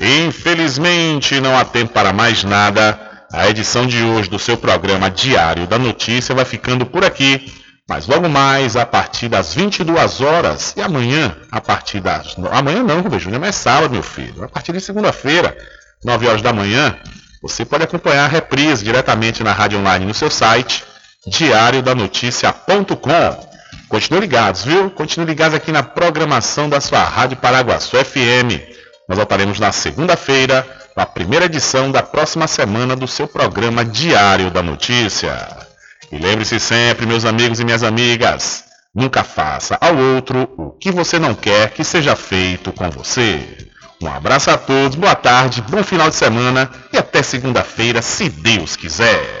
Infelizmente, 0.00 1.40
não 1.40 1.56
há 1.56 1.64
tempo 1.64 1.92
para 1.92 2.12
mais 2.12 2.42
nada. 2.42 2.98
A 3.32 3.48
edição 3.48 3.86
de 3.86 4.02
hoje 4.02 4.28
do 4.28 4.38
seu 4.38 4.56
programa 4.56 5.10
Diário 5.10 5.66
da 5.66 5.78
Notícia 5.78 6.34
vai 6.34 6.44
ficando 6.44 6.84
por 6.86 7.04
aqui. 7.04 7.52
Mas 7.88 8.06
logo 8.06 8.28
mais, 8.28 8.76
a 8.76 8.86
partir 8.86 9.28
das 9.28 9.54
22 9.54 10.20
horas, 10.22 10.74
e 10.74 10.80
amanhã, 10.80 11.36
a 11.50 11.60
partir 11.60 12.00
das. 12.00 12.34
Amanhã 12.50 12.82
não, 12.82 13.02
Rubem 13.02 13.20
Júnior, 13.20 13.40
mas 13.40 13.50
é 13.50 13.52
sábado, 13.52 13.92
meu 13.92 14.02
filho. 14.02 14.42
A 14.42 14.48
partir 14.48 14.72
de 14.72 14.80
segunda-feira, 14.80 15.54
9 16.02 16.26
horas 16.26 16.40
da 16.40 16.52
manhã, 16.52 16.96
você 17.42 17.62
pode 17.62 17.84
acompanhar 17.84 18.24
a 18.24 18.28
reprise 18.28 18.82
diretamente 18.82 19.44
na 19.44 19.52
rádio 19.52 19.78
online 19.78 20.06
no 20.06 20.14
seu 20.14 20.30
site, 20.30 20.82
diariodanoticia.com. 21.26 23.54
Continue 23.88 24.20
ligados, 24.20 24.64
viu? 24.64 24.90
Continue 24.90 25.26
ligados 25.26 25.54
aqui 25.54 25.70
na 25.70 25.82
programação 25.82 26.68
da 26.68 26.80
sua 26.80 27.04
Rádio 27.04 27.36
Paraguaçu 27.36 27.96
FM. 27.96 28.60
Nós 29.08 29.16
voltaremos 29.16 29.60
na 29.60 29.72
segunda-feira, 29.72 30.66
a 30.96 31.04
primeira 31.04 31.46
edição 31.46 31.90
da 31.90 32.02
próxima 32.02 32.46
semana 32.46 32.96
do 32.96 33.06
seu 33.06 33.26
programa 33.26 33.84
Diário 33.84 34.50
da 34.50 34.62
Notícia. 34.62 35.48
E 36.10 36.18
lembre-se 36.18 36.58
sempre, 36.60 37.06
meus 37.06 37.24
amigos 37.24 37.60
e 37.60 37.64
minhas 37.64 37.82
amigas, 37.82 38.64
nunca 38.94 39.24
faça 39.24 39.76
ao 39.80 39.96
outro 39.96 40.48
o 40.56 40.70
que 40.70 40.90
você 40.90 41.18
não 41.18 41.34
quer 41.34 41.70
que 41.70 41.84
seja 41.84 42.14
feito 42.14 42.72
com 42.72 42.88
você. 42.90 43.40
Um 44.00 44.08
abraço 44.08 44.50
a 44.50 44.58
todos, 44.58 44.96
boa 44.96 45.14
tarde, 45.14 45.62
bom 45.62 45.82
final 45.82 46.10
de 46.10 46.16
semana 46.16 46.70
e 46.92 46.98
até 46.98 47.22
segunda-feira, 47.22 48.02
se 48.02 48.28
Deus 48.28 48.76
quiser. 48.76 49.40